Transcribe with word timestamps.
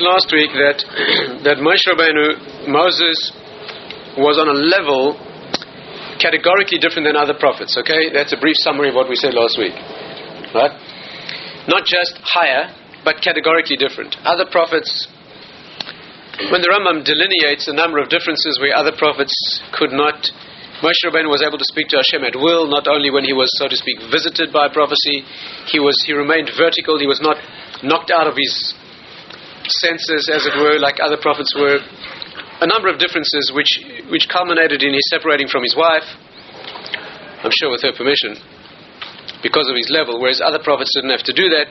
last 0.00 0.32
week 0.32 0.50
that 0.56 0.78
that 1.44 1.58
Moshe 1.62 1.84
Rabbeinu, 1.86 2.68
Moses, 2.68 3.18
was 4.16 4.40
on 4.40 4.48
a 4.48 4.56
level 4.56 5.14
categorically 6.18 6.78
different 6.78 7.06
than 7.06 7.16
other 7.16 7.36
prophets. 7.36 7.76
Okay, 7.76 8.08
that's 8.12 8.32
a 8.32 8.40
brief 8.40 8.56
summary 8.64 8.88
of 8.88 8.94
what 8.94 9.08
we 9.08 9.16
said 9.16 9.34
last 9.34 9.58
week. 9.58 9.76
Right? 10.56 10.72
Not 11.68 11.84
just 11.84 12.16
higher, 12.24 12.72
but 13.04 13.20
categorically 13.20 13.76
different. 13.76 14.16
Other 14.24 14.46
prophets, 14.48 15.06
when 16.50 16.64
the 16.64 16.70
Rambam 16.72 17.04
delineates 17.04 17.68
a 17.68 17.74
number 17.76 17.98
of 18.00 18.08
differences 18.08 18.58
where 18.60 18.74
other 18.74 18.92
prophets 18.96 19.34
could 19.72 19.92
not 19.92 20.30
Moshe 20.84 21.08
Rabbeinu 21.08 21.32
was 21.32 21.40
able 21.40 21.56
to 21.56 21.64
speak 21.64 21.88
to 21.88 21.96
Hashem 21.96 22.20
at 22.20 22.36
will, 22.36 22.68
not 22.68 22.84
only 22.84 23.08
when 23.08 23.24
he 23.24 23.32
was, 23.32 23.48
so 23.56 23.64
to 23.64 23.76
speak, 23.76 23.96
visited 24.12 24.52
by 24.52 24.68
prophecy, 24.68 25.24
he 25.72 25.80
was 25.80 25.96
he 26.04 26.12
remained 26.12 26.52
vertical. 26.52 27.00
He 27.00 27.08
was 27.08 27.16
not 27.16 27.40
knocked 27.80 28.12
out 28.12 28.28
of 28.28 28.36
his 28.36 28.75
senses, 29.70 30.28
as 30.32 30.46
it 30.46 30.54
were, 30.56 30.78
like 30.78 30.98
other 31.02 31.16
prophets 31.16 31.54
were. 31.56 31.78
A 32.60 32.66
number 32.66 32.88
of 32.88 32.98
differences 32.98 33.52
which 33.52 33.68
which 34.08 34.28
culminated 34.32 34.82
in 34.82 34.94
his 34.94 35.04
separating 35.10 35.48
from 35.48 35.62
his 35.62 35.76
wife. 35.76 36.08
I'm 37.44 37.52
sure 37.52 37.70
with 37.70 37.82
her 37.82 37.92
permission, 37.92 38.36
because 39.42 39.68
of 39.68 39.76
his 39.76 39.92
level, 39.92 40.20
whereas 40.20 40.40
other 40.40 40.58
prophets 40.58 40.90
didn't 40.96 41.12
have 41.12 41.26
to 41.28 41.36
do 41.36 41.50
that 41.52 41.68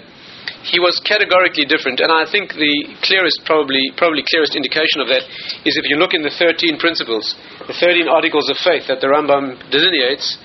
he 0.66 0.82
was 0.82 0.98
categorically 1.06 1.66
different, 1.66 2.02
and 2.02 2.10
I 2.10 2.26
think 2.26 2.54
the 2.58 2.98
clearest, 3.06 3.46
probably, 3.46 3.94
probably 3.98 4.26
clearest 4.26 4.58
indication 4.58 5.02
of 5.02 5.08
that 5.14 5.22
is 5.62 5.78
if 5.78 5.86
you 5.86 5.98
look 5.98 6.18
in 6.18 6.26
the 6.26 6.34
13 6.34 6.82
principles, 6.82 7.38
the 7.70 7.78
13 7.78 8.10
articles 8.10 8.50
of 8.50 8.58
faith 8.58 8.90
that 8.90 9.02
the 9.02 9.10
Rambam 9.10 9.62
delineates, 9.70 10.38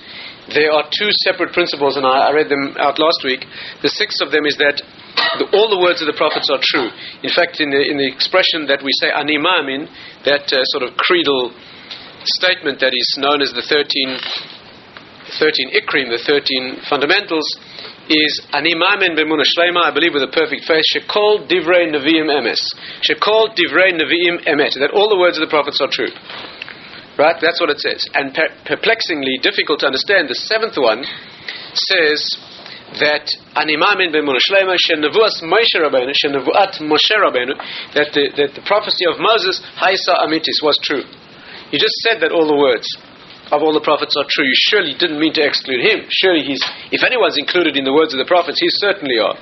there 0.53 0.69
are 0.73 0.85
two 0.89 1.09
separate 1.25 1.53
principles, 1.53 1.97
and 1.97 2.05
I, 2.05 2.29
I 2.29 2.31
read 2.33 2.49
them 2.49 2.77
out 2.77 3.01
last 3.01 3.25
week. 3.25 3.45
The 3.81 3.89
sixth 3.89 4.21
of 4.21 4.29
them 4.29 4.45
is 4.45 4.57
that 4.57 4.81
the, 5.39 5.47
all 5.55 5.67
the 5.71 5.79
words 5.79 6.01
of 6.01 6.07
the 6.07 6.17
prophets 6.17 6.47
are 6.51 6.59
true. 6.61 6.89
In 7.23 7.31
fact, 7.31 7.59
in 7.59 7.71
the, 7.71 7.81
in 7.81 7.97
the 7.97 8.07
expression 8.07 8.67
that 8.67 8.83
we 8.83 8.91
say 8.99 9.11
ani 9.11 9.39
ma'amin, 9.39 9.87
that 10.27 10.47
uh, 10.51 10.63
sort 10.75 10.83
of 10.83 10.95
creedal 10.99 11.51
statement 12.23 12.79
that 12.79 12.93
is 12.93 13.07
known 13.17 13.41
as 13.41 13.51
the 13.51 13.63
13, 13.63 14.19
13 15.39 15.73
ikrim, 15.73 16.11
the 16.11 16.21
13 16.21 16.85
fundamentals, 16.87 17.47
is 18.11 18.33
ani 18.51 18.75
mamin 18.75 19.15
b'muna 19.15 19.47
shlema, 19.47 19.87
I 19.87 19.91
believe 19.93 20.13
with 20.13 20.27
a 20.27 20.33
perfect 20.33 20.67
faith, 20.67 20.83
shekol 20.91 21.47
divrei 21.47 21.87
neviim 21.87 22.27
emes. 22.27 22.59
Shekol 23.03 23.55
divrei 23.55 23.95
neviim 23.95 24.43
emet. 24.47 24.75
That 24.79 24.91
all 24.91 25.09
the 25.09 25.19
words 25.19 25.37
of 25.37 25.47
the 25.47 25.51
prophets 25.51 25.79
are 25.79 25.89
true. 25.89 26.11
Right? 27.17 27.35
That's 27.39 27.59
what 27.59 27.69
it 27.69 27.79
says. 27.79 28.07
And 28.15 28.33
per- 28.33 28.55
perplexingly 28.65 29.39
difficult 29.43 29.81
to 29.81 29.87
understand, 29.87 30.29
the 30.29 30.35
seventh 30.35 30.79
one 30.79 31.03
says 31.75 32.19
that 32.99 33.23
animamin 33.55 34.11
b'muna 34.11 34.39
shlema 34.41 34.75
shenevuas 34.75 35.39
Moshe 35.43 35.79
Rabbeinu, 35.79 36.11
shenevuat 36.11 36.81
Moshe 36.83 37.15
Rabbeinu, 37.15 37.55
that 37.95 38.11
the, 38.11 38.31
that 38.35 38.55
the 38.55 38.63
prophecy 38.67 39.05
of 39.07 39.19
Moses, 39.19 39.61
Haisa 39.79 40.19
Amitis, 40.27 40.59
was 40.63 40.75
true. 40.83 41.03
You 41.71 41.79
just 41.79 41.95
said 42.03 42.19
that 42.19 42.31
all 42.35 42.47
the 42.47 42.57
words 42.57 42.87
of 43.51 43.63
all 43.63 43.75
the 43.75 43.83
prophets 43.83 44.15
are 44.15 44.27
true. 44.27 44.47
You 44.47 44.57
surely 44.71 44.95
didn't 44.95 45.19
mean 45.19 45.35
to 45.35 45.43
exclude 45.43 45.83
him. 45.83 46.07
Surely 46.07 46.43
he's, 46.43 46.59
if 46.91 47.03
anyone's 47.03 47.39
included 47.39 47.75
in 47.75 47.83
the 47.83 47.91
words 47.91 48.15
of 48.15 48.19
the 48.19 48.27
prophets, 48.27 48.59
he 48.59 48.67
certainly 48.79 49.19
are. 49.19 49.35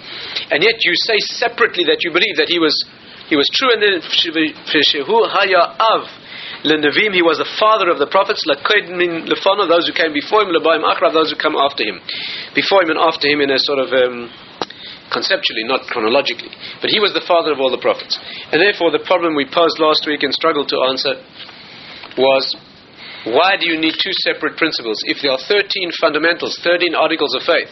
And 0.50 0.66
yet 0.66 0.81
you 0.81 0.94
say 0.97 1.17
separately 1.38 1.86
that 1.89 2.02
you 2.02 2.09
believe 2.09 2.38
that 2.42 2.50
he 2.50 2.58
was, 2.58 2.73
he 3.30 3.38
was 3.38 3.45
true, 3.53 3.70
and 3.70 3.81
then 3.81 4.02
Haya 4.02 5.64
Av. 5.77 6.09
Lenavim, 6.67 7.15
he 7.15 7.23
was 7.23 7.39
the 7.39 7.47
father 7.55 7.88
of 7.88 7.99
the 7.99 8.07
prophets, 8.11 8.43
Lakedmin 8.43 9.31
Lefana, 9.31 9.63
those 9.63 9.88
who 9.88 9.95
came 9.95 10.11
before 10.11 10.43
him, 10.43 10.52
Labaim 10.52 10.83
Akrav, 10.83 11.15
those 11.15 11.31
who 11.31 11.39
come 11.39 11.55
after 11.55 11.88
him. 11.88 12.03
Before 12.52 12.83
him 12.83 12.91
and 12.91 12.99
after 12.99 13.31
him 13.31 13.39
in 13.39 13.47
a 13.47 13.59
sort 13.63 13.79
of 13.79 13.95
um, 13.95 14.27
conceptually, 15.07 15.63
not 15.63 15.87
chronologically. 15.87 16.52
But 16.83 16.91
he 16.91 16.99
was 16.99 17.15
the 17.15 17.23
father 17.23 17.55
of 17.55 17.63
all 17.63 17.71
the 17.71 17.80
prophets. 17.80 18.19
And 18.52 18.59
therefore, 18.59 18.91
the 18.91 19.03
problem 19.07 19.39
we 19.39 19.47
posed 19.47 19.80
last 19.80 20.03
week 20.03 20.23
and 20.23 20.35
struggled 20.35 20.67
to 20.75 20.77
answer 20.91 21.15
was 22.19 22.43
why 23.27 23.59
do 23.59 23.67
you 23.67 23.80
need 23.80 23.95
two 23.99 24.15
separate 24.23 24.55
principles? 24.55 24.99
If 25.03 25.19
there 25.21 25.31
are 25.31 25.43
13 25.43 25.63
fundamentals, 25.99 26.59
13 26.64 26.95
articles 26.95 27.36
of 27.36 27.43
faith, 27.43 27.67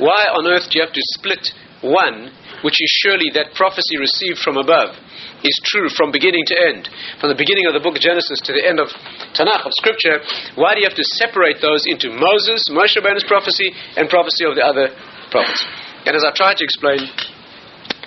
why 0.00 0.28
on 0.32 0.46
earth 0.48 0.68
do 0.72 0.80
you 0.80 0.84
have 0.84 0.94
to 0.94 1.04
split 1.16 1.52
one, 1.84 2.32
which 2.62 2.78
is 2.78 2.90
surely 3.04 3.28
that 3.34 3.52
prophecy 3.54 3.96
received 4.00 4.38
from 4.40 4.56
above 4.56 4.96
is 5.44 5.56
true 5.68 5.88
from 5.92 6.10
beginning 6.10 6.44
to 6.48 6.56
end, 6.68 6.88
from 7.20 7.28
the 7.28 7.38
beginning 7.38 7.68
of 7.68 7.74
the 7.76 7.82
book 7.82 7.96
of 7.96 8.02
Genesis 8.02 8.40
to 8.44 8.52
the 8.52 8.64
end 8.64 8.80
of 8.80 8.88
Tanakh, 9.36 9.66
of 9.66 9.72
Scripture? 9.76 10.20
Why 10.56 10.72
do 10.72 10.80
you 10.80 10.88
have 10.88 10.96
to 10.96 11.06
separate 11.20 11.60
those 11.60 11.84
into 11.84 12.08
Moses, 12.08 12.66
Moshe 12.72 12.96
Rabbeinu's 12.96 13.28
prophecy, 13.28 13.68
and 13.96 14.08
prophecy 14.08 14.48
of 14.48 14.56
the 14.56 14.64
other 14.64 14.92
prophets? 15.30 15.60
And 16.08 16.16
as 16.16 16.24
I 16.24 16.32
tried 16.32 16.56
to 16.58 16.64
explain, 16.64 17.04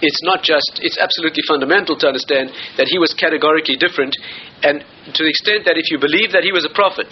it's 0.02 0.24
not 0.24 0.42
just, 0.42 0.80
it's 0.80 0.98
absolutely 0.98 1.44
fundamental 1.48 1.96
to 2.00 2.08
understand 2.08 2.56
that 2.80 2.88
he 2.88 2.98
was 2.98 3.14
categorically 3.14 3.76
different, 3.76 4.16
and 4.64 4.82
to 5.14 5.22
the 5.24 5.30
extent 5.30 5.68
that 5.68 5.76
if 5.76 5.92
you 5.92 6.00
believe 6.00 6.32
that 6.32 6.44
he 6.48 6.56
was 6.56 6.64
a 6.64 6.74
prophet, 6.74 7.12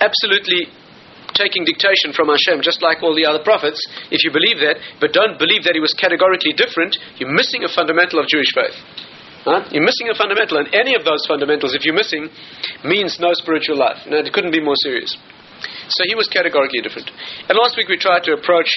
absolutely 0.00 0.68
taking 1.34 1.66
dictation 1.66 2.14
from 2.14 2.30
Hashem, 2.30 2.62
just 2.62 2.80
like 2.82 3.02
all 3.02 3.14
the 3.14 3.26
other 3.26 3.42
prophets, 3.42 3.78
if 4.10 4.22
you 4.22 4.30
believe 4.30 4.62
that, 4.62 4.78
but 5.02 5.12
don't 5.12 5.38
believe 5.38 5.66
that 5.66 5.74
he 5.74 5.82
was 5.82 5.92
categorically 5.92 6.54
different, 6.54 6.96
you're 7.18 7.34
missing 7.34 7.66
a 7.66 7.70
fundamental 7.70 8.22
of 8.22 8.26
Jewish 8.30 8.54
faith. 8.54 8.74
You're 9.44 9.84
missing 9.84 10.08
a 10.08 10.16
fundamental, 10.16 10.56
and 10.56 10.72
any 10.72 10.96
of 10.96 11.04
those 11.04 11.20
fundamentals, 11.28 11.76
if 11.76 11.84
you're 11.84 11.94
missing, 11.94 12.32
means 12.80 13.20
no 13.20 13.36
spiritual 13.36 13.76
life. 13.76 14.00
Now, 14.08 14.24
it 14.24 14.32
couldn't 14.32 14.56
be 14.56 14.62
more 14.62 14.78
serious. 14.80 15.12
So 15.92 16.08
he 16.08 16.14
was 16.14 16.28
categorically 16.28 16.80
different. 16.80 17.12
And 17.48 17.58
last 17.60 17.76
week 17.76 17.88
we 17.88 17.98
tried 18.00 18.24
to 18.24 18.32
approach 18.32 18.72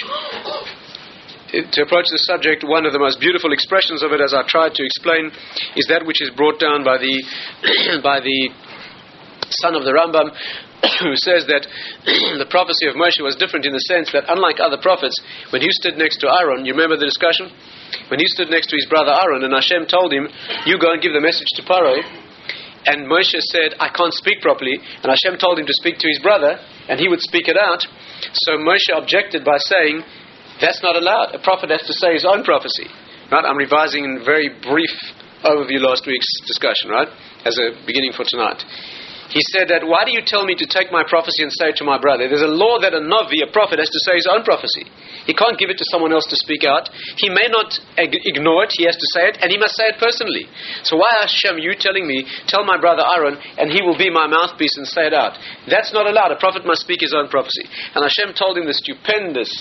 to 1.48 1.80
approach 1.82 2.12
the 2.12 2.20
subject, 2.28 2.68
one 2.68 2.86
of 2.86 2.92
the 2.92 3.00
most 3.00 3.22
beautiful 3.24 3.54
expressions 3.54 4.04
of 4.04 4.12
it, 4.12 4.20
as 4.20 4.34
I 4.36 4.44
tried 4.44 4.76
to 4.76 4.84
explain, 4.84 5.32
is 5.80 5.88
that 5.88 6.04
which 6.06 6.22
is 6.22 6.30
brought 6.36 6.60
down 6.60 6.84
by 6.84 7.00
the 7.00 7.16
by 8.04 8.20
the 8.20 8.52
son 9.64 9.76
of 9.76 9.88
the 9.88 9.96
Rambam, 9.96 10.28
who 11.02 11.14
says 11.18 11.50
that 11.50 11.66
the 12.42 12.50
prophecy 12.50 12.86
of 12.86 12.96
Moshe 12.96 13.22
was 13.24 13.36
different 13.36 13.66
in 13.66 13.74
the 13.74 13.86
sense 13.90 14.12
that, 14.14 14.30
unlike 14.30 14.62
other 14.62 14.78
prophets, 14.78 15.18
when 15.50 15.62
he 15.62 15.72
stood 15.82 15.98
next 15.98 16.22
to 16.22 16.30
Aaron, 16.30 16.66
you 16.66 16.74
remember 16.74 16.98
the 16.98 17.10
discussion? 17.10 17.50
When 18.10 18.20
he 18.20 18.28
stood 18.30 18.50
next 18.50 18.70
to 18.70 18.78
his 18.78 18.86
brother 18.86 19.14
Aaron, 19.14 19.44
and 19.44 19.54
Hashem 19.54 19.88
told 19.88 20.14
him, 20.14 20.30
"You 20.66 20.78
go 20.78 20.92
and 20.94 21.02
give 21.02 21.14
the 21.14 21.24
message 21.24 21.50
to 21.56 21.64
Paro," 21.64 21.98
and 22.86 23.08
Moshe 23.08 23.40
said, 23.52 23.76
"I 23.80 23.90
can't 23.90 24.14
speak 24.14 24.42
properly," 24.42 24.76
and 24.76 25.10
Hashem 25.10 25.40
told 25.40 25.60
him 25.60 25.66
to 25.66 25.80
speak 25.82 25.98
to 26.00 26.08
his 26.08 26.20
brother, 26.20 26.60
and 26.88 27.00
he 27.00 27.08
would 27.08 27.22
speak 27.22 27.48
it 27.48 27.58
out. 27.58 27.86
So 28.34 28.58
Moshe 28.58 28.92
objected 28.94 29.44
by 29.44 29.58
saying, 29.58 30.04
that's 30.60 30.82
not 30.82 30.96
allowed. 30.96 31.36
A 31.36 31.40
prophet 31.40 31.70
has 31.70 31.86
to 31.86 31.94
say 31.94 32.14
his 32.14 32.26
own 32.26 32.44
prophecy. 32.44 32.90
Right? 33.32 33.46
I'm 33.46 33.58
revising 33.58 34.04
in 34.04 34.26
very 34.26 34.50
brief 34.50 34.94
overview 35.46 35.80
last 35.86 36.08
week's 36.08 36.28
discussion, 36.48 36.90
right? 36.90 37.08
As 37.46 37.58
a 37.60 37.78
beginning 37.86 38.14
for 38.14 38.26
tonight. 38.26 38.64
He 39.28 39.44
said 39.52 39.68
that, 39.76 39.84
why 39.84 40.08
do 40.08 40.16
you 40.16 40.24
tell 40.24 40.48
me 40.48 40.56
to 40.56 40.64
take 40.64 40.88
my 40.88 41.04
prophecy 41.04 41.44
and 41.44 41.52
say 41.52 41.76
it 41.76 41.78
to 41.84 41.88
my 41.88 42.00
brother? 42.00 42.32
There's 42.32 42.48
a 42.48 42.52
law 42.52 42.80
that 42.80 42.96
a 42.96 43.04
Navi, 43.04 43.44
a 43.44 43.52
prophet, 43.52 43.76
has 43.80 43.92
to 43.92 44.02
say 44.08 44.16
his 44.16 44.30
own 44.32 44.48
prophecy. 44.48 44.88
He 45.28 45.36
can't 45.36 45.60
give 45.60 45.68
it 45.68 45.76
to 45.76 45.88
someone 45.92 46.16
else 46.16 46.24
to 46.32 46.40
speak 46.40 46.64
out. 46.64 46.88
He 47.20 47.28
may 47.28 47.52
not 47.52 47.76
ignore 48.00 48.64
it, 48.64 48.72
he 48.72 48.88
has 48.88 48.96
to 48.96 49.08
say 49.12 49.28
it, 49.28 49.44
and 49.44 49.52
he 49.52 49.60
must 49.60 49.76
say 49.76 49.92
it 49.92 50.00
personally. 50.00 50.48
So 50.88 50.96
why, 50.96 51.12
Hashem, 51.28 51.60
you 51.60 51.76
telling 51.76 52.08
me, 52.08 52.24
tell 52.48 52.64
my 52.64 52.80
brother 52.80 53.04
Aaron, 53.04 53.36
and 53.60 53.68
he 53.68 53.84
will 53.84 54.00
be 54.00 54.08
my 54.08 54.32
mouthpiece 54.32 54.80
and 54.80 54.88
say 54.88 55.12
it 55.12 55.14
out? 55.14 55.36
That's 55.68 55.92
not 55.92 56.08
allowed. 56.08 56.32
A 56.32 56.40
prophet 56.40 56.64
must 56.64 56.88
speak 56.88 57.04
his 57.04 57.12
own 57.12 57.28
prophecy. 57.28 57.68
And 57.96 58.08
Hashem 58.08 58.32
told 58.32 58.56
him 58.56 58.66
the 58.66 58.76
stupendous 58.80 59.52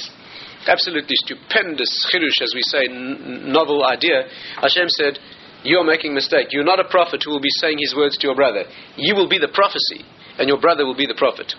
absolutely 0.68 1.14
stupendous 1.22 1.88
chiddush, 2.10 2.42
as 2.42 2.52
we 2.54 2.62
say, 2.62 2.90
n- 2.90 3.52
novel 3.52 3.86
idea, 3.86 4.26
Hashem 4.60 4.88
said, 4.98 5.18
You're 5.66 5.84
making 5.84 6.12
a 6.12 6.14
mistake. 6.14 6.48
You're 6.50 6.64
not 6.64 6.80
a 6.80 6.88
prophet 6.88 7.22
who 7.24 7.30
will 7.30 7.42
be 7.42 7.52
saying 7.58 7.78
his 7.78 7.94
words 7.94 8.16
to 8.18 8.26
your 8.26 8.36
brother. 8.36 8.64
You 8.96 9.14
will 9.14 9.28
be 9.28 9.38
the 9.38 9.50
prophecy, 9.52 10.06
and 10.38 10.48
your 10.48 10.60
brother 10.60 10.86
will 10.86 10.96
be 10.96 11.06
the 11.06 11.18
prophet. 11.18 11.52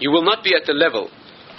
You 0.00 0.10
will 0.10 0.24
not 0.24 0.42
be 0.42 0.56
at 0.56 0.66
the 0.66 0.72
level 0.72 1.10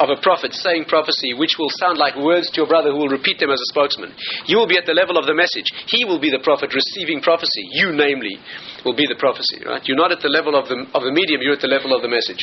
of 0.01 0.09
a 0.09 0.17
prophet 0.17 0.53
saying 0.53 0.85
prophecy 0.89 1.37
which 1.37 1.61
will 1.61 1.69
sound 1.77 2.01
like 2.01 2.17
words 2.17 2.49
to 2.49 2.65
your 2.65 2.67
brother 2.67 2.89
who 2.89 2.97
will 2.97 3.13
repeat 3.13 3.37
them 3.37 3.53
as 3.53 3.61
a 3.61 3.69
spokesman. 3.69 4.09
You 4.49 4.57
will 4.57 4.67
be 4.67 4.77
at 4.77 4.89
the 4.89 4.97
level 4.97 5.17
of 5.17 5.29
the 5.29 5.37
message. 5.37 5.69
He 5.85 6.05
will 6.05 6.19
be 6.19 6.33
the 6.33 6.41
prophet 6.41 6.73
receiving 6.73 7.21
prophecy. 7.21 7.61
You, 7.77 7.93
namely, 7.93 8.41
will 8.83 8.97
be 8.97 9.05
the 9.05 9.19
prophecy. 9.19 9.61
Right? 9.61 9.85
You're 9.85 10.01
not 10.01 10.11
at 10.11 10.25
the 10.25 10.33
level 10.33 10.57
of 10.57 10.67
the, 10.67 10.89
of 10.97 11.05
the 11.05 11.13
medium, 11.13 11.45
you're 11.45 11.53
at 11.53 11.61
the 11.61 11.69
level 11.69 11.93
of 11.93 12.01
the 12.01 12.09
message 12.09 12.41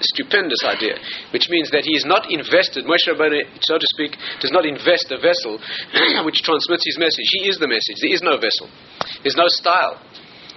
stupendous 0.00 0.64
idea, 0.64 0.96
which 1.32 1.48
means 1.48 1.70
that 1.70 1.84
he 1.84 1.94
is 1.96 2.04
not 2.04 2.30
invested, 2.32 2.84
Moshe 2.84 3.08
Rabbeinu, 3.08 3.44
so 3.60 3.76
to 3.76 3.86
speak, 3.92 4.16
does 4.40 4.50
not 4.50 4.64
invest 4.64 5.12
a 5.12 5.20
vessel 5.20 5.60
which 6.26 6.42
transmits 6.42 6.84
his 6.84 6.98
message. 6.98 7.28
He 7.40 7.48
is 7.48 7.58
the 7.58 7.68
message. 7.68 8.00
There 8.00 8.12
is 8.12 8.22
no 8.24 8.40
vessel. 8.40 8.68
There's 9.22 9.36
no 9.36 9.48
style. 9.48 10.00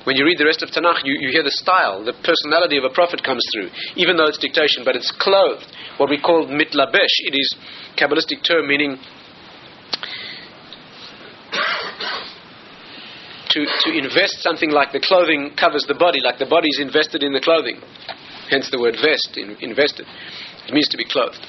When 0.04 0.18
you 0.18 0.25
read 0.25 0.38
the 0.38 0.45
rest 0.45 0.62
of 0.63 0.69
Tanakh, 0.69 1.04
you, 1.06 1.16
you 1.19 1.31
hear 1.31 1.44
the 1.44 1.56
style, 1.63 2.04
the 2.04 2.12
personality 2.12 2.75
of 2.78 2.84
a 2.84 2.90
prophet 2.92 3.24
comes 3.24 3.44
through, 3.56 3.69
even 3.95 4.18
though 4.18 4.28
it's 4.28 4.38
dictation, 4.38 4.84
but 4.84 4.95
it's 4.95 5.12
clothed. 5.12 5.68
What 5.95 6.10
we 6.10 6.19
call 6.19 6.48
mitlabesh. 6.48 7.16
It 7.24 7.36
is 7.36 7.56
Kabbalistic 7.95 8.44
term 8.44 8.68
meaning 8.68 8.98
to, 13.51 13.63
to 13.63 13.90
invest 13.95 14.44
something 14.44 14.72
like 14.72 14.92
the 14.92 15.00
clothing 15.00 15.56
covers 15.56 15.86
the 15.88 15.95
body, 15.95 16.19
like 16.19 16.38
the 16.38 16.51
body 16.51 16.68
is 16.68 16.80
invested 16.81 17.24
in 17.24 17.31
the 17.31 17.40
clothing 17.40 17.80
hence 18.50 18.69
the 18.69 18.80
word 18.80 18.95
vest, 19.01 19.38
in, 19.38 19.56
invested. 19.62 20.06
It 20.68 20.74
means 20.74 20.88
to 20.90 20.98
be 20.98 21.06
clothed. 21.06 21.44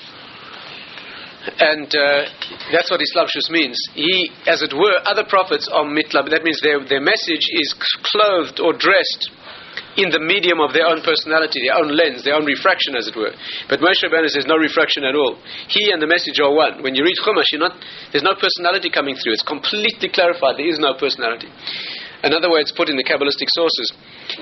And 1.44 1.93
uh, 1.93 2.25
that's 2.73 2.88
what 2.88 3.05
hislabshus 3.05 3.52
means. 3.52 3.76
He, 3.93 4.32
as 4.49 4.62
it 4.62 4.73
were, 4.73 4.96
other 5.05 5.29
prophets 5.29 5.69
are 5.69 5.85
mitlab. 5.85 6.32
That 6.32 6.41
means 6.43 6.61
their, 6.64 6.81
their 6.81 7.05
message 7.05 7.44
is 7.52 7.76
clothed 8.00 8.61
or 8.64 8.73
dressed 8.73 9.29
in 10.00 10.11
the 10.11 10.19
medium 10.19 10.58
of 10.58 10.73
their 10.73 10.87
own 10.87 11.05
personality, 11.05 11.62
their 11.62 11.79
own 11.79 11.93
lens, 11.93 12.25
their 12.25 12.35
own 12.35 12.46
refraction, 12.46 12.96
as 12.96 13.06
it 13.06 13.14
were. 13.14 13.31
But 13.69 13.79
Moshe 13.79 14.02
Rabbeinu 14.02 14.26
says 14.32 14.46
no 14.49 14.56
refraction 14.56 15.05
at 15.05 15.14
all. 15.14 15.38
He 15.69 15.93
and 15.93 16.02
the 16.02 16.11
message 16.11 16.41
are 16.43 16.50
one. 16.50 16.82
When 16.82 16.94
you 16.94 17.05
read 17.05 17.19
Chumash, 17.23 17.52
not, 17.61 17.79
there's 18.11 18.26
no 18.26 18.35
personality 18.35 18.91
coming 18.91 19.14
through. 19.14 19.37
It's 19.37 19.46
completely 19.46 20.11
clarified. 20.11 20.58
There 20.58 20.67
is 20.67 20.82
no 20.82 20.99
personality. 20.99 21.52
Another 22.25 22.49
way 22.49 22.64
it's 22.64 22.73
put 22.73 22.88
in 22.88 22.96
the 22.96 23.05
Kabbalistic 23.05 23.52
sources 23.52 23.93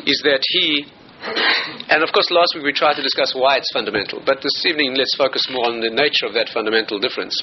is 0.06 0.22
that 0.24 0.40
he 0.40 0.86
and 1.22 2.02
of 2.02 2.10
course, 2.10 2.26
last 2.34 2.50
week 2.58 2.66
we 2.66 2.72
tried 2.74 2.98
to 2.98 3.02
discuss 3.02 3.30
why 3.30 3.54
it's 3.54 3.70
fundamental, 3.70 4.18
but 4.26 4.42
this 4.42 4.58
evening 4.66 4.98
let's 4.98 5.14
focus 5.14 5.46
more 5.54 5.70
on 5.70 5.78
the 5.78 5.90
nature 5.90 6.26
of 6.26 6.34
that 6.34 6.50
fundamental 6.50 6.98
difference. 6.98 7.38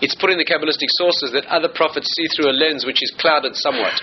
It's 0.00 0.16
put 0.16 0.32
in 0.32 0.40
the 0.40 0.48
Kabbalistic 0.48 0.88
sources 0.96 1.30
that 1.36 1.44
other 1.52 1.68
prophets 1.68 2.08
see 2.08 2.26
through 2.32 2.48
a 2.48 2.56
lens 2.56 2.88
which 2.88 3.04
is 3.04 3.12
clouded 3.20 3.52
somewhat. 3.54 4.00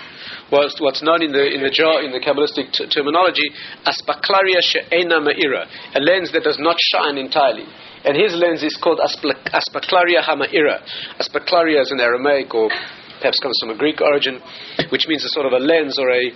Whilst 0.54 0.78
what's 0.78 1.02
known 1.02 1.26
in 1.26 1.34
the 1.34 1.42
in 1.42 1.58
the 1.58 1.74
in 2.06 2.14
the 2.14 2.22
Kabbalistic 2.22 2.70
t- 2.70 2.86
terminology, 2.86 3.50
aspaklaria 3.82 4.62
she'ena 4.62 5.18
ma'ira, 5.18 5.66
a 5.98 6.00
lens 6.00 6.30
that 6.30 6.46
does 6.46 6.62
not 6.62 6.78
shine 6.78 7.18
entirely. 7.18 7.66
And 8.06 8.14
his 8.14 8.32
lens 8.38 8.62
is 8.62 8.78
called 8.78 9.02
aspaklaria 9.02 10.22
hama'ira. 10.22 10.86
Aspaklaria 11.18 11.82
is 11.82 11.90
an 11.90 11.98
Aramaic 11.98 12.54
or 12.54 12.70
perhaps 13.18 13.38
comes 13.42 13.58
from 13.60 13.74
a 13.74 13.76
Greek 13.76 14.00
origin, 14.00 14.40
which 14.88 15.06
means 15.06 15.24
a 15.24 15.28
sort 15.28 15.46
of 15.46 15.52
a 15.52 15.58
lens 15.58 15.98
or 15.98 16.08
a 16.10 16.32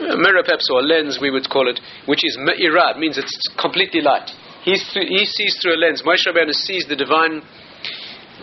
a 0.00 0.16
mirror 0.16 0.42
perhaps 0.44 0.68
or 0.70 0.80
a 0.80 0.82
lens 0.82 1.18
we 1.20 1.30
would 1.30 1.48
call 1.48 1.68
it, 1.68 1.80
which 2.06 2.24
is 2.24 2.38
me'irad, 2.40 2.98
means 2.98 3.18
it's 3.18 3.36
completely 3.60 4.00
light. 4.00 4.30
He's 4.64 4.82
he 4.92 5.26
sees 5.26 5.58
through 5.60 5.74
a 5.74 5.80
lens. 5.80 6.02
Moshe 6.02 6.26
Rabbeinu 6.26 6.54
sees 6.54 6.86
the 6.86 6.96
divine 6.96 7.42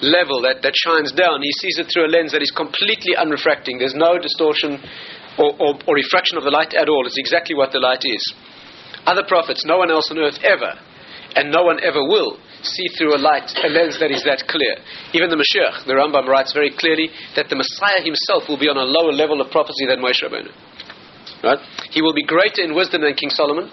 level 0.02 0.42
that, 0.44 0.62
that 0.64 0.76
shines 0.76 1.12
down. 1.12 1.42
He 1.42 1.52
sees 1.60 1.80
it 1.80 1.92
through 1.92 2.08
a 2.08 2.12
lens 2.12 2.32
that 2.32 2.42
is 2.42 2.52
completely 2.52 3.16
unrefracting. 3.16 3.80
There's 3.80 3.96
no 3.96 4.20
distortion 4.20 4.80
or, 5.38 5.56
or, 5.60 5.80
or 5.88 5.96
refraction 5.96 6.38
of 6.38 6.44
the 6.44 6.52
light 6.52 6.74
at 6.76 6.90
all. 6.90 7.08
It's 7.08 7.20
exactly 7.20 7.56
what 7.56 7.72
the 7.72 7.80
light 7.80 8.04
is. 8.04 8.24
Other 9.06 9.24
prophets, 9.28 9.64
no 9.66 9.78
one 9.78 9.92
else 9.92 10.12
on 10.12 10.20
earth 10.20 10.40
ever, 10.44 10.76
and 11.36 11.52
no 11.52 11.64
one 11.64 11.80
ever 11.84 12.04
will, 12.04 12.38
see 12.62 12.88
through 12.98 13.16
a 13.16 13.22
light, 13.22 13.48
a 13.64 13.70
lens 13.70 14.00
that 14.00 14.12
is 14.12 14.24
that 14.28 14.44
clear. 14.48 14.76
Even 15.14 15.30
the 15.30 15.40
Mashiach, 15.40 15.88
the 15.88 15.96
Rambam 15.96 16.28
writes 16.28 16.52
very 16.52 16.72
clearly 16.76 17.10
that 17.36 17.48
the 17.48 17.56
Messiah 17.56 18.04
himself 18.04 18.44
will 18.48 18.60
be 18.60 18.68
on 18.68 18.78
a 18.78 18.84
lower 18.84 19.14
level 19.14 19.40
of 19.40 19.52
prophecy 19.52 19.88
than 19.88 20.04
Moshe 20.04 20.20
Rabbeinu. 20.20 20.52
Right? 21.44 21.60
He 21.92 22.02
will 22.02 22.14
be 22.14 22.24
greater 22.24 22.62
in 22.62 22.76
wisdom 22.76 23.02
than 23.02 23.14
King 23.16 23.30
Solomon, 23.30 23.72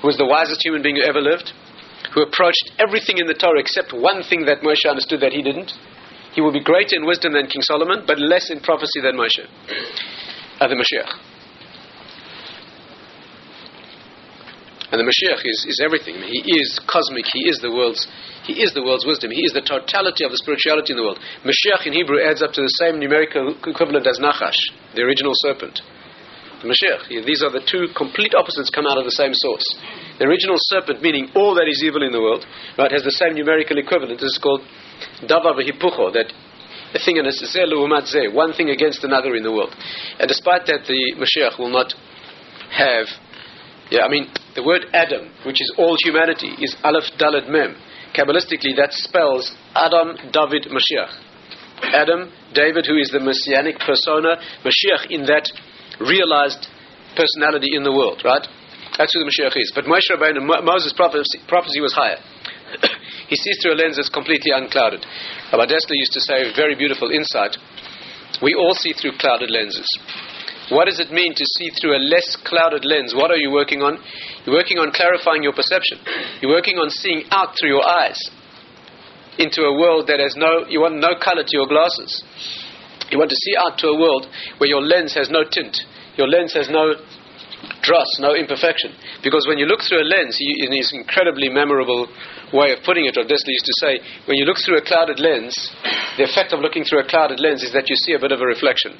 who 0.00 0.06
was 0.06 0.16
the 0.16 0.26
wisest 0.26 0.62
human 0.62 0.82
being 0.82 0.96
who 0.96 1.02
ever 1.02 1.20
lived, 1.20 1.50
who 2.14 2.22
approached 2.22 2.70
everything 2.78 3.18
in 3.18 3.26
the 3.26 3.34
Torah 3.34 3.58
except 3.58 3.92
one 3.92 4.22
thing 4.22 4.46
that 4.46 4.62
Moshe 4.62 4.86
understood 4.86 5.20
that 5.20 5.32
he 5.32 5.42
didn't. 5.42 5.72
He 6.34 6.40
will 6.40 6.52
be 6.52 6.62
greater 6.62 6.96
in 6.96 7.04
wisdom 7.04 7.34
than 7.34 7.46
King 7.46 7.62
Solomon, 7.62 8.04
but 8.06 8.18
less 8.18 8.50
in 8.50 8.60
prophecy 8.60 9.02
than 9.02 9.16
Moshe, 9.18 9.42
uh, 9.42 10.68
the 10.68 10.78
Mashiach. 10.78 11.12
And 14.92 15.00
the 15.00 15.08
Mashiach 15.08 15.40
is, 15.40 15.66
is 15.68 15.80
everything. 15.82 16.20
He 16.20 16.60
is 16.60 16.78
cosmic. 16.86 17.24
He 17.32 17.48
is 17.48 17.58
the 17.64 17.72
world's. 17.72 18.06
He 18.44 18.60
is 18.60 18.74
the 18.74 18.82
world's 18.82 19.06
wisdom. 19.06 19.30
He 19.30 19.40
is 19.40 19.52
the 19.52 19.64
totality 19.64 20.24
of 20.24 20.30
the 20.30 20.36
spirituality 20.36 20.92
in 20.92 20.98
the 20.98 21.02
world. 21.02 21.18
Mashiach 21.48 21.86
in 21.86 21.94
Hebrew 21.94 22.20
adds 22.20 22.42
up 22.42 22.52
to 22.52 22.60
the 22.60 22.74
same 22.76 23.00
numerical 23.00 23.56
equivalent 23.64 24.06
as 24.06 24.20
Nachash, 24.20 24.60
the 24.94 25.00
original 25.00 25.32
serpent 25.48 25.80
Mashiach. 26.62 27.26
These 27.26 27.42
are 27.42 27.50
the 27.50 27.62
two 27.66 27.90
complete 27.96 28.34
opposites 28.34 28.70
come 28.70 28.86
out 28.86 28.98
of 28.98 29.04
the 29.04 29.14
same 29.14 29.34
source. 29.34 29.66
The 30.18 30.26
original 30.26 30.56
serpent, 30.70 31.02
meaning 31.02 31.30
all 31.34 31.54
that 31.54 31.66
is 31.66 31.82
evil 31.82 32.02
in 32.02 32.12
the 32.12 32.20
world, 32.20 32.46
right, 32.78 32.90
has 32.90 33.02
the 33.02 33.14
same 33.18 33.34
numerical 33.34 33.78
equivalent. 33.78 34.20
This 34.20 34.32
is 34.34 34.40
called 34.42 34.62
Dava 35.26 35.58
V'Hipucho, 35.58 36.12
that 36.14 36.30
a 36.94 37.00
thing 37.00 37.16
in 37.16 37.26
a 37.26 38.34
one 38.34 38.52
thing 38.52 38.70
against 38.70 39.02
another 39.02 39.34
in 39.34 39.42
the 39.42 39.52
world. 39.52 39.74
And 40.18 40.28
despite 40.28 40.66
that, 40.66 40.84
the 40.86 41.16
Mashiach 41.16 41.58
will 41.58 41.72
not 41.72 41.94
have, 42.70 43.06
yeah, 43.90 44.04
I 44.04 44.08
mean, 44.08 44.28
the 44.54 44.62
word 44.62 44.86
Adam, 44.92 45.32
which 45.44 45.60
is 45.60 45.72
all 45.78 45.96
humanity, 46.04 46.52
is 46.60 46.76
Aleph 46.84 47.04
Dalad 47.18 47.48
Mem. 47.48 47.76
Kabbalistically, 48.14 48.76
that 48.76 48.92
spells 48.92 49.56
Adam, 49.74 50.16
David, 50.32 50.68
Mashiach. 50.68 51.16
Adam, 51.82 52.30
David, 52.54 52.86
who 52.86 52.96
is 52.96 53.08
the 53.08 53.20
messianic 53.20 53.80
persona, 53.80 54.36
Mashiach 54.62 55.10
in 55.10 55.24
that 55.26 55.50
realized 56.02 56.66
personality 57.16 57.76
in 57.76 57.82
the 57.82 57.92
world, 57.92 58.22
right? 58.24 58.46
That's 58.98 59.12
who 59.14 59.24
the 59.24 59.28
Mashiach 59.28 59.56
is. 59.56 59.72
But 59.74 59.88
Moshe 59.88 60.08
Rabbeinu, 60.12 60.44
Moses' 60.44 60.92
prophecy, 60.92 61.40
prophecy 61.48 61.80
was 61.80 61.92
higher. 61.92 62.20
he 63.28 63.36
sees 63.36 63.58
through 63.62 63.74
a 63.74 63.78
lens 63.80 63.96
that's 63.96 64.12
completely 64.12 64.52
unclouded. 64.52 65.04
Dessler 65.52 65.96
used 65.96 66.12
to 66.12 66.20
say, 66.20 66.50
a 66.50 66.56
very 66.56 66.74
beautiful 66.76 67.10
insight. 67.10 67.56
We 68.42 68.54
all 68.54 68.74
see 68.74 68.92
through 68.92 69.16
clouded 69.18 69.50
lenses. 69.50 69.86
What 70.70 70.86
does 70.86 71.00
it 71.00 71.12
mean 71.12 71.34
to 71.34 71.44
see 71.44 71.68
through 71.80 71.96
a 71.96 72.00
less 72.00 72.36
clouded 72.44 72.84
lens? 72.84 73.14
What 73.14 73.30
are 73.30 73.36
you 73.36 73.50
working 73.50 73.82
on? 73.82 73.98
You're 74.44 74.56
working 74.56 74.78
on 74.78 74.92
clarifying 74.92 75.42
your 75.42 75.52
perception. 75.52 75.98
You're 76.40 76.52
working 76.52 76.78
on 76.78 76.88
seeing 76.88 77.24
out 77.30 77.56
through 77.58 77.70
your 77.70 77.84
eyes 77.84 78.18
into 79.38 79.62
a 79.62 79.76
world 79.76 80.06
that 80.08 80.20
has 80.20 80.36
no, 80.36 80.66
you 80.68 80.80
want 80.80 80.96
no 80.96 81.16
color 81.16 81.44
to 81.44 81.54
your 81.56 81.66
glasses. 81.66 82.22
You 83.10 83.18
want 83.18 83.30
to 83.30 83.36
see 83.36 83.54
out 83.56 83.76
to 83.78 83.88
a 83.88 83.98
world 83.98 84.26
where 84.58 84.68
your 84.68 84.80
lens 84.80 85.12
has 85.14 85.28
no 85.28 85.44
tint, 85.44 85.76
your 86.16 86.28
lens 86.28 86.52
has 86.54 86.68
no 86.68 86.94
dross, 87.82 88.10
no 88.18 88.34
imperfection. 88.34 88.94
Because 89.22 89.46
when 89.46 89.58
you 89.58 89.66
look 89.66 89.80
through 89.86 90.02
a 90.02 90.08
lens, 90.08 90.38
in 90.38 90.72
his 90.72 90.92
incredibly 90.94 91.48
memorable 91.48 92.10
way 92.52 92.72
of 92.72 92.82
putting 92.84 93.06
it, 93.06 93.16
Rav 93.16 93.26
Dessler 93.26 93.54
used 93.54 93.68
to 93.68 93.78
say, 93.82 93.92
when 94.26 94.36
you 94.36 94.44
look 94.44 94.58
through 94.58 94.78
a 94.78 94.84
clouded 94.84 95.18
lens, 95.18 95.54
the 96.18 96.24
effect 96.24 96.52
of 96.52 96.60
looking 96.60 96.84
through 96.84 97.00
a 97.00 97.08
clouded 97.08 97.40
lens 97.40 97.62
is 97.62 97.72
that 97.72 97.88
you 97.88 97.96
see 97.96 98.14
a 98.14 98.20
bit 98.22 98.32
of 98.32 98.40
a 98.40 98.46
reflection. 98.46 98.98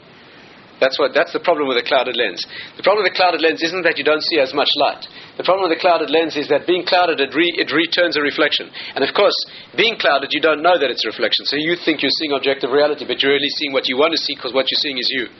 That's 0.82 0.98
what. 0.98 1.14
That's 1.14 1.30
the 1.30 1.38
problem 1.38 1.70
with 1.70 1.78
a 1.78 1.86
clouded 1.86 2.18
lens. 2.18 2.42
The 2.74 2.82
problem 2.82 3.06
with 3.06 3.14
a 3.14 3.14
clouded 3.14 3.38
lens 3.38 3.62
isn't 3.62 3.86
that 3.86 4.02
you 4.02 4.02
don't 4.02 4.24
see 4.26 4.42
as 4.42 4.50
much 4.50 4.66
light. 4.74 5.06
The 5.38 5.46
problem 5.46 5.70
with 5.70 5.78
a 5.78 5.80
clouded 5.80 6.10
lens 6.10 6.34
is 6.34 6.50
that 6.50 6.66
being 6.66 6.82
clouded, 6.82 7.22
it, 7.22 7.30
re, 7.30 7.46
it 7.54 7.70
returns 7.70 8.18
a 8.18 8.20
reflection. 8.20 8.66
And 8.98 9.06
of 9.06 9.14
course, 9.14 9.36
being 9.78 9.94
clouded, 9.94 10.34
you 10.34 10.42
don't 10.42 10.58
know 10.58 10.74
that 10.74 10.90
it's 10.90 11.06
a 11.06 11.14
reflection. 11.14 11.46
So 11.46 11.54
you 11.54 11.78
think 11.78 12.02
you're 12.02 12.10
seeing 12.18 12.34
objective 12.34 12.74
reality, 12.74 13.06
but 13.06 13.22
you're 13.22 13.30
really 13.30 13.54
seeing 13.62 13.70
what 13.70 13.86
you 13.86 13.94
want 13.94 14.10
to 14.10 14.18
see 14.18 14.34
because 14.34 14.50
what 14.50 14.66
you're 14.74 14.82
seeing 14.82 14.98
is 14.98 15.06
you. 15.06 15.30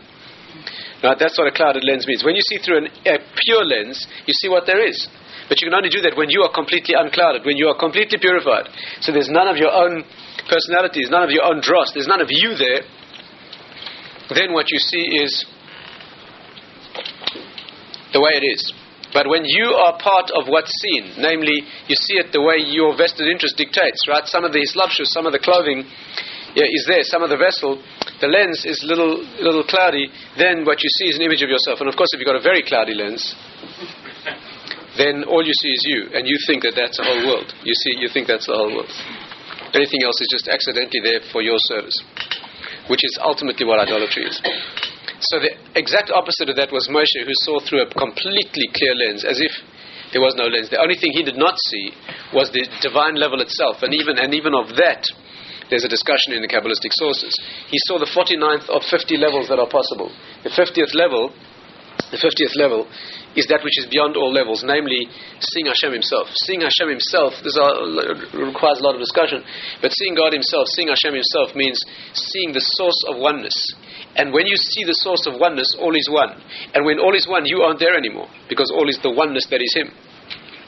Right? 1.03 1.19
That's 1.19 1.37
what 1.37 1.51
a 1.51 1.55
clouded 1.55 1.83
lens 1.85 2.07
means. 2.07 2.23
When 2.23 2.35
you 2.35 2.43
see 2.47 2.59
through 2.63 2.87
an, 2.87 2.87
a 3.07 3.19
pure 3.43 3.65
lens, 3.67 4.07
you 4.27 4.35
see 4.35 4.49
what 4.49 4.67
there 4.67 4.81
is. 4.87 5.09
But 5.49 5.61
you 5.61 5.67
can 5.67 5.75
only 5.75 5.91
do 5.91 6.01
that 6.07 6.17
when 6.17 6.31
you 6.31 6.47
are 6.47 6.53
completely 6.55 6.95
unclouded, 6.95 7.45
when 7.45 7.57
you 7.57 7.67
are 7.67 7.77
completely 7.77 8.19
purified. 8.19 8.71
So 9.03 9.11
there's 9.11 9.29
none 9.29 9.49
of 9.49 9.57
your 9.57 9.75
own 9.75 10.05
personalities, 10.47 11.11
none 11.11 11.27
of 11.27 11.31
your 11.31 11.45
own 11.45 11.61
dross, 11.61 11.91
there's 11.93 12.07
none 12.07 12.23
of 12.23 12.29
you 12.31 12.55
there 12.55 12.87
then 14.35 14.53
what 14.53 14.71
you 14.71 14.79
see 14.79 15.23
is 15.23 15.45
the 18.13 18.21
way 18.21 18.33
it 18.35 18.45
is. 18.45 18.73
But 19.13 19.29
when 19.29 19.45
you 19.45 19.77
are 19.77 19.99
part 20.01 20.33
of 20.33 20.49
what's 20.49 20.73
seen, 20.81 21.21
namely, 21.21 21.69
you 21.87 21.97
see 21.97 22.17
it 22.17 22.33
the 22.33 22.41
way 22.41 22.65
your 22.65 22.97
vested 22.97 23.29
interest 23.29 23.57
dictates, 23.57 24.09
right? 24.09 24.25
Some 24.25 24.45
of 24.45 24.53
the 24.53 24.65
hislapshus, 24.65 25.13
some 25.13 25.27
of 25.27 25.33
the 25.33 25.39
clothing 25.39 25.85
yeah, 26.55 26.69
is 26.69 26.85
there, 26.87 27.03
some 27.03 27.23
of 27.23 27.31
the 27.31 27.41
vessel, 27.41 27.81
the 28.21 28.29
lens 28.29 28.65
is 28.65 28.83
little, 28.85 29.21
little 29.41 29.65
cloudy, 29.65 30.09
then 30.37 30.65
what 30.65 30.83
you 30.83 30.91
see 31.01 31.09
is 31.11 31.17
an 31.17 31.23
image 31.23 31.43
of 31.43 31.49
yourself. 31.49 31.81
And 31.81 31.89
of 31.89 31.97
course, 31.97 32.13
if 32.13 32.21
you've 32.21 32.29
got 32.29 32.39
a 32.39 32.45
very 32.45 32.63
cloudy 32.63 32.95
lens, 32.95 33.35
then 34.97 35.25
all 35.25 35.41
you 35.41 35.57
see 35.57 35.73
is 35.73 35.83
you, 35.89 36.01
and 36.13 36.29
you 36.29 36.37
think 36.47 36.63
that 36.69 36.77
that's 36.77 37.01
the 37.01 37.05
whole 37.05 37.25
world. 37.25 37.49
You 37.65 37.73
see, 37.73 38.01
you 38.01 38.09
think 38.13 38.29
that's 38.29 38.47
the 38.47 38.57
whole 38.57 38.73
world. 38.73 38.93
Anything 39.73 40.05
else 40.05 40.21
is 40.21 40.29
just 40.29 40.49
accidentally 40.53 41.01
there 41.01 41.21
for 41.33 41.41
your 41.41 41.57
service 41.73 41.97
which 42.89 43.05
is 43.05 43.19
ultimately 43.23 43.67
what 43.67 43.79
idolatry 43.79 44.27
is. 44.27 44.41
So 45.21 45.39
the 45.39 45.55
exact 45.79 46.11
opposite 46.11 46.51
of 46.51 46.57
that 46.57 46.73
was 46.73 46.89
Moshe, 46.91 47.23
who 47.23 47.37
saw 47.47 47.61
through 47.63 47.87
a 47.87 47.91
completely 47.95 48.67
clear 48.75 48.95
lens, 49.07 49.25
as 49.25 49.39
if 49.39 49.53
there 50.11 50.21
was 50.21 50.35
no 50.35 50.51
lens. 50.51 50.69
The 50.69 50.83
only 50.83 50.99
thing 50.99 51.15
he 51.15 51.23
did 51.23 51.39
not 51.39 51.55
see 51.71 51.95
was 52.35 52.51
the 52.51 52.67
divine 52.83 53.15
level 53.15 53.41
itself, 53.41 53.83
and 53.83 53.95
even 53.95 54.19
and 54.19 54.35
even 54.35 54.55
of 54.55 54.75
that, 54.83 55.07
there's 55.73 55.89
a 55.89 55.91
discussion 55.91 56.37
in 56.37 56.45
the 56.45 56.53
Kabbalistic 56.53 56.93
sources. 56.93 57.33
He 57.73 57.81
saw 57.89 57.97
the 57.97 58.13
49th 58.13 58.69
of 58.69 58.85
50 58.85 59.17
levels 59.17 59.49
that 59.49 59.57
are 59.57 59.73
possible. 59.73 60.13
The 60.45 60.53
50th 60.53 60.93
level, 60.93 61.33
the 62.13 62.21
50th 62.21 62.53
level, 62.61 62.85
is 63.33 63.49
that 63.49 63.65
which 63.65 63.81
is 63.81 63.89
beyond 63.89 64.13
all 64.21 64.29
levels, 64.29 64.61
namely 64.61 65.09
seeing 65.41 65.65
Hashem 65.65 65.97
Himself. 65.97 66.29
Seeing 66.45 66.61
Hashem 66.61 66.93
Himself, 66.93 67.41
this 67.41 67.57
requires 68.37 68.77
a 68.77 68.85
lot 68.85 68.93
of 68.93 69.01
discussion, 69.01 69.41
but 69.81 69.97
seeing 69.97 70.13
God 70.13 70.37
Himself, 70.37 70.69
seeing 70.77 70.93
Hashem 70.93 71.17
Himself 71.17 71.57
means 71.57 71.81
seeing 72.13 72.53
the 72.53 72.61
source 72.77 73.01
of 73.09 73.17
oneness. 73.17 73.57
And 74.21 74.37
when 74.37 74.45
you 74.45 74.61
see 74.61 74.85
the 74.85 75.01
source 75.01 75.25
of 75.25 75.41
oneness, 75.41 75.73
all 75.81 75.97
is 75.97 76.05
one. 76.13 76.37
And 76.77 76.85
when 76.85 77.01
all 77.01 77.17
is 77.17 77.25
one, 77.25 77.49
you 77.49 77.65
aren't 77.65 77.81
there 77.81 77.97
anymore, 77.97 78.29
because 78.53 78.69
all 78.69 78.85
is 78.93 79.01
the 79.01 79.09
oneness 79.09 79.49
that 79.49 79.65
is 79.65 79.73
Him. 79.73 79.89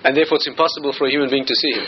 And 0.00 0.16
therefore 0.16 0.40
it's 0.40 0.48
impossible 0.48 0.96
for 0.96 1.04
a 1.04 1.12
human 1.12 1.28
being 1.28 1.44
to 1.44 1.52
see 1.52 1.76
Him. 1.76 1.84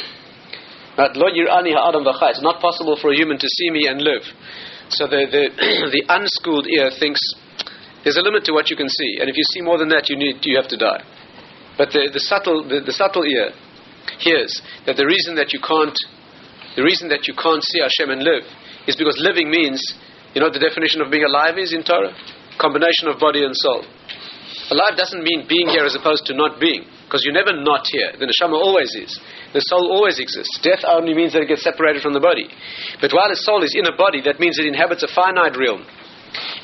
It's 0.96 2.42
not 2.42 2.60
possible 2.60 2.96
for 2.96 3.12
a 3.12 3.16
human 3.16 3.38
to 3.38 3.48
see 3.48 3.70
me 3.70 3.86
and 3.86 4.00
live. 4.00 4.24
So 4.88 5.06
the, 5.06 5.26
the, 5.28 5.44
the 5.92 6.02
unschooled 6.08 6.66
ear 6.66 6.90
thinks 6.98 7.20
there's 8.04 8.16
a 8.16 8.22
limit 8.22 8.44
to 8.46 8.52
what 8.52 8.70
you 8.70 8.76
can 8.76 8.88
see, 8.88 9.18
and 9.20 9.28
if 9.28 9.36
you 9.36 9.42
see 9.52 9.60
more 9.60 9.78
than 9.78 9.90
that, 9.90 10.08
you 10.08 10.16
need 10.16 10.38
you 10.42 10.56
have 10.56 10.70
to 10.70 10.78
die. 10.78 11.02
But 11.76 11.90
the, 11.90 12.08
the 12.12 12.20
subtle 12.20 12.62
the, 12.62 12.80
the 12.80 12.94
subtle 12.94 13.26
ear 13.26 13.50
hears 14.22 14.62
that 14.86 14.96
the 14.96 15.04
reason 15.04 15.34
that 15.36 15.52
you 15.52 15.60
can't 15.60 15.96
the 16.78 16.84
reason 16.84 17.08
that 17.08 17.26
you 17.26 17.34
can't 17.34 17.64
see 17.64 17.80
Hashem 17.82 18.12
and 18.12 18.22
live 18.22 18.44
is 18.86 18.94
because 18.94 19.18
living 19.18 19.50
means, 19.50 19.82
you 20.34 20.40
know 20.40 20.52
the 20.52 20.62
definition 20.62 21.02
of 21.02 21.10
being 21.10 21.24
alive 21.24 21.58
is 21.58 21.74
in 21.74 21.82
Torah? 21.82 22.14
Combination 22.60 23.08
of 23.10 23.18
body 23.18 23.44
and 23.44 23.56
soul. 23.56 23.84
Alive 24.70 24.94
doesn't 24.96 25.22
mean 25.22 25.44
being 25.48 25.68
here 25.68 25.84
as 25.84 25.96
opposed 25.98 26.26
to 26.26 26.34
not 26.34 26.60
being, 26.60 26.86
because 27.06 27.22
you're 27.22 27.38
never 27.38 27.54
not 27.54 27.86
here. 27.86 28.10
The 28.18 28.26
neshama 28.26 28.58
always 28.58 28.90
is. 28.98 29.14
The 29.54 29.62
soul 29.62 29.94
always 29.94 30.18
exists. 30.18 30.58
Death 30.58 30.82
only 30.82 31.14
means 31.14 31.38
that 31.38 31.46
it 31.46 31.48
gets 31.48 31.62
separated 31.62 32.02
from 32.02 32.18
the 32.18 32.20
body. 32.20 32.50
But 32.98 33.14
while 33.14 33.30
the 33.30 33.38
soul 33.38 33.62
is 33.62 33.78
in 33.78 33.86
a 33.86 33.94
body, 33.94 34.26
that 34.26 34.42
means 34.42 34.58
it 34.58 34.66
inhabits 34.66 35.06
a 35.06 35.10
finite 35.14 35.54
realm. 35.54 35.86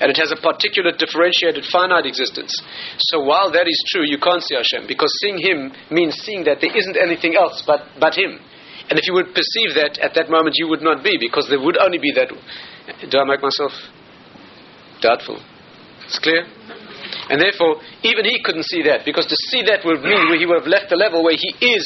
And 0.02 0.10
it 0.10 0.18
has 0.18 0.34
a 0.34 0.42
particular 0.42 0.90
differentiated 0.90 1.62
finite 1.70 2.10
existence. 2.10 2.50
So 3.14 3.22
while 3.22 3.54
that 3.54 3.70
is 3.70 3.78
true, 3.94 4.02
you 4.02 4.18
can't 4.18 4.42
see 4.42 4.58
Hashem, 4.58 4.90
because 4.90 5.14
seeing 5.22 5.38
Him 5.38 5.70
means 5.94 6.18
seeing 6.26 6.42
that 6.50 6.58
there 6.58 6.74
isn't 6.74 6.98
anything 6.98 7.38
else 7.38 7.62
but, 7.62 7.86
but 8.02 8.18
Him. 8.18 8.42
And 8.90 8.98
if 8.98 9.06
you 9.06 9.14
would 9.14 9.30
perceive 9.30 9.78
that 9.78 10.02
at 10.02 10.18
that 10.18 10.28
moment, 10.28 10.58
you 10.58 10.66
would 10.68 10.82
not 10.82 11.06
be, 11.06 11.16
because 11.22 11.46
there 11.48 11.62
would 11.62 11.78
only 11.78 12.02
be 12.02 12.10
that. 12.18 12.34
Do 12.34 13.14
I 13.14 13.24
make 13.24 13.40
myself 13.40 13.72
doubtful? 15.00 15.38
It's 16.04 16.18
clear? 16.18 16.44
And 17.30 17.40
therefore, 17.40 17.78
even 18.02 18.24
he 18.24 18.42
couldn't 18.42 18.66
see 18.66 18.82
that, 18.84 19.04
because 19.04 19.26
to 19.26 19.36
see 19.50 19.62
that 19.70 19.84
would 19.84 20.02
mean 20.02 20.38
he 20.38 20.46
would 20.46 20.58
have 20.58 20.70
left 20.70 20.90
the 20.90 20.96
level 20.96 21.22
where 21.22 21.36
he 21.38 21.54
is 21.62 21.84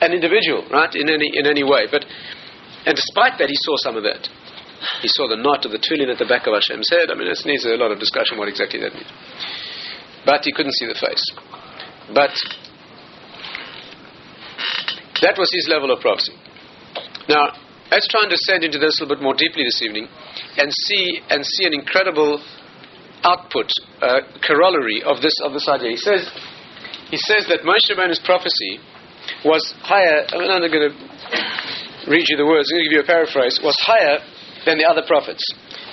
an 0.00 0.12
individual, 0.12 0.64
right, 0.70 0.94
in 0.94 1.10
any, 1.10 1.28
in 1.34 1.46
any 1.46 1.64
way. 1.64 1.86
But, 1.90 2.06
and 2.86 2.94
despite 2.94 3.38
that, 3.38 3.50
he 3.50 3.58
saw 3.66 3.76
some 3.82 3.96
of 3.96 4.04
that. 4.04 4.28
He 5.02 5.08
saw 5.12 5.28
the 5.28 5.36
knot 5.36 5.66
of 5.66 5.72
the 5.72 5.78
tefillin 5.78 6.08
at 6.08 6.18
the 6.18 6.24
back 6.24 6.46
of 6.46 6.54
Hashem's 6.54 6.88
head. 6.88 7.10
I 7.10 7.14
mean, 7.14 7.28
it 7.28 7.36
needs 7.44 7.66
a 7.66 7.76
lot 7.76 7.92
of 7.92 7.98
discussion 8.00 8.38
what 8.38 8.48
exactly 8.48 8.80
that 8.80 8.94
means. 8.94 9.10
But 10.24 10.40
he 10.44 10.52
couldn't 10.52 10.72
see 10.72 10.86
the 10.86 10.96
face. 10.96 11.24
But 12.14 12.32
that 15.20 15.36
was 15.36 15.50
his 15.52 15.68
level 15.68 15.92
of 15.92 16.00
prophecy. 16.00 16.32
Now, 17.28 17.52
let's 17.92 18.08
try 18.08 18.24
and 18.24 18.32
descend 18.32 18.64
into 18.64 18.78
this 18.78 18.96
a 18.98 19.04
little 19.04 19.16
bit 19.16 19.22
more 19.22 19.34
deeply 19.34 19.64
this 19.64 19.82
evening 19.82 20.08
and 20.56 20.72
see 20.72 21.20
and 21.28 21.44
see 21.44 21.66
an 21.66 21.74
incredible 21.74 22.40
output, 23.22 23.70
uh, 24.00 24.20
corollary 24.46 25.02
of 25.02 25.20
this 25.20 25.34
of 25.44 25.52
this 25.52 25.68
idea. 25.68 25.90
He 25.90 25.96
says 25.96 26.30
he 27.10 27.16
says 27.16 27.46
that 27.48 27.62
Moshe 27.66 27.90
Rabbeinu's 27.90 28.20
prophecy 28.24 28.78
was 29.44 29.74
higher. 29.82 30.26
I'm 30.32 30.46
not 30.46 30.70
going 30.70 30.90
to 30.90 30.94
read 32.10 32.24
you 32.28 32.36
the 32.36 32.46
words. 32.46 32.70
I'm 32.70 32.78
going 32.78 32.84
to 32.84 32.90
give 32.90 32.96
you 32.98 33.04
a 33.04 33.06
paraphrase. 33.06 33.60
Was 33.62 33.76
higher 33.80 34.18
than 34.64 34.78
the 34.78 34.86
other 34.86 35.02
prophets 35.06 35.42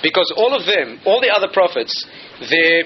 because 0.02 0.32
all 0.36 0.54
of 0.54 0.66
them, 0.66 1.00
all 1.04 1.20
the 1.20 1.30
other 1.34 1.48
prophets, 1.52 1.92
their 2.40 2.84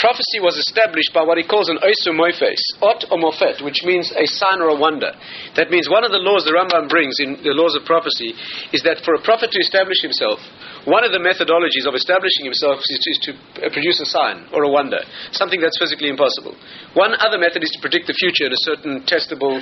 prophecy 0.00 0.40
was 0.40 0.56
established 0.56 1.12
by 1.12 1.20
what 1.20 1.36
he 1.36 1.44
calls 1.44 1.68
an 1.68 1.76
oisu 1.84 2.16
moifes, 2.16 2.58
ot 2.80 3.04
or 3.12 3.20
mofet, 3.20 3.60
which 3.60 3.84
means 3.84 4.08
a 4.16 4.24
sign 4.24 4.64
or 4.64 4.72
a 4.72 4.80
wonder. 4.80 5.12
That 5.60 5.68
means 5.68 5.92
one 5.92 6.08
of 6.08 6.10
the 6.10 6.24
laws 6.24 6.48
the 6.48 6.56
Rambam 6.56 6.88
brings 6.88 7.20
in 7.20 7.36
the 7.44 7.52
laws 7.52 7.76
of 7.76 7.84
prophecy 7.84 8.32
is 8.72 8.80
that 8.88 9.04
for 9.04 9.12
a 9.12 9.20
prophet 9.20 9.52
to 9.52 9.60
establish 9.60 10.00
himself, 10.00 10.40
one 10.88 11.04
of 11.04 11.12
the 11.12 11.20
methodologies 11.20 11.84
of 11.84 11.92
establishing 11.92 12.48
himself 12.48 12.80
is 12.80 12.98
to, 13.04 13.08
is 13.12 13.20
to 13.28 13.30
produce 13.68 14.00
a 14.00 14.08
sign 14.08 14.48
or 14.56 14.64
a 14.64 14.72
wonder, 14.72 15.04
something 15.36 15.60
that's 15.60 15.76
physically 15.76 16.08
impossible. 16.08 16.56
One 16.96 17.12
other 17.20 17.36
method 17.36 17.60
is 17.60 17.70
to 17.76 17.84
predict 17.84 18.08
the 18.08 18.16
future 18.16 18.48
in 18.48 18.56
a 18.56 18.64
certain 18.64 19.04
testable 19.04 19.60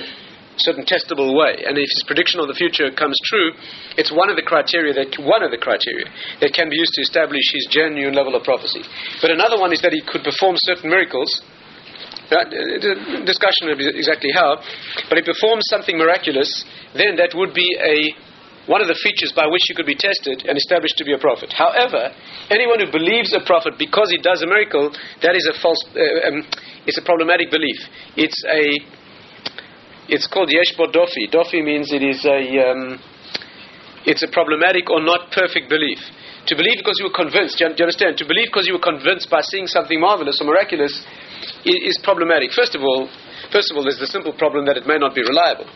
certain 0.59 0.85
testable 0.85 1.35
way. 1.35 1.63
And 1.65 1.77
if 1.77 1.89
his 1.89 2.03
prediction 2.05 2.39
of 2.39 2.47
the 2.47 2.53
future 2.53 2.91
comes 2.91 3.17
true, 3.25 3.51
it's 3.97 4.11
one 4.11 4.29
of 4.29 4.35
the 4.35 4.45
criteria 4.45 4.93
that 4.93 5.15
one 5.19 5.43
of 5.43 5.51
the 5.51 5.57
criteria 5.57 6.05
that 6.41 6.53
can 6.53 6.69
be 6.69 6.77
used 6.77 6.93
to 6.95 7.01
establish 7.01 7.43
his 7.51 7.67
genuine 7.71 8.13
level 8.13 8.35
of 8.35 8.43
prophecy. 8.43 8.83
But 9.21 9.31
another 9.31 9.59
one 9.59 9.73
is 9.73 9.81
that 9.81 9.93
he 9.93 10.01
could 10.05 10.23
perform 10.23 10.55
certain 10.69 10.89
miracles. 10.89 11.29
Uh, 12.29 12.45
discussion 13.25 13.73
of 13.73 13.81
exactly 13.81 14.29
how, 14.29 14.61
but 15.09 15.17
he 15.17 15.23
performs 15.25 15.65
something 15.65 15.97
miraculous, 15.97 16.45
then 16.93 17.17
that 17.17 17.33
would 17.33 17.57
be 17.57 17.65
a 17.81 18.13
one 18.69 18.85
of 18.85 18.87
the 18.87 18.99
features 19.01 19.33
by 19.33 19.49
which 19.49 19.65
he 19.65 19.73
could 19.73 19.89
be 19.89 19.97
tested 19.97 20.45
and 20.45 20.53
established 20.53 20.93
to 21.01 21.03
be 21.03 21.13
a 21.13 21.17
prophet. 21.17 21.49
However, 21.49 22.13
anyone 22.53 22.77
who 22.77 22.93
believes 22.93 23.33
a 23.33 23.41
prophet 23.41 23.81
because 23.81 24.13
he 24.13 24.21
does 24.21 24.45
a 24.45 24.47
miracle, 24.47 24.93
that 25.25 25.33
is 25.33 25.49
a 25.49 25.57
false, 25.57 25.81
uh, 25.97 26.29
um, 26.29 26.45
it's 26.85 27.01
a 27.01 27.01
problematic 27.01 27.49
belief. 27.49 27.81
It's 28.13 28.37
a 28.45 28.77
it's 30.09 30.27
called 30.27 30.49
Yeshbo 30.49 30.91
Dofi. 30.91 31.29
Dofi 31.29 31.63
means 31.63 31.93
it 31.93 32.03
is 32.03 32.25
a, 32.25 32.39
um, 32.69 32.99
it's 34.05 34.23
a 34.23 34.27
problematic 34.27 34.89
or 34.89 35.01
not 35.01 35.31
perfect 35.31 35.69
belief. 35.69 35.99
To 36.47 36.55
believe 36.55 36.81
because 36.81 36.97
you 36.97 37.05
were 37.05 37.13
convinced, 37.13 37.61
do 37.61 37.65
you, 37.65 37.69
understand? 37.69 38.17
To 38.17 38.25
believe 38.25 38.49
because 38.49 38.65
you 38.65 38.73
were 38.73 38.81
convinced 38.81 39.29
by 39.29 39.41
seeing 39.41 39.67
something 39.67 39.99
marvelous 40.01 40.41
or 40.41 40.49
miraculous 40.49 40.93
is, 41.65 41.99
problematic. 42.01 42.49
First 42.51 42.73
of 42.73 42.81
all, 42.81 43.05
first 43.53 43.69
of 43.69 43.77
all, 43.77 43.83
there's 43.83 44.01
the 44.01 44.09
simple 44.09 44.33
problem 44.33 44.65
that 44.65 44.77
it 44.77 44.87
may 44.87 44.97
not 44.97 45.13
be 45.13 45.21
reliable. 45.21 45.69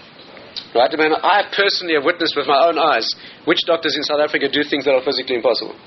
Right? 0.73 0.89
I, 0.89 0.97
mean, 0.97 1.13
I 1.13 1.45
personally 1.53 1.93
have 1.93 2.05
witnessed 2.05 2.33
with 2.33 2.49
my 2.49 2.57
own 2.65 2.81
eyes 2.81 3.05
witch 3.45 3.61
doctors 3.69 3.93
in 3.93 4.01
South 4.01 4.21
Africa 4.21 4.49
do 4.49 4.65
things 4.65 4.85
that 4.85 4.97
are 4.97 5.05
physically 5.05 5.37
impossible. 5.37 5.77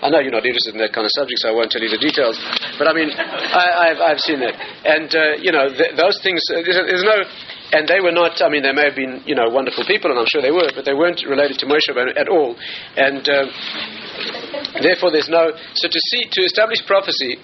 I 0.00 0.08
know 0.14 0.22
you're 0.22 0.34
not 0.34 0.46
interested 0.46 0.78
in 0.78 0.80
that 0.80 0.94
kind 0.94 1.02
of 1.02 1.10
subject, 1.10 1.42
so 1.42 1.50
I 1.50 1.54
won't 1.58 1.74
tell 1.74 1.82
you 1.82 1.90
the 1.90 1.98
details. 1.98 2.38
But 2.78 2.86
I 2.86 2.94
mean, 2.94 3.10
I, 3.10 3.90
have 3.90 3.98
I've 3.98 4.22
seen 4.22 4.38
that, 4.38 4.54
and 4.86 5.10
uh, 5.10 5.42
you 5.42 5.50
know, 5.50 5.66
th- 5.74 5.98
those 5.98 6.22
things. 6.22 6.38
Uh, 6.46 6.62
there's, 6.62 6.78
there's, 6.78 7.02
no 7.02 7.18
and 7.72 7.88
they 7.88 8.00
were 8.00 8.12
not. 8.12 8.40
I 8.40 8.48
mean, 8.48 8.62
they 8.62 8.72
may 8.72 8.84
have 8.84 8.96
been, 8.96 9.22
you 9.26 9.34
know, 9.34 9.48
wonderful 9.48 9.84
people, 9.84 10.10
and 10.10 10.18
I'm 10.18 10.26
sure 10.28 10.40
they 10.40 10.54
were, 10.54 10.70
but 10.74 10.84
they 10.84 10.94
weren't 10.94 11.20
related 11.26 11.58
to 11.60 11.66
Moshe 11.66 11.88
at 11.92 12.28
all. 12.28 12.56
And 12.96 13.22
uh, 13.28 13.46
therefore, 14.80 15.12
there's 15.12 15.28
no. 15.28 15.52
So 15.74 15.88
to 15.88 16.00
see 16.10 16.24
to 16.30 16.40
establish 16.42 16.84
prophecy, 16.86 17.36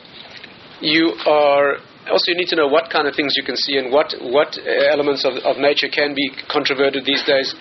you 0.81 1.13
are 1.27 1.79
also 2.11 2.33
you 2.33 2.37
need 2.37 2.49
to 2.49 2.57
know 2.57 2.69
what 2.69 2.91
kind 2.91 3.09
of 3.09 3.17
things 3.17 3.33
you 3.37 3.45
can 3.45 3.57
see 3.57 3.79
and 3.79 3.93
what 3.93 4.13
what 4.21 4.59
elements 4.93 5.25
of, 5.25 5.41
of 5.45 5.57
nature 5.57 5.89
can 5.89 6.15
be 6.15 6.29
controverted 6.49 7.05
these 7.05 7.25
days 7.25 7.55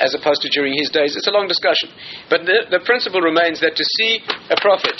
as 0.00 0.14
opposed 0.14 0.40
to 0.40 0.48
during 0.48 0.72
his 0.72 0.88
days 0.88 1.16
it's 1.16 1.28
a 1.28 1.30
long 1.30 1.46
discussion 1.46 1.90
but 2.30 2.48
the, 2.48 2.64
the 2.70 2.80
principle 2.80 3.20
remains 3.20 3.60
that 3.60 3.76
to 3.76 3.84
see 4.00 4.24
a 4.48 4.56
prophet 4.60 4.96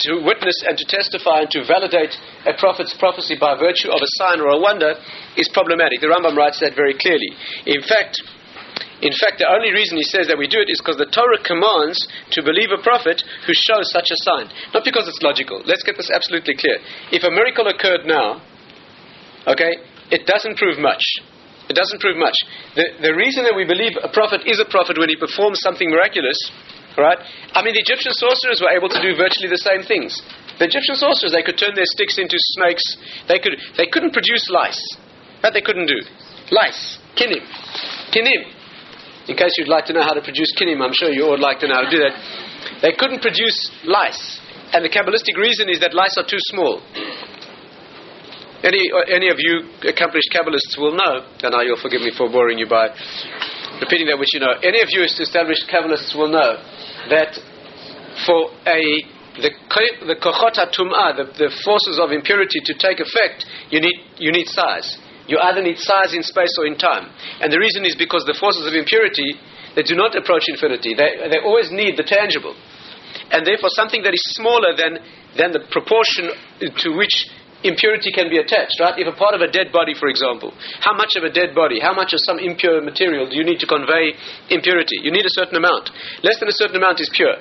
to 0.00 0.20
witness 0.24 0.56
and 0.66 0.76
to 0.76 0.84
testify 0.84 1.46
and 1.46 1.50
to 1.50 1.64
validate 1.64 2.14
a 2.46 2.54
prophet's 2.58 2.94
prophecy 2.98 3.36
by 3.38 3.56
virtue 3.56 3.88
of 3.88 4.00
a 4.00 4.10
sign 4.20 4.40
or 4.40 4.52
a 4.52 4.60
wonder 4.60 4.94
is 5.36 5.48
problematic 5.52 6.00
the 6.00 6.10
Rambam 6.10 6.36
writes 6.36 6.60
that 6.60 6.76
very 6.76 6.94
clearly 6.94 7.30
in 7.66 7.82
fact 7.82 8.20
in 9.04 9.12
fact, 9.12 9.36
the 9.36 9.52
only 9.52 9.76
reason 9.76 10.00
he 10.00 10.08
says 10.08 10.24
that 10.32 10.40
we 10.40 10.48
do 10.48 10.56
it 10.56 10.72
is 10.72 10.80
because 10.80 10.96
the 10.96 11.12
Torah 11.12 11.36
commands 11.44 12.00
to 12.32 12.40
believe 12.40 12.72
a 12.72 12.80
prophet 12.80 13.20
who 13.44 13.52
shows 13.52 13.92
such 13.92 14.08
a 14.08 14.18
sign. 14.24 14.48
Not 14.72 14.88
because 14.88 15.04
it's 15.04 15.20
logical. 15.20 15.60
Let's 15.68 15.84
get 15.84 16.00
this 16.00 16.08
absolutely 16.08 16.56
clear. 16.56 16.80
If 17.12 17.20
a 17.20 17.28
miracle 17.28 17.68
occurred 17.68 18.08
now, 18.08 18.40
okay, 19.52 19.84
it 20.08 20.24
doesn't 20.24 20.56
prove 20.56 20.80
much. 20.80 21.04
It 21.68 21.76
doesn't 21.76 22.00
prove 22.00 22.16
much. 22.16 22.36
The, 22.72 23.12
the 23.12 23.12
reason 23.12 23.44
that 23.44 23.52
we 23.52 23.68
believe 23.68 24.00
a 24.00 24.08
prophet 24.08 24.48
is 24.48 24.64
a 24.64 24.68
prophet 24.70 24.96
when 24.96 25.12
he 25.12 25.20
performs 25.20 25.60
something 25.60 25.90
miraculous, 25.90 26.38
right? 26.96 27.20
I 27.52 27.62
mean, 27.62 27.76
the 27.76 27.84
Egyptian 27.84 28.12
sorcerers 28.12 28.60
were 28.60 28.72
able 28.72 28.88
to 28.88 29.00
do 29.00 29.16
virtually 29.16 29.48
the 29.48 29.60
same 29.60 29.84
things. 29.84 30.16
The 30.58 30.66
Egyptian 30.66 30.96
sorcerers, 30.96 31.32
they 31.36 31.44
could 31.44 31.60
turn 31.60 31.76
their 31.76 31.88
sticks 31.88 32.16
into 32.16 32.36
snakes. 32.56 32.84
They, 33.28 33.38
could, 33.38 33.60
they 33.76 33.86
couldn't 33.92 34.16
produce 34.16 34.48
lice. 34.48 34.80
That 35.44 35.52
they 35.52 35.60
couldn't 35.60 35.86
do. 35.86 36.00
Lice. 36.50 36.98
Kinim. 37.14 37.44
Kinim. 38.12 38.56
In 39.28 39.36
case 39.36 39.52
you'd 39.58 39.68
like 39.68 39.84
to 39.86 39.92
know 39.92 40.02
how 40.02 40.14
to 40.14 40.22
produce 40.22 40.54
kinim, 40.54 40.80
I'm 40.80 40.94
sure 40.94 41.10
you 41.10 41.24
all 41.24 41.34
would 41.34 41.44
like 41.44 41.58
to 41.60 41.68
know 41.68 41.74
how 41.74 41.82
to 41.82 41.90
do 41.90 41.98
that. 41.98 42.14
They 42.80 42.94
couldn't 42.96 43.20
produce 43.20 43.70
lice. 43.84 44.40
And 44.72 44.84
the 44.84 44.88
Kabbalistic 44.88 45.36
reason 45.36 45.68
is 45.68 45.80
that 45.80 45.94
lice 45.94 46.16
are 46.16 46.26
too 46.26 46.40
small. 46.50 46.80
Any, 48.62 48.90
any 49.10 49.28
of 49.28 49.36
you 49.38 49.68
accomplished 49.86 50.30
Kabbalists 50.32 50.78
will 50.78 50.96
know, 50.96 51.26
and 51.42 51.52
now 51.52 51.60
you'll 51.60 51.80
forgive 51.80 52.00
me 52.00 52.12
for 52.16 52.30
boring 52.30 52.58
you 52.58 52.66
by 52.66 52.88
repeating 53.80 54.06
that 54.08 54.18
which 54.18 54.32
you 54.34 54.40
know. 54.40 54.54
Any 54.62 54.80
of 54.80 54.88
you 54.90 55.02
established 55.02 55.68
Kabbalists 55.68 56.14
will 56.14 56.28
know 56.28 56.58
that 57.10 57.36
for 58.24 58.50
a 58.66 58.80
the 59.36 59.52
the 60.08 60.16
kochot 60.16 60.56
the, 60.56 61.24
the 61.36 61.50
forces 61.60 62.00
of 62.00 62.10
impurity 62.10 62.60
to 62.64 62.72
take 62.72 63.00
effect, 63.00 63.44
you 63.70 63.80
need 63.80 63.96
you 64.16 64.32
need 64.32 64.48
size. 64.48 64.96
You 65.28 65.38
either 65.42 65.60
need 65.60 65.78
size 65.78 66.14
in 66.14 66.22
space 66.22 66.54
or 66.58 66.66
in 66.66 66.78
time. 66.78 67.10
And 67.42 67.52
the 67.52 67.58
reason 67.58 67.84
is 67.84 67.96
because 67.98 68.24
the 68.24 68.38
forces 68.38 68.64
of 68.64 68.72
impurity, 68.72 69.34
they 69.74 69.82
do 69.82 69.98
not 69.98 70.14
approach 70.14 70.46
infinity. 70.46 70.94
They, 70.94 71.18
they 71.28 71.42
always 71.42 71.70
need 71.74 71.98
the 71.98 72.06
tangible. 72.06 72.54
And 73.30 73.44
therefore, 73.44 73.70
something 73.74 74.02
that 74.06 74.14
is 74.14 74.22
smaller 74.38 74.78
than, 74.78 75.02
than 75.34 75.50
the 75.50 75.66
proportion 75.70 76.30
to 76.62 76.88
which 76.94 77.26
impurity 77.66 78.14
can 78.14 78.30
be 78.30 78.38
attached, 78.38 78.78
right? 78.80 78.94
If 78.96 79.06
a 79.06 79.16
part 79.16 79.34
of 79.34 79.42
a 79.42 79.50
dead 79.50 79.74
body, 79.74 79.94
for 79.98 80.08
example, 80.08 80.54
how 80.80 80.94
much 80.94 81.18
of 81.18 81.24
a 81.24 81.30
dead 81.30 81.54
body, 81.54 81.80
how 81.82 81.92
much 81.92 82.14
of 82.14 82.20
some 82.22 82.38
impure 82.38 82.80
material 82.80 83.28
do 83.28 83.36
you 83.36 83.44
need 83.44 83.60
to 83.60 83.68
convey 83.68 84.14
impurity? 84.48 85.02
You 85.02 85.10
need 85.10 85.26
a 85.26 85.34
certain 85.34 85.56
amount. 85.56 85.90
Less 86.22 86.38
than 86.38 86.48
a 86.48 86.56
certain 86.56 86.76
amount 86.76 87.00
is 87.00 87.10
pure. 87.12 87.36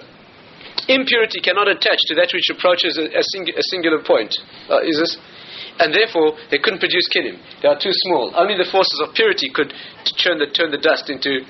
Impurity 0.89 1.39
cannot 1.39 1.70
attach 1.70 2.01
to 2.12 2.15
that 2.15 2.29
which 2.34 2.50
approaches 2.51 2.98
a, 2.98 3.08
a, 3.13 3.24
sing, 3.24 3.48
a 3.50 3.63
singular 3.72 4.03
point. 4.03 4.34
Uh, 4.70 4.82
is 4.82 4.98
this? 4.98 5.17
and 5.79 5.94
therefore 5.94 6.38
they 6.51 6.58
couldn't 6.58 6.79
produce 6.79 7.08
kinim. 7.12 7.36
They 7.62 7.67
are 7.67 7.79
too 7.79 7.91
small. 8.08 8.32
Only 8.36 8.55
the 8.55 8.70
forces 8.72 9.01
of 9.03 9.13
purity 9.13 9.51
could 9.53 9.74
turn 10.24 10.39
the, 10.39 10.48
turn 10.48 10.72
the 10.72 10.79
dust 10.79 11.10
into. 11.10 11.44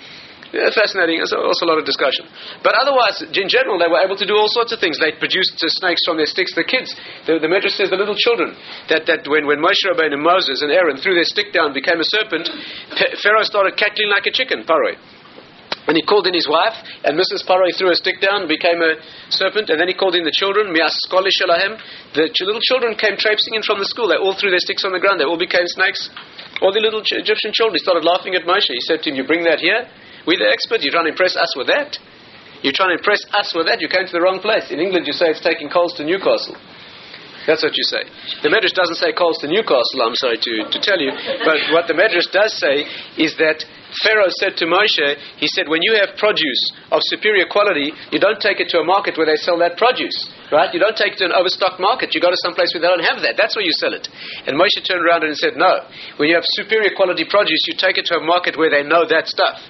Fascinating. 0.53 1.19
It's 1.19 1.33
also 1.33 1.65
a 1.65 1.69
lot 1.73 1.79
of 1.81 1.85
discussion. 1.85 2.29
But 2.61 2.77
otherwise, 2.77 3.17
in 3.25 3.49
general, 3.49 3.81
they 3.81 3.89
were 3.89 3.99
able 3.99 4.15
to 4.15 4.27
do 4.27 4.37
all 4.37 4.47
sorts 4.47 4.71
of 4.71 4.79
things. 4.79 5.01
They 5.01 5.11
produced 5.17 5.57
uh, 5.57 5.67
snakes 5.81 6.05
from 6.05 6.17
their 6.17 6.29
sticks. 6.29 6.53
The 6.53 6.63
kids, 6.63 6.93
the, 7.25 7.41
the 7.41 7.49
Medrash 7.49 7.75
says, 7.75 7.89
the 7.89 7.99
little 7.99 8.15
children, 8.15 8.53
that, 8.87 9.09
that 9.09 9.25
when, 9.25 9.49
when 9.49 9.59
Moshe 9.59 9.83
Rabbeinu 9.89 10.15
and 10.15 10.23
Moses 10.23 10.61
and 10.61 10.71
Aaron 10.71 11.01
threw 11.01 11.17
their 11.17 11.27
stick 11.27 11.51
down, 11.51 11.73
became 11.73 11.99
a 11.99 12.07
serpent, 12.07 12.47
Pharaoh 13.19 13.43
started 13.43 13.75
cackling 13.75 14.13
like 14.13 14.29
a 14.29 14.33
chicken, 14.33 14.63
Paroi. 14.63 14.95
And 15.85 15.93
he 15.93 16.01
called 16.01 16.25
in 16.25 16.33
his 16.33 16.49
wife, 16.49 16.73
and 17.05 17.13
Mrs. 17.13 17.45
Paroi 17.45 17.69
threw 17.77 17.93
a 17.93 17.97
stick 17.97 18.17
down, 18.17 18.49
became 18.49 18.81
a 18.81 18.97
serpent, 19.29 19.69
and 19.69 19.77
then 19.77 19.85
he 19.87 19.93
called 19.93 20.17
in 20.17 20.25
the 20.25 20.33
children, 20.33 20.73
Mias 20.73 20.97
Shalahem. 21.05 21.77
The 22.17 22.33
little 22.41 22.61
children 22.61 22.97
came 22.97 23.17
traipsing 23.17 23.53
in 23.53 23.61
from 23.61 23.77
the 23.77 23.85
school. 23.85 24.09
They 24.09 24.17
all 24.17 24.33
threw 24.33 24.49
their 24.49 24.63
sticks 24.63 24.81
on 24.81 24.93
the 24.93 24.99
ground. 24.99 25.21
They 25.21 25.29
all 25.29 25.37
became 25.37 25.65
snakes. 25.77 26.09
All 26.61 26.73
the 26.73 26.81
little 26.81 27.05
ch- 27.05 27.21
Egyptian 27.21 27.53
children, 27.53 27.77
started 27.77 28.01
laughing 28.01 28.33
at 28.33 28.49
Moshe. 28.49 28.73
He 28.73 28.81
said 28.89 29.05
to 29.05 29.13
him, 29.13 29.15
You 29.15 29.29
bring 29.29 29.45
that 29.45 29.61
here? 29.61 29.85
We're 30.25 30.41
the 30.41 30.49
experts. 30.49 30.83
You're 30.83 30.93
trying 30.93 31.09
to 31.09 31.13
impress 31.13 31.37
us 31.37 31.53
with 31.55 31.67
that? 31.67 31.97
You're 32.61 32.73
trying 32.73 32.97
to 32.97 32.97
impress 32.97 33.21
us 33.33 33.53
with 33.53 33.69
that? 33.69 33.81
You 33.81 33.87
came 33.87 34.09
to 34.09 34.15
the 34.15 34.21
wrong 34.21 34.41
place. 34.41 34.73
In 34.73 34.81
England, 34.81 35.05
you 35.05 35.13
say 35.13 35.29
it's 35.29 35.41
taking 35.41 35.69
coals 35.69 35.93
to 35.97 36.03
Newcastle. 36.03 36.57
That's 37.45 37.61
what 37.61 37.77
you 37.77 37.85
say. 37.85 38.01
The 38.41 38.49
Medrash 38.49 38.73
doesn't 38.73 38.97
say 38.97 39.13
coals 39.13 39.37
to 39.45 39.47
Newcastle, 39.47 40.01
I'm 40.01 40.17
sorry 40.17 40.41
to, 40.41 40.53
to 40.65 40.79
tell 40.81 40.97
you. 40.97 41.13
But 41.45 41.61
what 41.69 41.85
the 41.85 41.93
Medrash 41.93 42.25
does 42.33 42.57
say 42.57 42.89
is 43.21 43.37
that 43.37 43.61
Pharaoh 44.01 44.33
said 44.41 44.57
to 44.57 44.65
Moshe, 44.65 45.07
he 45.37 45.45
said, 45.53 45.69
when 45.69 45.85
you 45.85 45.93
have 46.01 46.17
produce 46.17 46.73
of 46.89 47.05
superior 47.05 47.45
quality, 47.45 47.93
you 48.09 48.17
don't 48.17 48.41
take 48.41 48.57
it 48.57 48.73
to 48.73 48.81
a 48.81 48.85
market 48.85 49.13
where 49.13 49.29
they 49.29 49.37
sell 49.37 49.61
that 49.61 49.77
produce. 49.77 50.17
Right? 50.49 50.73
You 50.73 50.81
don't 50.81 50.97
take 50.97 51.15
it 51.15 51.21
to 51.21 51.29
an 51.29 51.37
overstocked 51.37 51.77
market. 51.77 52.17
You 52.17 52.19
go 52.19 52.33
to 52.33 52.41
some 52.41 52.57
place 52.57 52.73
where 52.73 52.81
they 52.81 52.89
don't 52.89 53.05
have 53.05 53.21
that. 53.21 53.37
That's 53.37 53.53
where 53.53 53.63
you 53.63 53.77
sell 53.77 53.93
it. 53.93 54.09
And 54.49 54.57
Moshe 54.57 54.81
turned 54.81 55.05
around 55.05 55.21
and 55.21 55.37
said, 55.37 55.53
no. 55.53 55.85
When 56.17 56.33
you 56.33 56.35
have 56.35 56.49
superior 56.57 56.97
quality 56.97 57.29
produce, 57.29 57.61
you 57.69 57.77
take 57.77 58.01
it 58.01 58.09
to 58.09 58.17
a 58.17 58.25
market 58.25 58.57
where 58.57 58.73
they 58.73 58.81
know 58.81 59.05
that 59.05 59.29
stuff. 59.29 59.61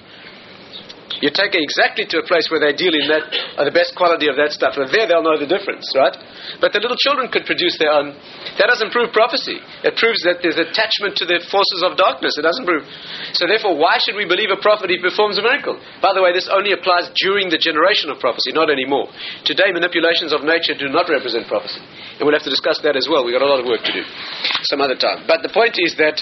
You 1.24 1.32
take 1.32 1.56
it 1.56 1.62
exactly 1.64 2.04
to 2.12 2.20
a 2.20 2.24
place 2.28 2.52
where 2.52 2.60
they 2.60 2.76
deal 2.76 2.92
in 2.92 3.08
that, 3.08 3.24
uh, 3.56 3.64
the 3.64 3.72
best 3.72 3.96
quality 3.96 4.28
of 4.28 4.36
that 4.36 4.52
stuff. 4.52 4.76
And 4.76 4.88
there 4.92 5.08
they'll 5.08 5.24
know 5.24 5.40
the 5.40 5.48
difference, 5.48 5.88
right? 5.96 6.12
But 6.60 6.76
the 6.76 6.80
little 6.80 6.96
children 7.00 7.32
could 7.32 7.48
produce 7.48 7.80
their 7.80 7.92
own. 7.92 8.12
That 8.60 8.68
doesn't 8.68 8.92
prove 8.92 9.16
prophecy. 9.16 9.56
It 9.80 9.96
proves 9.96 10.20
that 10.28 10.44
there's 10.44 10.60
attachment 10.60 11.16
to 11.20 11.24
the 11.24 11.40
forces 11.48 11.80
of 11.80 11.96
darkness. 11.96 12.36
It 12.36 12.44
doesn't 12.44 12.68
prove. 12.68 12.84
So 13.32 13.48
therefore, 13.48 13.80
why 13.80 13.96
should 14.04 14.16
we 14.16 14.28
believe 14.28 14.52
a 14.52 14.60
prophet 14.60 14.92
he 14.92 15.00
performs 15.00 15.40
a 15.40 15.44
miracle? 15.44 15.80
By 16.04 16.12
the 16.12 16.20
way, 16.20 16.36
this 16.36 16.52
only 16.52 16.76
applies 16.76 17.08
during 17.16 17.48
the 17.48 17.60
generation 17.60 18.12
of 18.12 18.20
prophecy, 18.20 18.52
not 18.52 18.68
anymore. 18.68 19.08
Today, 19.48 19.72
manipulations 19.72 20.36
of 20.36 20.44
nature 20.44 20.76
do 20.76 20.92
not 20.92 21.08
represent 21.08 21.48
prophecy. 21.48 21.80
And 22.20 22.28
we'll 22.28 22.36
have 22.36 22.44
to 22.44 22.52
discuss 22.52 22.80
that 22.84 22.96
as 22.96 23.08
well. 23.08 23.24
We've 23.24 23.36
got 23.36 23.44
a 23.44 23.48
lot 23.48 23.60
of 23.60 23.66
work 23.68 23.84
to 23.88 23.92
do 23.92 24.04
some 24.68 24.84
other 24.84 24.96
time. 24.96 25.24
But 25.24 25.40
the 25.40 25.52
point 25.52 25.80
is 25.80 25.96
that 25.96 26.20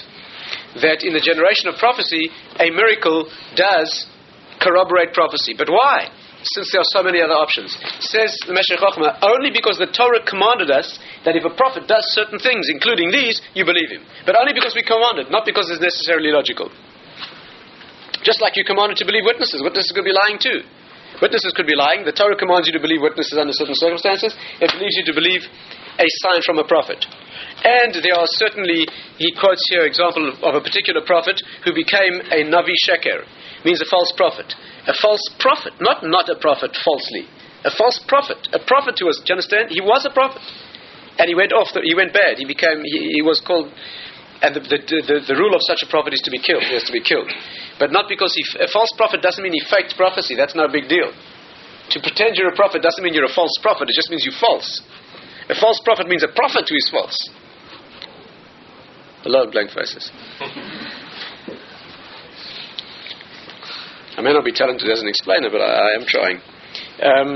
that 0.75 1.07
in 1.07 1.15
the 1.15 1.23
generation 1.23 1.71
of 1.71 1.79
prophecy, 1.79 2.27
a 2.59 2.69
miracle 2.69 3.31
does 3.55 4.05
corroborate 4.59 5.13
prophecy. 5.13 5.53
But 5.57 5.69
why? 5.69 6.11
Since 6.45 6.69
there 6.71 6.81
are 6.81 6.91
so 6.93 7.01
many 7.01 7.21
other 7.21 7.33
options. 7.33 7.73
Says 8.05 8.37
the 8.45 8.53
Meshech 8.53 8.77
Chochmah, 8.77 9.17
only 9.25 9.49
because 9.49 9.81
the 9.81 9.89
Torah 9.89 10.21
commanded 10.21 10.69
us 10.69 10.85
that 11.25 11.33
if 11.33 11.41
a 11.41 11.53
prophet 11.57 11.89
does 11.89 12.05
certain 12.13 12.37
things, 12.37 12.69
including 12.69 13.09
these, 13.09 13.41
you 13.57 13.65
believe 13.65 13.89
him. 13.89 14.05
But 14.29 14.37
only 14.37 14.53
because 14.53 14.77
we 14.77 14.85
commanded, 14.85 15.33
not 15.33 15.45
because 15.45 15.65
it's 15.73 15.81
necessarily 15.81 16.29
logical. 16.29 16.69
Just 18.21 18.41
like 18.41 18.57
you 18.57 18.65
commanded 18.65 18.97
to 19.01 19.05
believe 19.05 19.25
witnesses. 19.25 19.61
Witnesses 19.61 19.93
could 19.93 20.05
be 20.05 20.13
lying 20.13 20.37
too. 20.37 20.61
Witnesses 21.21 21.53
could 21.55 21.65
be 21.65 21.77
lying. 21.77 22.03
The 22.03 22.11
Torah 22.11 22.35
commands 22.35 22.67
you 22.67 22.73
to 22.73 22.83
believe 22.83 23.01
witnesses 23.01 23.37
under 23.37 23.53
certain 23.53 23.77
circumstances. 23.77 24.35
It 24.59 24.69
believes 24.73 24.97
you 24.99 25.05
to 25.09 25.15
believe 25.15 25.41
a 25.97 26.07
sign 26.25 26.41
from 26.43 26.59
a 26.59 26.67
prophet. 26.67 27.05
And 27.63 27.95
there 27.95 28.17
are 28.19 28.27
certainly, 28.35 28.83
he 29.17 29.31
quotes 29.39 29.63
here 29.71 29.87
example 29.87 30.27
of 30.43 30.55
a 30.55 30.61
particular 30.61 31.01
prophet 31.01 31.39
who 31.63 31.71
became 31.71 32.19
a 32.35 32.43
Navi 32.43 32.75
Sheker 32.83 33.23
means 33.65 33.81
a 33.81 33.89
false 33.89 34.13
prophet. 34.15 34.53
A 34.87 34.93
false 34.93 35.25
prophet, 35.41 35.73
not 35.81 36.05
not 36.05 36.29
a 36.29 36.37
prophet 36.37 36.77
falsely. 36.85 37.25
A 37.65 37.73
false 37.73 37.97
prophet. 38.07 38.37
A 38.53 38.61
prophet 38.61 38.95
who 39.01 39.09
was, 39.09 39.17
do 39.17 39.33
you 39.33 39.41
understand? 39.41 39.73
He 39.73 39.81
was 39.81 40.05
a 40.05 40.13
prophet. 40.13 40.39
And 41.17 41.25
he 41.25 41.33
went 41.33 41.49
off, 41.49 41.73
the, 41.73 41.81
he 41.81 41.97
went 41.97 42.13
bad. 42.13 42.37
He 42.37 42.45
became, 42.45 42.85
he, 42.85 43.17
he 43.17 43.23
was 43.25 43.41
called, 43.41 43.73
and 44.45 44.53
the, 44.53 44.61
the, 44.61 44.77
the, 44.85 45.17
the, 45.33 45.35
rule 45.35 45.55
of 45.57 45.65
such 45.65 45.81
a 45.81 45.89
prophet 45.89 46.13
is 46.13 46.21
to 46.27 46.31
be 46.31 46.37
killed. 46.37 46.61
He 46.61 46.77
has 46.77 46.85
to 46.85 46.93
be 46.93 47.01
killed. 47.01 47.31
But 47.81 47.89
not 47.89 48.05
because 48.05 48.37
he, 48.37 48.45
a 48.61 48.69
false 48.69 48.93
prophet 48.93 49.25
doesn't 49.25 49.41
mean 49.41 49.55
he 49.55 49.63
faked 49.65 49.97
prophecy. 49.97 50.37
That's 50.37 50.53
no 50.53 50.69
big 50.69 50.85
deal. 50.85 51.09
To 51.09 51.97
pretend 52.03 52.37
you're 52.37 52.53
a 52.53 52.55
prophet 52.55 52.85
doesn't 52.85 53.01
mean 53.01 53.17
you're 53.17 53.25
a 53.25 53.33
false 53.33 53.57
prophet. 53.65 53.89
It 53.89 53.95
just 53.97 54.13
means 54.13 54.21
you're 54.27 54.37
false. 54.37 54.85
A 55.49 55.55
false 55.57 55.81
prophet 55.81 56.05
means 56.05 56.21
a 56.21 56.29
prophet 56.29 56.69
who 56.69 56.75
is 56.77 56.89
false. 56.93 57.17
A 59.25 59.29
lot 59.29 59.47
of 59.47 59.51
blank 59.53 59.71
faces. 59.71 60.11
I 64.17 64.21
may 64.21 64.31
not 64.31 64.45
be 64.45 64.51
talented 64.51 64.89
as 64.89 65.01
an 65.01 65.07
explainer, 65.07 65.49
but 65.51 65.59
I, 65.59 65.71
I 65.71 65.89
am 65.99 66.05
trying. 66.07 66.39
Um, 67.03 67.29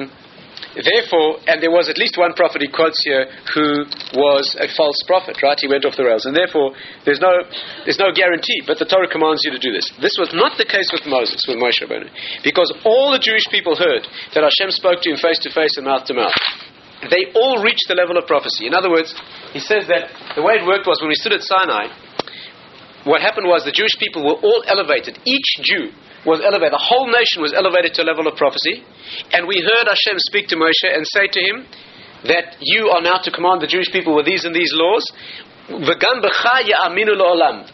therefore, 0.75 1.43
and 1.47 1.59
there 1.59 1.71
was 1.71 1.91
at 1.91 1.99
least 1.99 2.15
one 2.15 2.31
prophet 2.33 2.63
he 2.63 2.71
quotes 2.71 2.99
here 3.03 3.27
who 3.53 3.83
was 4.15 4.55
a 4.59 4.67
false 4.71 4.99
prophet, 5.03 5.39
right? 5.43 5.59
He 5.59 5.67
went 5.67 5.83
off 5.83 5.99
the 5.99 6.07
rails, 6.07 6.23
and 6.23 6.35
therefore 6.35 6.71
there's 7.03 7.19
no 7.19 7.43
there's 7.83 7.99
no 7.99 8.15
guarantee. 8.15 8.63
But 8.63 8.79
the 8.79 8.87
Torah 8.87 9.11
commands 9.11 9.43
you 9.43 9.51
to 9.51 9.59
do 9.59 9.75
this. 9.75 9.91
This 9.99 10.15
was 10.15 10.31
not 10.31 10.55
the 10.55 10.67
case 10.67 10.87
with 10.95 11.03
Moses, 11.03 11.43
with 11.47 11.59
Moshe 11.59 11.83
Rabbeinu, 11.83 12.07
because 12.43 12.71
all 12.87 13.11
the 13.11 13.19
Jewish 13.19 13.47
people 13.51 13.75
heard 13.75 14.07
that 14.35 14.43
Hashem 14.43 14.71
spoke 14.71 15.03
to 15.03 15.11
him 15.11 15.19
face 15.19 15.39
to 15.43 15.51
face 15.51 15.75
and 15.75 15.83
mouth 15.83 16.07
to 16.07 16.15
mouth. 16.15 16.35
They 17.11 17.31
all 17.31 17.63
reached 17.63 17.87
the 17.87 17.95
level 17.95 18.19
of 18.19 18.27
prophecy. 18.27 18.67
In 18.67 18.75
other 18.75 18.91
words, 18.91 19.15
he 19.55 19.59
says 19.59 19.87
that 19.87 20.11
the 20.35 20.43
way 20.43 20.59
it 20.59 20.67
worked 20.67 20.83
was 20.83 20.99
when 20.99 21.07
we 21.07 21.15
stood 21.15 21.31
at 21.31 21.39
Sinai, 21.43 21.87
what 23.07 23.23
happened 23.23 23.47
was 23.47 23.63
the 23.63 23.71
Jewish 23.71 23.95
people 23.95 24.27
were 24.27 24.35
all 24.35 24.63
elevated. 24.67 25.15
Each 25.23 25.47
Jew 25.63 25.95
was 26.25 26.41
elevated. 26.43 26.73
The 26.73 26.83
whole 26.83 27.07
nation 27.07 27.41
was 27.41 27.53
elevated 27.53 27.93
to 27.95 28.03
a 28.03 28.07
level 28.07 28.27
of 28.27 28.35
prophecy. 28.35 28.83
And 29.31 29.47
we 29.47 29.61
heard 29.63 29.87
Hashem 29.87 30.19
speak 30.19 30.47
to 30.49 30.55
Moshe 30.55 30.87
and 30.87 31.05
say 31.07 31.27
to 31.27 31.39
him 31.39 31.65
that 32.27 32.57
you 32.59 32.89
are 32.89 33.01
now 33.01 33.19
to 33.23 33.31
command 33.31 33.61
the 33.61 33.67
Jewish 33.67 33.91
people 33.91 34.15
with 34.15 34.25
these 34.25 34.43
and 34.43 34.53
these 34.53 34.71
laws. 34.73 35.05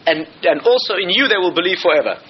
And, 0.06 0.28
and 0.44 0.60
also 0.62 0.94
in 0.94 1.10
you 1.10 1.26
they 1.28 1.38
will 1.38 1.54
believe 1.54 1.78
forever. 1.78 2.20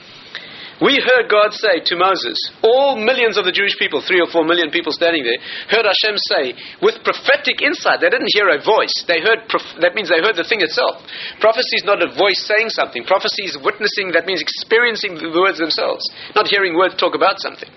We 0.76 1.00
heard 1.00 1.32
God 1.32 1.56
say 1.56 1.80
to 1.88 1.94
Moses, 1.96 2.36
all 2.60 3.00
millions 3.00 3.40
of 3.40 3.48
the 3.48 3.54
Jewish 3.54 3.80
people, 3.80 4.04
three 4.04 4.20
or 4.20 4.28
four 4.28 4.44
million 4.44 4.68
people 4.68 4.92
standing 4.92 5.24
there, 5.24 5.40
heard 5.72 5.88
Hashem 5.88 6.20
say, 6.36 6.44
with 6.84 7.00
prophetic 7.00 7.64
insight, 7.64 8.04
they 8.04 8.12
didn't 8.12 8.28
hear 8.36 8.52
a 8.52 8.60
voice. 8.60 8.92
They 9.08 9.24
heard, 9.24 9.48
that 9.80 9.96
means 9.96 10.12
they 10.12 10.20
heard 10.20 10.36
the 10.36 10.44
thing 10.44 10.60
itself. 10.60 11.00
Prophecy 11.40 11.80
is 11.80 11.88
not 11.88 12.04
a 12.04 12.12
voice 12.12 12.44
saying 12.44 12.68
something. 12.76 13.08
Prophecy 13.08 13.48
is 13.48 13.56
witnessing, 13.56 14.12
that 14.12 14.28
means 14.28 14.44
experiencing 14.44 15.16
the 15.16 15.32
words 15.32 15.56
themselves, 15.56 16.04
not 16.36 16.44
hearing 16.44 16.76
words 16.76 16.92
talk 17.00 17.16
about 17.16 17.40
something. 17.40 17.72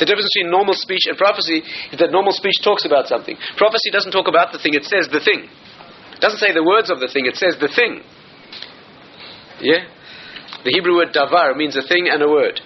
The 0.00 0.08
difference 0.08 0.32
between 0.32 0.48
normal 0.48 0.72
speech 0.72 1.04
and 1.04 1.20
prophecy 1.20 1.60
is 1.92 2.00
that 2.00 2.16
normal 2.16 2.32
speech 2.32 2.64
talks 2.64 2.88
about 2.88 3.12
something. 3.12 3.36
Prophecy 3.60 3.92
doesn't 3.92 4.16
talk 4.16 4.24
about 4.24 4.56
the 4.56 4.60
thing, 4.62 4.72
it 4.72 4.88
says 4.88 5.04
the 5.12 5.20
thing. 5.20 5.52
It 6.16 6.20
doesn't 6.24 6.40
say 6.40 6.56
the 6.56 6.64
words 6.64 6.88
of 6.88 6.96
the 6.96 7.12
thing, 7.12 7.28
it 7.28 7.36
says 7.36 7.60
the 7.60 7.68
thing. 7.68 8.00
Yeah? 9.60 9.97
The 10.64 10.74
Hebrew 10.74 10.96
word 10.96 11.14
davar 11.14 11.54
means 11.56 11.76
a 11.76 11.86
thing 11.86 12.08
and 12.10 12.22
a 12.22 12.28
word. 12.28 12.60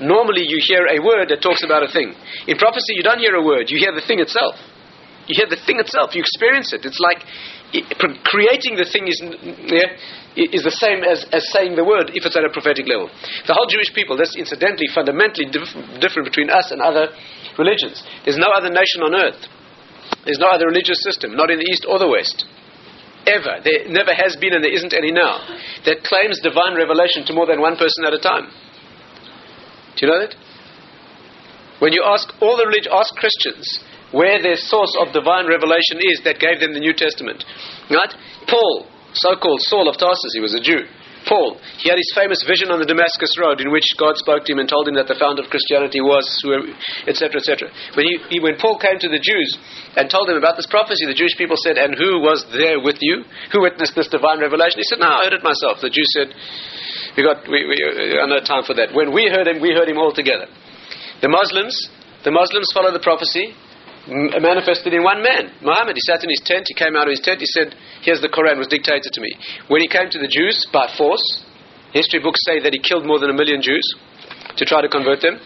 Normally 0.00 0.44
you 0.44 0.58
hear 0.60 0.84
a 0.84 1.00
word 1.00 1.32
that 1.32 1.40
talks 1.40 1.64
about 1.64 1.82
a 1.82 1.90
thing. 1.90 2.12
In 2.46 2.58
prophecy 2.58 2.98
you 2.98 3.02
don't 3.02 3.18
hear 3.18 3.34
a 3.34 3.44
word, 3.44 3.70
you 3.70 3.78
hear 3.78 3.94
the 3.94 4.04
thing 4.04 4.20
itself. 4.20 4.56
You 5.26 5.34
hear 5.34 5.48
the 5.48 5.58
thing 5.66 5.80
itself, 5.80 6.14
you 6.14 6.22
experience 6.22 6.70
it. 6.72 6.84
It's 6.84 7.02
like 7.02 7.24
creating 8.28 8.78
the 8.78 8.86
thing 8.86 9.10
is, 9.10 9.18
yeah, 9.66 9.98
is 10.38 10.62
the 10.62 10.74
same 10.78 11.02
as, 11.02 11.26
as 11.32 11.42
saying 11.50 11.74
the 11.74 11.82
word 11.82 12.14
if 12.14 12.22
it's 12.22 12.36
at 12.36 12.46
a 12.46 12.52
prophetic 12.52 12.86
level. 12.86 13.10
The 13.46 13.54
whole 13.56 13.66
Jewish 13.66 13.90
people, 13.90 14.14
that's 14.14 14.36
incidentally, 14.36 14.86
fundamentally 14.94 15.50
dif- 15.50 15.74
different 15.98 16.30
between 16.30 16.50
us 16.52 16.70
and 16.70 16.78
other 16.78 17.10
religions. 17.58 18.04
There's 18.22 18.38
no 18.38 18.52
other 18.54 18.70
nation 18.70 19.02
on 19.02 19.16
earth. 19.16 19.40
There's 20.22 20.38
no 20.38 20.46
other 20.52 20.70
religious 20.70 21.02
system, 21.02 21.34
not 21.34 21.50
in 21.50 21.58
the 21.58 21.66
East 21.66 21.86
or 21.88 21.98
the 21.98 22.06
West 22.06 22.46
ever, 23.26 23.60
there 23.62 23.88
never 23.90 24.14
has 24.14 24.36
been 24.40 24.54
and 24.54 24.62
there 24.62 24.72
isn't 24.72 24.94
any 24.94 25.12
now, 25.12 25.42
that 25.84 26.02
claims 26.02 26.40
divine 26.40 26.74
revelation 26.74 27.26
to 27.26 27.34
more 27.34 27.46
than 27.46 27.60
one 27.60 27.76
person 27.76 28.06
at 28.06 28.14
a 28.14 28.22
time. 28.22 28.50
Do 29.96 30.06
you 30.06 30.12
know 30.12 30.20
that? 30.20 30.34
When 31.78 31.92
you 31.92 32.02
ask 32.06 32.28
all 32.40 32.56
the 32.56 32.66
religion, 32.66 32.92
ask 32.92 33.14
Christians 33.16 33.66
where 34.12 34.40
their 34.40 34.56
source 34.56 34.94
of 35.00 35.12
divine 35.12 35.46
revelation 35.46 35.98
is 36.00 36.22
that 36.24 36.38
gave 36.38 36.60
them 36.60 36.72
the 36.72 36.80
New 36.80 36.94
Testament. 36.94 37.44
Right? 37.90 38.14
Paul, 38.48 38.86
so-called 39.12 39.60
Saul 39.62 39.88
of 39.88 39.98
Tarsus, 39.98 40.32
he 40.32 40.40
was 40.40 40.54
a 40.54 40.62
Jew. 40.62 40.86
Paul, 41.26 41.58
he 41.82 41.90
had 41.90 41.98
his 41.98 42.14
famous 42.14 42.38
vision 42.46 42.70
on 42.70 42.78
the 42.78 42.86
Damascus 42.86 43.34
Road 43.34 43.58
in 43.58 43.74
which 43.74 43.84
God 43.98 44.14
spoke 44.14 44.46
to 44.46 44.50
him 44.54 44.62
and 44.62 44.70
told 44.70 44.86
him 44.86 44.94
that 44.94 45.10
the 45.10 45.18
founder 45.18 45.42
of 45.42 45.50
Christianity 45.50 45.98
was, 45.98 46.22
etc., 47.10 47.42
etc. 47.42 47.66
When, 47.98 48.06
he, 48.30 48.38
when 48.38 48.54
Paul 48.62 48.78
came 48.78 49.02
to 49.02 49.10
the 49.10 49.18
Jews 49.18 49.58
and 49.98 50.06
told 50.06 50.30
them 50.30 50.38
about 50.38 50.54
this 50.54 50.70
prophecy, 50.70 51.02
the 51.02 51.18
Jewish 51.18 51.34
people 51.34 51.58
said, 51.58 51.82
And 51.82 51.98
who 51.98 52.22
was 52.22 52.46
there 52.54 52.78
with 52.78 53.02
you? 53.02 53.26
Who 53.50 53.66
witnessed 53.66 53.98
this 53.98 54.06
divine 54.06 54.38
revelation? 54.38 54.78
He 54.78 54.86
said, 54.86 55.02
No, 55.02 55.10
I 55.10 55.26
heard 55.26 55.34
it 55.34 55.42
myself. 55.42 55.82
The 55.82 55.90
Jews 55.90 56.10
said, 56.14 56.30
We 57.18 57.26
got, 57.26 57.42
we, 57.50 57.66
we, 57.66 57.74
uh, 57.74 58.22
we 58.22 58.30
no 58.30 58.38
time 58.46 58.62
for 58.62 58.78
that. 58.78 58.94
When 58.94 59.10
we 59.10 59.26
heard 59.26 59.50
him, 59.50 59.58
we 59.58 59.74
heard 59.74 59.90
him 59.90 59.98
all 59.98 60.14
together. 60.14 60.46
The 61.20 61.28
Muslims, 61.28 61.74
the 62.22 62.30
Muslims 62.30 62.70
follow 62.70 62.94
the 62.94 63.02
prophecy 63.02 63.50
manifested 64.06 64.94
in 64.94 65.02
one 65.02 65.22
man, 65.22 65.50
Muhammad. 65.62 65.98
He 65.98 66.04
sat 66.06 66.22
in 66.22 66.30
his 66.30 66.42
tent, 66.44 66.66
he 66.68 66.74
came 66.74 66.94
out 66.94 67.10
of 67.10 67.12
his 67.12 67.20
tent, 67.20 67.40
he 67.40 67.50
said, 67.50 67.74
Here's 68.02 68.22
the 68.22 68.30
Quran, 68.30 68.58
was 68.58 68.70
dictated 68.70 69.12
to 69.12 69.20
me. 69.20 69.34
When 69.68 69.80
he 69.80 69.88
came 69.88 70.10
to 70.10 70.18
the 70.18 70.30
Jews 70.30 70.66
by 70.72 70.86
force, 70.94 71.24
history 71.92 72.20
books 72.22 72.40
say 72.46 72.60
that 72.62 72.72
he 72.72 72.78
killed 72.78 73.06
more 73.06 73.18
than 73.18 73.30
a 73.30 73.36
million 73.36 73.62
Jews 73.62 73.84
to 74.56 74.64
try 74.64 74.80
to 74.80 74.88
convert 74.88 75.20
them. 75.20 75.38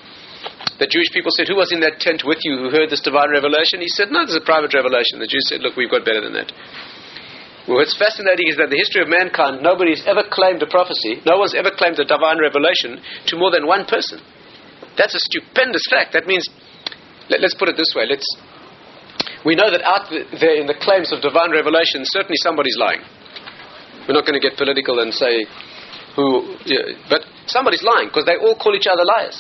The 0.81 0.89
Jewish 0.89 1.13
people 1.13 1.33
said, 1.37 1.49
Who 1.49 1.61
was 1.61 1.73
in 1.73 1.81
that 1.85 2.01
tent 2.01 2.25
with 2.25 2.41
you 2.45 2.57
who 2.57 2.73
heard 2.73 2.89
this 2.89 3.05
divine 3.05 3.33
revelation? 3.33 3.85
He 3.85 3.93
said, 3.93 4.09
No, 4.09 4.25
this 4.25 4.37
is 4.37 4.41
a 4.41 4.49
private 4.49 4.73
revelation. 4.73 5.21
The 5.21 5.29
Jews 5.29 5.45
said, 5.49 5.61
Look, 5.61 5.77
we've 5.77 5.93
got 5.93 6.09
better 6.09 6.25
than 6.25 6.33
that. 6.37 6.53
Well, 7.69 7.77
what's 7.77 7.97
fascinating 7.97 8.49
is 8.49 8.57
that 8.57 8.73
the 8.73 8.81
history 8.81 9.05
of 9.05 9.13
mankind, 9.13 9.61
nobody's 9.61 10.01
ever 10.09 10.25
claimed 10.25 10.65
a 10.65 10.67
prophecy, 10.67 11.21
no 11.29 11.37
one's 11.37 11.53
ever 11.53 11.71
claimed 11.71 12.01
a 12.01 12.09
divine 12.09 12.41
revelation 12.41 12.97
to 13.29 13.37
more 13.37 13.53
than 13.53 13.69
one 13.69 13.85
person. 13.85 14.19
That's 14.97 15.15
a 15.15 15.21
stupendous 15.21 15.85
fact. 15.89 16.17
That 16.17 16.25
means, 16.27 16.49
let, 17.29 17.45
us 17.45 17.55
put 17.55 17.69
it 17.69 17.77
this 17.77 17.93
way. 17.93 18.09
Let's, 18.09 18.27
we 19.45 19.57
know 19.57 19.71
that 19.73 19.81
out 19.81 20.13
there 20.13 20.57
in 20.61 20.67
the 20.69 20.77
claims 20.77 21.13
of 21.13 21.25
divine 21.25 21.51
revelation, 21.51 22.05
certainly 22.05 22.37
somebody's 22.41 22.77
lying. 22.77 23.01
We're 24.05 24.17
not 24.17 24.29
going 24.29 24.37
to 24.37 24.43
get 24.43 24.59
political 24.59 25.01
and 25.01 25.13
say 25.15 25.47
who, 26.17 26.57
yeah, 26.67 26.99
but 27.09 27.25
somebody's 27.47 27.83
lying 27.83 28.09
because 28.09 28.27
they 28.27 28.37
all 28.37 28.57
call 28.59 28.75
each 28.77 28.91
other 28.91 29.05
liars. 29.05 29.39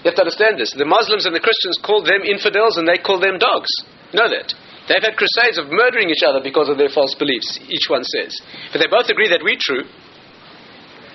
You 0.00 0.08
have 0.08 0.16
to 0.16 0.24
understand 0.24 0.56
this. 0.56 0.72
The 0.72 0.88
Muslims 0.88 1.26
and 1.26 1.34
the 1.34 1.42
Christians 1.42 1.76
call 1.82 2.00
them 2.00 2.24
infidels 2.24 2.78
and 2.78 2.86
they 2.86 2.96
call 2.96 3.20
them 3.20 3.36
dogs. 3.36 3.68
You 4.14 4.22
know 4.22 4.30
that. 4.30 4.54
They've 4.86 5.02
had 5.02 5.18
crusades 5.18 5.58
of 5.58 5.66
murdering 5.66 6.08
each 6.14 6.22
other 6.22 6.38
because 6.38 6.70
of 6.70 6.78
their 6.78 6.88
false 6.88 7.12
beliefs, 7.18 7.58
each 7.66 7.90
one 7.90 8.06
says. 8.06 8.30
But 8.70 8.78
they 8.78 8.86
both 8.86 9.10
agree 9.10 9.28
that 9.34 9.42
we're 9.42 9.58
true. 9.58 9.82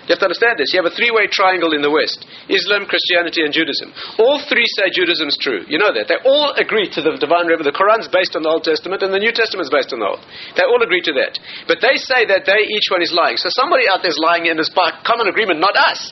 You 0.09 0.17
have 0.17 0.21
to 0.25 0.29
understand 0.33 0.57
this. 0.57 0.73
You 0.73 0.81
have 0.81 0.89
a 0.89 0.95
three 0.97 1.13
way 1.13 1.29
triangle 1.29 1.77
in 1.77 1.85
the 1.85 1.93
West 1.93 2.25
Islam, 2.49 2.89
Christianity, 2.89 3.45
and 3.45 3.53
Judaism. 3.53 3.93
All 4.17 4.41
three 4.49 4.65
say 4.73 4.89
Judaism's 4.89 5.37
true. 5.37 5.61
You 5.69 5.77
know 5.77 5.93
that. 5.93 6.09
They 6.09 6.17
all 6.25 6.57
agree 6.57 6.89
to 6.97 6.99
the 7.05 7.15
divine 7.21 7.45
revelation. 7.45 7.69
The 7.69 7.77
Quran's 7.77 8.09
based 8.09 8.33
on 8.33 8.41
the 8.41 8.49
Old 8.49 8.65
Testament, 8.65 9.05
and 9.05 9.13
the 9.13 9.21
New 9.21 9.31
Testament's 9.31 9.69
based 9.69 9.93
on 9.93 10.01
the 10.01 10.09
Old. 10.09 10.21
They 10.57 10.65
all 10.65 10.81
agree 10.81 11.05
to 11.05 11.13
that. 11.21 11.37
But 11.69 11.85
they 11.85 12.01
say 12.01 12.25
that 12.25 12.49
they, 12.49 12.65
each 12.65 12.89
one 12.89 13.05
is 13.05 13.13
lying. 13.13 13.37
So 13.37 13.53
somebody 13.53 13.85
out 13.85 14.01
there's 14.01 14.17
lying 14.17 14.49
in 14.49 14.57
this 14.57 14.73
by 14.73 14.89
common 15.05 15.29
agreement, 15.29 15.61
not 15.61 15.77
us. 15.77 16.09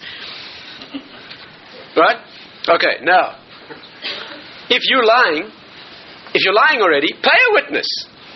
Right? 1.97 2.21
Okay, 2.69 3.02
now, 3.02 3.41
if 4.69 4.86
you're 4.86 5.06
lying, 5.06 5.49
if 6.38 6.45
you're 6.45 6.54
lying 6.54 6.82
already, 6.86 7.10
pay 7.13 7.39
a 7.49 7.52
witness. 7.58 7.89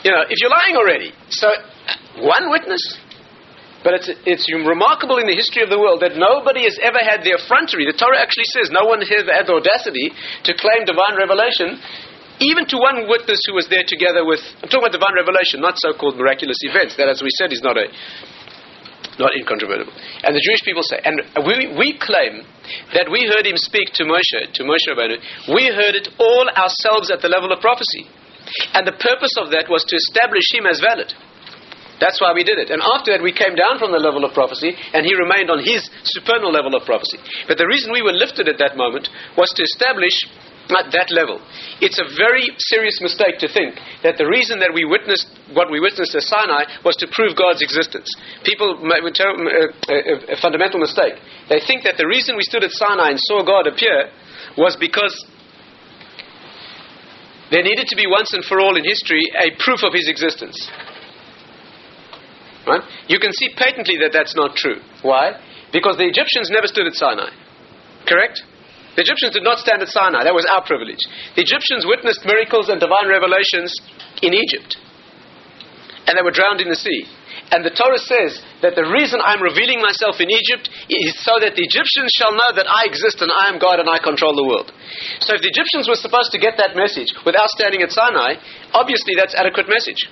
You 0.04 0.12
know, 0.12 0.26
if 0.28 0.42
you're 0.42 0.50
lying 0.50 0.76
already. 0.76 1.14
So, 1.30 1.48
uh, 1.48 2.26
one 2.26 2.50
witness? 2.50 2.98
But 3.84 4.00
it's, 4.00 4.10
it's 4.24 4.48
remarkable 4.48 5.20
in 5.20 5.28
the 5.28 5.36
history 5.36 5.60
of 5.60 5.68
the 5.68 5.78
world 5.78 6.00
that 6.00 6.16
nobody 6.16 6.64
has 6.64 6.80
ever 6.80 7.04
had 7.04 7.22
the 7.28 7.36
effrontery. 7.36 7.84
The 7.84 8.00
Torah 8.00 8.16
actually 8.16 8.48
says 8.56 8.72
no 8.72 8.88
one 8.88 9.04
has 9.04 9.28
had 9.28 9.44
the 9.44 9.60
audacity 9.60 10.16
to 10.48 10.52
claim 10.56 10.88
divine 10.88 11.20
revelation, 11.20 11.84
even 12.40 12.64
to 12.72 12.80
one 12.80 13.12
witness 13.12 13.44
who 13.44 13.54
was 13.60 13.68
there 13.68 13.84
together 13.84 14.24
with. 14.24 14.40
I'm 14.64 14.72
talking 14.72 14.88
about 14.88 14.96
divine 14.96 15.20
revelation, 15.20 15.60
not 15.60 15.76
so 15.78 15.92
called 15.92 16.16
miraculous 16.16 16.64
events. 16.64 16.96
That, 16.96 17.12
as 17.12 17.20
we 17.20 17.30
said, 17.36 17.52
is 17.52 17.62
not 17.62 17.76
a. 17.76 17.92
Not 19.20 19.30
incontrovertible. 19.38 19.94
And 20.26 20.34
the 20.34 20.42
Jewish 20.42 20.66
people 20.66 20.82
say, 20.82 20.98
and 20.98 21.22
we, 21.46 21.70
we 21.78 21.94
claim 22.02 22.42
that 22.98 23.06
we 23.14 23.30
heard 23.30 23.46
him 23.46 23.62
speak 23.62 23.94
to 24.02 24.10
Moshe, 24.10 24.50
to 24.58 24.66
Moshe 24.66 24.90
Rabbeinu. 24.90 25.54
We 25.54 25.70
heard 25.70 25.94
it 25.94 26.10
all 26.18 26.50
ourselves 26.50 27.14
at 27.14 27.22
the 27.22 27.30
level 27.30 27.54
of 27.54 27.62
prophecy. 27.62 28.10
And 28.74 28.88
the 28.88 28.98
purpose 28.98 29.38
of 29.38 29.54
that 29.54 29.70
was 29.70 29.86
to 29.86 29.96
establish 29.96 30.50
him 30.50 30.66
as 30.66 30.82
valid. 30.82 31.14
That's 32.04 32.20
why 32.20 32.36
we 32.36 32.44
did 32.44 32.60
it. 32.60 32.68
And 32.68 32.84
after 32.84 33.16
that, 33.16 33.24
we 33.24 33.32
came 33.32 33.56
down 33.56 33.80
from 33.80 33.96
the 33.96 34.04
level 34.04 34.28
of 34.28 34.36
prophecy, 34.36 34.76
and 34.92 35.08
he 35.08 35.16
remained 35.16 35.48
on 35.48 35.64
his 35.64 35.88
supernal 36.04 36.52
level 36.52 36.76
of 36.76 36.84
prophecy. 36.84 37.16
But 37.48 37.56
the 37.56 37.64
reason 37.64 37.96
we 37.96 38.04
were 38.04 38.12
lifted 38.12 38.52
at 38.52 38.60
that 38.60 38.76
moment 38.76 39.08
was 39.40 39.48
to 39.56 39.64
establish 39.64 40.12
at 40.68 40.92
that 40.92 41.16
level. 41.16 41.40
It's 41.80 42.00
a 42.04 42.08
very 42.20 42.44
serious 42.76 43.00
mistake 43.00 43.40
to 43.40 43.48
think 43.48 43.80
that 44.04 44.20
the 44.20 44.28
reason 44.28 44.60
that 44.60 44.76
we 44.76 44.84
witnessed 44.84 45.32
what 45.56 45.72
we 45.72 45.80
witnessed 45.80 46.12
at 46.12 46.28
Sinai 46.28 46.84
was 46.84 47.00
to 47.00 47.08
prove 47.08 47.40
God's 47.40 47.64
existence. 47.64 48.12
People 48.44 48.80
make 48.84 49.04
a, 49.04 49.08
a, 49.08 49.16
uh, 49.16 49.72
uh, 49.88 50.36
a 50.36 50.38
fundamental 50.44 50.84
mistake. 50.84 51.16
They 51.48 51.64
think 51.64 51.88
that 51.88 51.96
the 51.96 52.08
reason 52.08 52.36
we 52.36 52.44
stood 52.44 52.64
at 52.68 52.72
Sinai 52.76 53.16
and 53.16 53.20
saw 53.32 53.48
God 53.48 53.68
appear 53.68 54.12
was 54.60 54.76
because 54.76 55.14
there 57.52 57.64
needed 57.64 57.88
to 57.88 57.96
be 57.96 58.08
once 58.08 58.34
and 58.34 58.44
for 58.44 58.60
all 58.60 58.76
in 58.76 58.84
history 58.84 59.24
a 59.40 59.56
proof 59.62 59.84
of 59.84 59.94
his 59.94 60.08
existence. 60.12 60.58
Right? 62.66 62.84
You 63.08 63.20
can 63.20 63.34
see 63.34 63.52
patently 63.56 64.00
that 64.00 64.12
that's 64.14 64.36
not 64.36 64.56
true. 64.56 64.80
Why? 65.02 65.36
Because 65.72 65.98
the 65.98 66.08
Egyptians 66.08 66.48
never 66.50 66.68
stood 66.68 66.88
at 66.88 66.96
Sinai. 66.96 67.32
Correct? 68.08 68.40
The 68.96 69.02
Egyptians 69.02 69.34
did 69.34 69.44
not 69.44 69.58
stand 69.58 69.82
at 69.82 69.90
Sinai. 69.90 70.24
That 70.24 70.38
was 70.38 70.46
our 70.46 70.62
privilege. 70.64 71.02
The 71.36 71.42
Egyptians 71.42 71.84
witnessed 71.84 72.24
miracles 72.24 72.70
and 72.70 72.78
divine 72.78 73.10
revelations 73.10 73.74
in 74.22 74.38
Egypt. 74.38 74.78
And 76.06 76.14
they 76.14 76.24
were 76.24 76.36
drowned 76.36 76.62
in 76.62 76.70
the 76.70 76.78
sea. 76.78 77.10
And 77.50 77.66
the 77.66 77.74
Torah 77.74 78.00
says 78.00 78.40
that 78.62 78.78
the 78.78 78.86
reason 78.86 79.22
I'm 79.22 79.42
revealing 79.42 79.82
myself 79.82 80.22
in 80.22 80.30
Egypt 80.30 80.70
is 80.90 81.18
so 81.26 81.38
that 81.42 81.58
the 81.58 81.66
Egyptians 81.66 82.10
shall 82.16 82.34
know 82.34 82.54
that 82.56 82.70
I 82.70 82.86
exist 82.86 83.22
and 83.22 83.30
I 83.30 83.50
am 83.50 83.58
God 83.58 83.82
and 83.82 83.90
I 83.90 84.00
control 84.00 84.34
the 84.34 84.46
world. 84.46 84.70
So 85.22 85.36
if 85.36 85.42
the 85.42 85.52
Egyptians 85.52 85.90
were 85.90 86.00
supposed 86.00 86.34
to 86.34 86.42
get 86.42 86.58
that 86.62 86.78
message 86.78 87.14
without 87.26 87.50
standing 87.54 87.82
at 87.82 87.92
Sinai, 87.92 88.38
obviously 88.74 89.18
that's 89.18 89.34
adequate 89.34 89.70
message. 89.70 90.06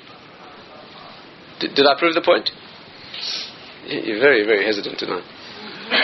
Did, 1.61 1.85
I 1.85 1.93
prove 1.97 2.17
the 2.17 2.25
point? 2.25 2.49
You're 3.85 4.19
very, 4.19 4.45
very 4.45 4.65
hesitant 4.65 4.97
tonight. 4.97 5.23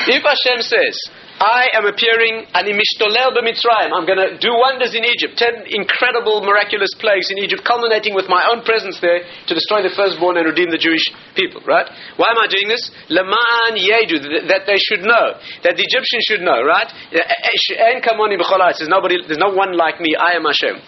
If 0.07 0.21
Hashem 0.21 0.61
says, 0.61 0.95
I 1.37 1.69
am 1.77 1.85
appearing 1.85 2.49
animishtolel 2.49 3.37
b'mitzrayim. 3.37 3.93
I'm 3.93 4.09
going 4.09 4.17
to 4.17 4.41
do 4.41 4.49
wonders 4.57 4.97
in 4.97 5.05
Egypt. 5.05 5.37
Ten 5.37 5.69
incredible, 5.69 6.41
miraculous 6.41 6.89
plagues 6.97 7.29
in 7.29 7.37
Egypt, 7.37 7.61
culminating 7.61 8.17
with 8.17 8.25
my 8.25 8.41
own 8.49 8.65
presence 8.65 8.97
there 8.99 9.21
to 9.21 9.53
destroy 9.53 9.85
the 9.85 9.93
firstborn 9.93 10.41
and 10.41 10.49
redeem 10.49 10.73
the 10.73 10.81
Jewish 10.81 11.05
people. 11.37 11.61
Right? 11.61 11.85
Why 12.17 12.33
am 12.33 12.41
I 12.41 12.49
doing 12.49 12.65
this? 12.65 12.89
Leman 13.13 13.77
yedu, 13.77 14.49
that 14.49 14.65
they 14.65 14.81
should 14.81 15.05
know, 15.05 15.37
that 15.61 15.77
the 15.77 15.85
Egyptians 15.85 16.25
should 16.25 16.41
know. 16.41 16.57
Right? 16.65 16.89
Eh, 17.13 17.21
eh, 17.21 17.21
eh, 17.21 18.01
there's 18.01 18.89
nobody. 18.89 19.21
There's 19.21 19.41
no 19.41 19.53
one 19.53 19.77
like 19.77 20.01
me. 20.01 20.17
I 20.17 20.41
am 20.41 20.43
Hashem. 20.43 20.81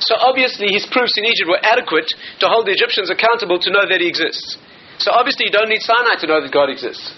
So 0.00 0.14
obviously 0.14 0.70
his 0.70 0.86
proofs 0.86 1.18
in 1.18 1.24
Egypt 1.24 1.48
were 1.48 1.62
adequate 1.62 2.10
to 2.40 2.46
hold 2.46 2.66
the 2.66 2.74
Egyptians 2.74 3.10
accountable 3.10 3.58
to 3.58 3.70
know 3.70 3.86
that 3.88 4.00
he 4.00 4.06
exists. 4.06 4.56
So 4.98 5.10
obviously 5.10 5.46
you 5.46 5.54
don't 5.54 5.68
need 5.68 5.82
Sinai 5.82 6.18
to 6.22 6.26
know 6.26 6.40
that 6.42 6.52
God 6.52 6.70
exists. 6.70 7.14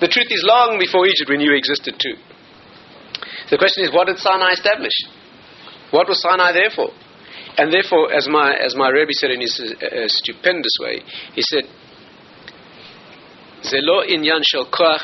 The 0.00 0.08
truth 0.08 0.30
is 0.30 0.42
long 0.46 0.78
before 0.78 1.06
Egypt 1.06 1.28
we 1.28 1.36
knew 1.36 1.52
he 1.52 1.58
existed 1.58 1.98
too. 1.98 2.16
The 3.50 3.58
question 3.58 3.84
is, 3.84 3.90
what 3.90 4.06
did 4.06 4.18
Sinai 4.18 4.52
establish? 4.52 4.94
What 5.90 6.08
was 6.08 6.22
Sinai 6.22 6.52
there 6.52 6.70
for? 6.70 6.90
And 7.58 7.72
therefore, 7.72 8.14
as 8.14 8.28
my, 8.30 8.54
as 8.54 8.76
my 8.76 8.88
Rebbe 8.90 9.10
said 9.12 9.30
in 9.32 9.40
his 9.40 9.58
uh, 9.58 10.06
stupendous 10.06 10.72
way, 10.80 11.02
he 11.34 11.42
said, 11.42 11.64
Zelo 13.66 14.06
inyan 14.06 14.40
shel 14.46 14.70
koach 14.70 15.02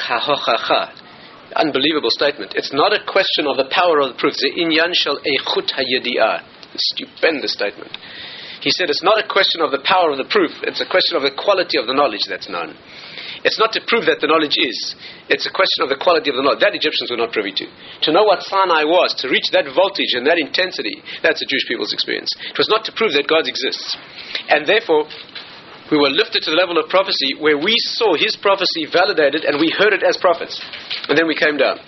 Unbelievable 1.55 2.11
statement. 2.11 2.55
It's 2.55 2.73
not 2.73 2.93
a 2.93 3.05
question 3.05 3.47
of 3.47 3.57
the 3.57 3.69
power 3.71 4.01
of 4.01 4.15
the 4.15 4.19
proof. 4.19 4.35
The 4.35 4.55
inyan 4.57 4.95
shel 4.95 5.19
eichut 5.19 5.75
hayedi'ah 5.75 6.56
stupendous 6.79 7.53
statement. 7.53 7.93
He 8.61 8.73
said 8.73 8.89
it's 8.89 9.05
not 9.05 9.21
a 9.21 9.29
question 9.29 9.61
of 9.61 9.71
the 9.71 9.85
power 9.85 10.11
of 10.11 10.19
the 10.19 10.27
proof, 10.27 10.51
it's 10.65 10.81
a 10.81 10.89
question 10.89 11.15
of 11.15 11.23
the 11.23 11.35
quality 11.37 11.79
of 11.79 11.87
the 11.87 11.95
knowledge 11.95 12.25
that's 12.29 12.49
known. 12.49 12.75
It's 13.47 13.63
not 13.63 13.71
to 13.79 13.85
prove 13.85 14.11
that 14.11 14.19
the 14.19 14.27
knowledge 14.27 14.59
is, 14.59 14.97
it's 15.31 15.47
a 15.47 15.55
question 15.55 15.87
of 15.87 15.93
the 15.93 16.01
quality 16.01 16.35
of 16.35 16.37
the 16.41 16.43
knowledge. 16.43 16.67
That 16.67 16.75
Egyptians 16.75 17.15
were 17.15 17.21
not 17.21 17.31
privy 17.31 17.55
to. 17.63 17.67
To 18.09 18.11
know 18.11 18.27
what 18.27 18.43
Sinai 18.43 18.83
was, 18.83 19.15
to 19.23 19.31
reach 19.31 19.55
that 19.55 19.71
voltage 19.71 20.19
and 20.19 20.27
that 20.27 20.41
intensity, 20.41 20.99
that's 21.23 21.39
the 21.39 21.47
Jewish 21.47 21.69
people's 21.71 21.95
experience. 21.95 22.33
It 22.35 22.59
was 22.59 22.67
not 22.67 22.83
to 22.91 22.97
prove 22.97 23.15
that 23.15 23.31
God 23.31 23.47
exists. 23.47 23.95
And 24.51 24.67
therefore, 24.67 25.07
we 25.95 26.03
were 26.03 26.11
lifted 26.11 26.43
to 26.43 26.51
the 26.51 26.59
level 26.59 26.75
of 26.83 26.91
prophecy 26.91 27.39
where 27.39 27.55
we 27.55 27.77
saw 27.95 28.19
his 28.19 28.35
prophecy 28.35 28.91
validated 28.91 29.47
and 29.47 29.63
we 29.63 29.71
heard 29.71 29.95
it 29.95 30.03
as 30.03 30.19
prophets. 30.19 30.59
And 31.07 31.15
then 31.15 31.31
we 31.31 31.39
came 31.39 31.55
down. 31.55 31.79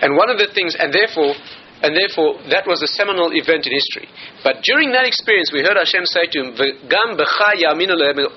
And 0.00 0.16
one 0.16 0.32
of 0.32 0.40
the 0.40 0.48
things, 0.56 0.72
and 0.72 0.88
therefore, 0.88 1.36
and 1.82 1.92
therefore, 1.92 2.40
that 2.48 2.64
was 2.64 2.80
a 2.80 2.88
seminal 2.88 3.28
event 3.36 3.68
in 3.68 3.72
history. 3.72 4.08
But 4.40 4.64
during 4.64 4.96
that 4.96 5.04
experience, 5.04 5.52
we 5.52 5.60
heard 5.60 5.76
Hashem 5.76 6.08
say 6.08 6.24
to 6.32 6.38
him, 6.40 6.48
Gam 6.88 7.20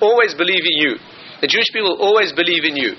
always 0.00 0.36
believe 0.36 0.60
in 0.60 0.76
you. 0.76 0.92
The 1.40 1.48
Jewish 1.48 1.72
people 1.72 1.96
always 1.96 2.36
believe 2.36 2.68
in 2.68 2.76
you, 2.76 2.92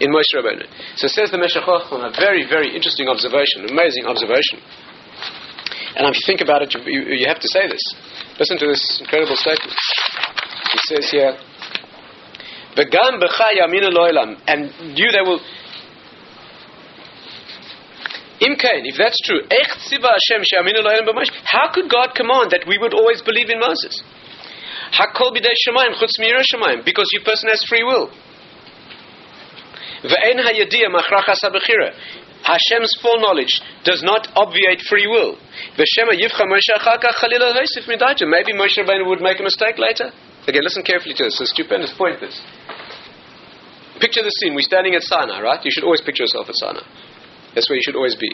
in 0.00 0.08
Moshe 0.08 0.32
Rabbeinu. 0.32 0.64
So 0.96 1.12
says 1.12 1.28
the 1.28 1.36
Meshech 1.36 1.68
a 1.68 2.12
very, 2.16 2.48
very 2.48 2.72
interesting 2.72 3.08
observation, 3.08 3.68
amazing 3.68 4.08
observation. 4.08 4.64
And 5.92 6.08
if 6.08 6.16
you 6.16 6.24
think 6.24 6.40
about 6.40 6.64
it, 6.64 6.72
you, 6.72 7.12
you 7.12 7.28
have 7.28 7.40
to 7.40 7.48
say 7.52 7.68
this. 7.68 7.84
Listen 8.40 8.56
to 8.64 8.66
this 8.72 9.00
incredible 9.04 9.36
statement. 9.36 9.76
He 10.72 10.80
says 10.88 11.04
here, 11.12 11.36
V'gam 12.80 13.20
and 14.48 14.72
you 14.96 15.12
they 15.12 15.20
will 15.20 15.40
Imkain, 18.42 18.82
if 18.90 18.98
that's 18.98 19.18
true, 19.22 19.46
how 21.46 21.70
could 21.70 21.88
God 21.88 22.14
command 22.14 22.50
that 22.50 22.66
we 22.66 22.76
would 22.76 22.92
always 22.92 23.22
believe 23.22 23.50
in 23.50 23.60
Moses? 23.60 24.02
Because 26.84 27.08
your 27.14 27.22
person 27.24 27.48
has 27.48 27.62
free 27.68 27.84
will. 27.84 28.10
Hashem's 32.42 32.98
full 33.00 33.20
knowledge 33.20 33.62
does 33.84 34.02
not 34.02 34.26
obviate 34.34 34.82
free 34.82 35.06
will. 35.06 35.38
Maybe 35.78 35.86
Moshe 38.58 38.78
Rabbeinu 38.78 39.06
would 39.06 39.22
make 39.22 39.38
a 39.38 39.44
mistake 39.44 39.78
later. 39.78 40.10
Again, 40.48 40.62
listen 40.64 40.82
carefully 40.82 41.14
to 41.14 41.24
this. 41.24 41.40
It's 41.40 41.52
a 41.52 41.54
stupendous 41.54 41.92
point, 41.96 42.18
this. 42.18 42.42
Picture 44.00 44.24
the 44.24 44.34
scene. 44.42 44.56
We're 44.56 44.62
standing 44.62 44.96
at 44.96 45.02
Sinai, 45.04 45.40
right? 45.40 45.64
You 45.64 45.70
should 45.70 45.84
always 45.84 46.00
picture 46.00 46.24
yourself 46.24 46.48
at 46.48 46.56
Sinai. 46.56 46.82
That's 47.54 47.68
where 47.68 47.76
you 47.76 47.84
should 47.84 47.96
always 47.96 48.16
be. 48.16 48.30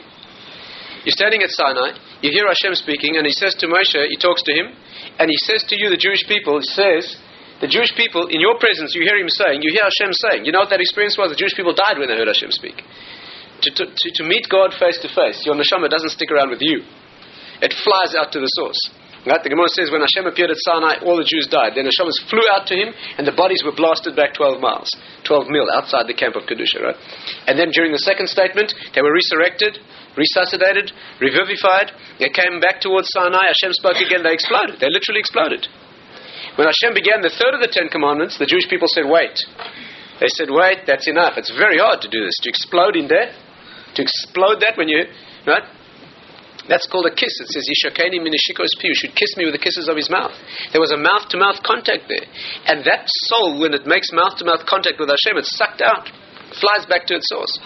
You're 1.07 1.17
standing 1.17 1.43
at 1.43 1.51
Sinai, 1.51 1.95
you 2.21 2.31
hear 2.35 2.47
Hashem 2.47 2.75
speaking, 2.75 3.17
and 3.17 3.25
he 3.25 3.33
says 3.33 3.55
to 3.63 3.67
Moshe, 3.67 3.97
he 4.11 4.19
talks 4.19 4.43
to 4.45 4.53
him, 4.53 4.75
and 5.19 5.31
he 5.31 5.39
says 5.47 5.63
to 5.71 5.75
you, 5.79 5.89
the 5.91 6.01
Jewish 6.01 6.27
people, 6.27 6.59
he 6.59 6.69
says, 6.75 7.17
the 7.61 7.71
Jewish 7.71 7.95
people, 7.95 8.27
in 8.27 8.39
your 8.39 8.59
presence, 8.59 8.95
you 8.95 9.03
hear 9.03 9.19
him 9.19 9.31
saying, 9.31 9.63
you 9.63 9.71
hear 9.73 9.87
Hashem 9.87 10.13
saying, 10.13 10.45
you 10.45 10.53
know 10.53 10.63
what 10.63 10.71
that 10.71 10.83
experience 10.83 11.19
was? 11.19 11.31
The 11.31 11.39
Jewish 11.39 11.55
people 11.55 11.75
died 11.75 11.99
when 11.99 12.07
they 12.07 12.19
heard 12.19 12.31
Hashem 12.31 12.51
speak. 12.51 12.83
to, 13.63 13.71
to, 13.75 13.85
to 13.87 14.23
meet 14.23 14.47
God 14.49 14.75
face 14.79 14.99
to 15.03 15.09
face, 15.11 15.43
your 15.45 15.55
neshama 15.55 15.91
doesn't 15.91 16.11
stick 16.11 16.31
around 16.31 16.51
with 16.51 16.63
you. 16.63 16.83
It 17.61 17.75
flies 17.75 18.15
out 18.15 18.31
to 18.33 18.41
the 18.41 18.51
source. 18.55 18.79
Right? 19.27 19.43
The 19.43 19.51
Gemara 19.51 19.69
says 19.75 19.91
when 19.91 20.05
Hashem 20.05 20.31
appeared 20.31 20.55
at 20.55 20.61
Sinai, 20.63 21.03
all 21.03 21.19
the 21.19 21.27
Jews 21.27 21.51
died. 21.51 21.75
Then 21.75 21.91
Hashem 21.91 22.07
flew 22.31 22.47
out 22.55 22.71
to 22.71 22.75
him, 22.79 22.95
and 23.19 23.27
the 23.27 23.35
bodies 23.35 23.67
were 23.67 23.75
blasted 23.75 24.15
back 24.15 24.35
12 24.35 24.63
miles, 24.63 24.89
12 25.27 25.51
mil 25.51 25.67
outside 25.75 26.07
the 26.07 26.15
camp 26.15 26.39
of 26.39 26.47
Kedusha. 26.47 26.79
Right? 26.79 26.99
And 27.51 27.59
then 27.59 27.75
during 27.75 27.91
the 27.91 28.03
second 28.03 28.31
statement, 28.31 28.73
they 28.95 29.03
were 29.03 29.13
resurrected, 29.13 29.83
resuscitated, 30.15 30.95
revivified. 31.19 31.93
They 32.23 32.31
came 32.31 32.63
back 32.63 32.79
towards 32.79 33.11
Sinai. 33.11 33.51
Hashem 33.51 33.75
spoke 33.75 33.99
again. 33.99 34.23
They 34.23 34.33
exploded. 34.33 34.79
They 34.79 34.91
literally 34.91 35.21
exploded. 35.21 35.67
When 36.55 36.67
Hashem 36.67 36.95
began 36.95 37.23
the 37.23 37.35
third 37.35 37.55
of 37.55 37.63
the 37.63 37.71
Ten 37.71 37.91
Commandments, 37.91 38.39
the 38.39 38.47
Jewish 38.47 38.67
people 38.71 38.91
said, 38.91 39.07
"Wait." 39.07 39.35
They 40.19 40.27
said, 40.35 40.51
"Wait, 40.51 40.87
that's 40.87 41.07
enough. 41.07 41.39
It's 41.39 41.51
very 41.55 41.79
hard 41.79 42.03
to 42.03 42.09
do 42.11 42.25
this. 42.25 42.35
To 42.43 42.49
explode 42.51 42.97
in 42.97 43.07
death, 43.07 43.31
to 43.95 44.03
explode 44.03 44.59
that 44.67 44.75
when 44.77 44.89
you 44.89 45.07
right." 45.47 45.63
That's 46.69 46.87
called 46.87 47.09
a 47.09 47.15
kiss. 47.15 47.33
It 47.41 47.49
says, 47.49 47.65
Yishakeni 47.65 48.21
minishikos 48.21 48.77
pi. 48.77 48.93
You 48.93 48.95
should 48.95 49.17
kiss 49.17 49.33
me 49.41 49.49
with 49.49 49.57
the 49.57 49.65
kisses 49.65 49.89
of 49.89 49.97
his 49.97 50.13
mouth. 50.13 50.37
There 50.71 50.85
was 50.85 50.93
a 50.93 51.01
mouth 51.01 51.29
to 51.33 51.41
mouth 51.41 51.65
contact 51.65 52.13
there. 52.13 52.29
And 52.69 52.85
that 52.85 53.09
soul, 53.33 53.57
when 53.59 53.73
it 53.73 53.89
makes 53.89 54.13
mouth 54.13 54.37
to 54.39 54.45
mouth 54.45 54.69
contact 54.69 55.01
with 55.01 55.09
Hashem, 55.09 55.41
it's 55.41 55.57
sucked 55.57 55.81
out, 55.81 56.13
flies 56.53 56.85
back 56.85 57.09
to 57.09 57.17
its 57.17 57.29
source. 57.33 57.57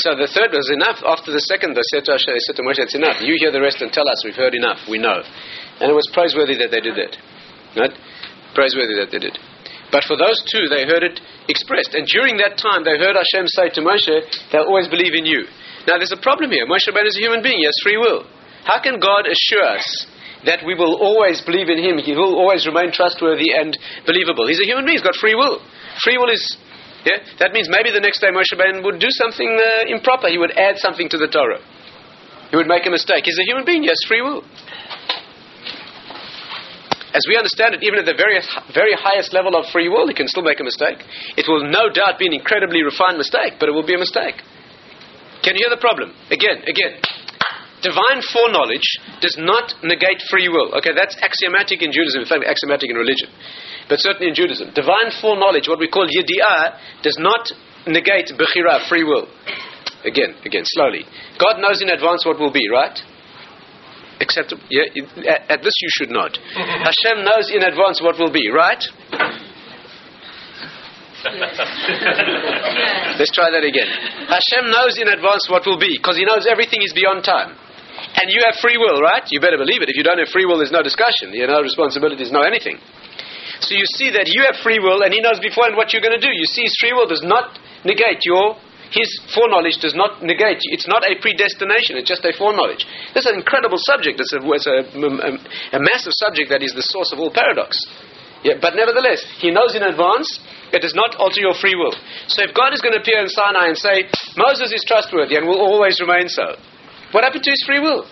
So 0.00 0.16
the 0.16 0.32
third 0.32 0.56
was 0.56 0.72
enough. 0.72 1.04
After 1.04 1.28
the 1.28 1.44
second, 1.44 1.76
they 1.76 1.84
said 1.92 2.08
to 2.08 2.16
Hashem, 2.16 2.32
they 2.32 2.44
said 2.48 2.56
to 2.56 2.64
Moshe, 2.64 2.80
it's 2.80 2.96
enough. 2.96 3.20
You 3.20 3.36
hear 3.36 3.52
the 3.52 3.60
rest 3.60 3.84
and 3.84 3.92
tell 3.92 4.08
us, 4.08 4.24
we've 4.24 4.38
heard 4.38 4.56
enough, 4.56 4.80
we 4.88 4.96
know. 4.96 5.20
And 5.82 5.92
it 5.92 5.96
was 5.96 6.08
praiseworthy 6.16 6.56
that 6.56 6.72
they 6.72 6.80
did 6.80 6.96
that. 6.96 7.20
Right? 7.76 7.92
Praiseworthy 8.56 8.96
that 8.96 9.12
they 9.12 9.20
did. 9.20 9.36
But 9.92 10.08
for 10.08 10.16
those 10.16 10.40
two, 10.48 10.70
they 10.72 10.86
heard 10.86 11.02
it 11.02 11.20
expressed. 11.50 11.92
And 11.92 12.06
during 12.06 12.38
that 12.38 12.56
time, 12.56 12.86
they 12.86 12.96
heard 12.96 13.18
Hashem 13.18 13.44
say 13.50 13.74
to 13.74 13.82
Moshe, 13.82 14.24
they'll 14.54 14.70
always 14.70 14.88
believe 14.88 15.12
in 15.12 15.26
you. 15.26 15.50
Now 15.86 15.96
there's 15.96 16.12
a 16.12 16.20
problem 16.20 16.50
here. 16.50 16.66
Moshe 16.66 16.88
Rabbeinu 16.88 17.08
is 17.08 17.16
a 17.16 17.24
human 17.24 17.42
being. 17.42 17.58
He 17.58 17.64
has 17.64 17.78
free 17.82 17.96
will. 17.96 18.26
How 18.64 18.80
can 18.80 19.00
God 19.00 19.24
assure 19.24 19.64
us 19.64 19.86
that 20.44 20.64
we 20.64 20.74
will 20.74 20.96
always 20.96 21.40
believe 21.40 21.68
in 21.68 21.80
Him? 21.80 21.98
He 21.98 22.12
will 22.12 22.36
always 22.36 22.66
remain 22.66 22.92
trustworthy 22.92 23.52
and 23.56 23.76
believable. 24.04 24.46
He's 24.46 24.60
a 24.60 24.68
human 24.68 24.84
being. 24.84 25.00
He's 25.00 25.06
got 25.06 25.16
free 25.16 25.34
will. 25.34 25.60
Free 26.04 26.18
will 26.18 26.28
is 26.28 26.42
yeah. 27.04 27.24
That 27.40 27.56
means 27.56 27.68
maybe 27.72 27.88
the 27.88 28.00
next 28.00 28.20
day 28.20 28.28
Moshe 28.28 28.52
Rabbeinu 28.52 28.84
would 28.84 29.00
do 29.00 29.08
something 29.08 29.48
uh, 29.48 29.88
improper. 29.88 30.28
He 30.28 30.36
would 30.36 30.52
add 30.52 30.76
something 30.76 31.08
to 31.08 31.16
the 31.16 31.28
Torah. 31.28 31.60
He 32.50 32.56
would 32.56 32.68
make 32.68 32.84
a 32.84 32.90
mistake. 32.90 33.24
He's 33.24 33.38
a 33.40 33.46
human 33.48 33.64
being. 33.64 33.82
He 33.82 33.88
has 33.88 34.00
free 34.06 34.20
will. 34.20 34.44
As 37.10 37.24
we 37.26 37.34
understand 37.34 37.74
it, 37.74 37.82
even 37.82 37.98
at 37.98 38.06
the 38.06 38.14
very, 38.14 38.38
very 38.70 38.94
highest 38.94 39.32
level 39.32 39.56
of 39.56 39.66
free 39.72 39.88
will, 39.88 40.06
he 40.06 40.14
can 40.14 40.28
still 40.28 40.44
make 40.44 40.60
a 40.60 40.64
mistake. 40.64 41.02
It 41.36 41.48
will 41.48 41.66
no 41.66 41.90
doubt 41.90 42.18
be 42.20 42.26
an 42.26 42.34
incredibly 42.34 42.84
refined 42.84 43.18
mistake, 43.18 43.58
but 43.58 43.68
it 43.68 43.72
will 43.72 43.86
be 43.86 43.94
a 43.94 43.98
mistake. 43.98 44.38
Can 45.42 45.56
you 45.56 45.64
hear 45.64 45.72
the 45.72 45.80
problem? 45.80 46.12
Again, 46.30 46.62
again. 46.68 47.00
Divine 47.80 48.20
foreknowledge 48.20 48.84
does 49.24 49.36
not 49.40 49.72
negate 49.82 50.20
free 50.28 50.52
will. 50.52 50.76
Okay, 50.76 50.92
that's 50.92 51.16
axiomatic 51.16 51.80
in 51.80 51.88
Judaism, 51.88 52.20
in 52.22 52.28
fact, 52.28 52.44
axiomatic 52.44 52.92
in 52.92 52.96
religion. 52.96 53.32
But 53.88 54.04
certainly 54.04 54.28
in 54.28 54.36
Judaism. 54.36 54.76
Divine 54.76 55.08
foreknowledge, 55.16 55.64
what 55.64 55.80
we 55.80 55.88
call 55.88 56.04
yedi'ah, 56.04 57.00
does 57.00 57.16
not 57.16 57.48
negate 57.88 58.36
bechira, 58.36 58.84
free 58.84 59.04
will. 59.04 59.32
Again, 60.04 60.36
again, 60.44 60.64
slowly. 60.64 61.08
God 61.40 61.60
knows 61.60 61.80
in 61.80 61.88
advance 61.88 62.24
what 62.24 62.38
will 62.38 62.52
be, 62.52 62.68
right? 62.68 62.96
Acceptable. 64.20 64.62
Yeah, 64.68 64.92
at, 65.24 65.50
at 65.50 65.60
this 65.64 65.72
you 65.80 65.88
should 65.88 66.10
not. 66.10 66.36
Hashem 66.52 67.24
knows 67.24 67.48
in 67.48 67.64
advance 67.64 68.00
what 68.04 68.18
will 68.18 68.32
be, 68.32 68.52
right? 68.52 68.80
Let's 73.20 73.32
try 73.36 73.52
that 73.52 73.60
again. 73.60 73.88
Hashem 74.28 74.72
knows 74.72 74.96
in 74.96 75.08
advance 75.08 75.48
what 75.52 75.68
will 75.68 75.76
be 75.76 75.96
because 76.00 76.16
He 76.16 76.24
knows 76.24 76.48
everything 76.48 76.80
is 76.80 76.96
beyond 76.96 77.24
time. 77.24 77.52
And 78.16 78.32
you 78.32 78.40
have 78.48 78.56
free 78.64 78.80
will, 78.80 79.00
right? 79.04 79.22
You 79.28 79.40
better 79.40 79.60
believe 79.60 79.84
it. 79.84 79.92
If 79.92 79.96
you 79.96 80.04
don't 80.04 80.18
have 80.18 80.32
free 80.32 80.48
will, 80.48 80.56
there's 80.56 80.72
no 80.72 80.82
discussion. 80.82 81.36
You 81.36 81.46
no 81.46 81.60
responsibilities, 81.60 82.32
no 82.32 82.40
anything. 82.40 82.80
So 83.60 83.76
you 83.76 83.84
see 84.00 84.08
that 84.16 84.32
you 84.32 84.48
have 84.48 84.56
free 84.64 84.80
will 84.80 85.04
and 85.04 85.12
He 85.12 85.20
knows 85.20 85.36
beforehand 85.38 85.76
what 85.76 85.92
you're 85.92 86.00
going 86.00 86.16
to 86.16 86.24
do. 86.24 86.32
You 86.32 86.48
see, 86.48 86.64
His 86.64 86.76
free 86.80 86.96
will 86.96 87.06
does 87.06 87.22
not 87.22 87.60
negate 87.84 88.24
your. 88.24 88.56
His 88.90 89.06
foreknowledge 89.30 89.78
does 89.78 89.94
not 89.94 90.18
negate. 90.24 90.58
It's 90.74 90.88
not 90.88 91.06
a 91.06 91.14
predestination. 91.20 91.94
It's 91.94 92.10
just 92.10 92.26
a 92.26 92.34
foreknowledge. 92.34 92.82
This 93.14 93.22
is 93.22 93.30
an 93.30 93.38
incredible 93.38 93.78
subject. 93.78 94.18
It's 94.18 94.34
a, 94.34 94.40
it's 94.42 94.66
a, 94.66 94.82
a, 94.82 95.78
a 95.78 95.80
massive 95.84 96.10
subject 96.18 96.50
that 96.50 96.64
is 96.64 96.74
the 96.74 96.82
source 96.82 97.12
of 97.14 97.20
all 97.22 97.30
paradox. 97.30 97.78
Yeah, 98.42 98.56
but 98.60 98.74
nevertheless, 98.74 99.24
He 99.38 99.50
knows 99.50 99.74
in 99.74 99.82
advance 99.82 100.40
it 100.72 100.80
does 100.80 100.94
not 100.94 101.16
alter 101.16 101.40
your 101.40 101.54
free 101.54 101.74
will. 101.74 101.92
So 102.28 102.46
if 102.46 102.54
God 102.54 102.72
is 102.72 102.80
going 102.80 102.94
to 102.94 103.00
appear 103.00 103.20
in 103.20 103.28
Sinai 103.28 103.74
and 103.74 103.78
say, 103.78 104.06
Moses 104.36 104.72
is 104.72 104.84
trustworthy 104.86 105.36
and 105.36 105.46
will 105.46 105.60
always 105.60 106.00
remain 106.00 106.28
so, 106.28 106.56
what 107.12 107.24
happened 107.24 107.42
to 107.44 107.50
his 107.50 107.62
free 107.66 107.80
will? 107.80 108.06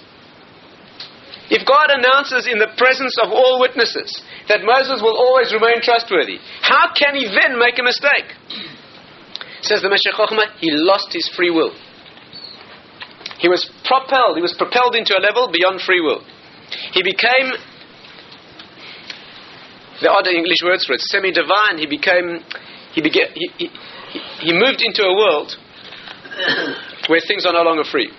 If 1.49 1.65
God 1.65 1.89
announces 1.89 2.45
in 2.45 2.59
the 2.59 2.69
presence 2.77 3.17
of 3.25 3.33
all 3.33 3.61
witnesses 3.61 4.11
that 4.53 4.61
Moses 4.61 5.01
will 5.01 5.17
always 5.17 5.53
remain 5.55 5.81
trustworthy, 5.81 6.37
how 6.61 6.93
can 6.93 7.15
he 7.17 7.25
then 7.25 7.57
make 7.57 7.79
a 7.79 7.87
mistake? 7.87 8.37
Says 9.63 9.81
the 9.81 9.89
Meshech 9.89 10.13
Chochmah, 10.13 10.61
he 10.61 10.69
lost 10.71 11.09
his 11.13 11.31
free 11.35 11.51
will. 11.51 11.73
He 13.39 13.49
was 13.49 13.65
propelled, 13.87 14.37
he 14.37 14.43
was 14.43 14.53
propelled 14.53 14.95
into 14.95 15.17
a 15.17 15.23
level 15.23 15.49
beyond 15.49 15.81
free 15.81 16.03
will. 16.03 16.21
He 16.93 17.03
became 17.03 17.55
the 20.01 20.11
other 20.11 20.31
English 20.31 20.63
words 20.65 20.85
for 20.87 20.95
it, 20.95 21.01
semi-divine. 21.01 21.79
He 21.79 21.87
became, 21.87 22.45
he, 22.93 23.03
began, 23.03 23.29
he, 23.35 23.51
he, 23.59 23.69
he 24.41 24.53
moved 24.53 24.83
into 24.83 25.03
a 25.03 25.15
world 25.15 25.57
where 27.09 27.21
things 27.27 27.47
are 27.47 27.53
no 27.53 27.63
longer 27.63 27.85
free. 27.85 28.11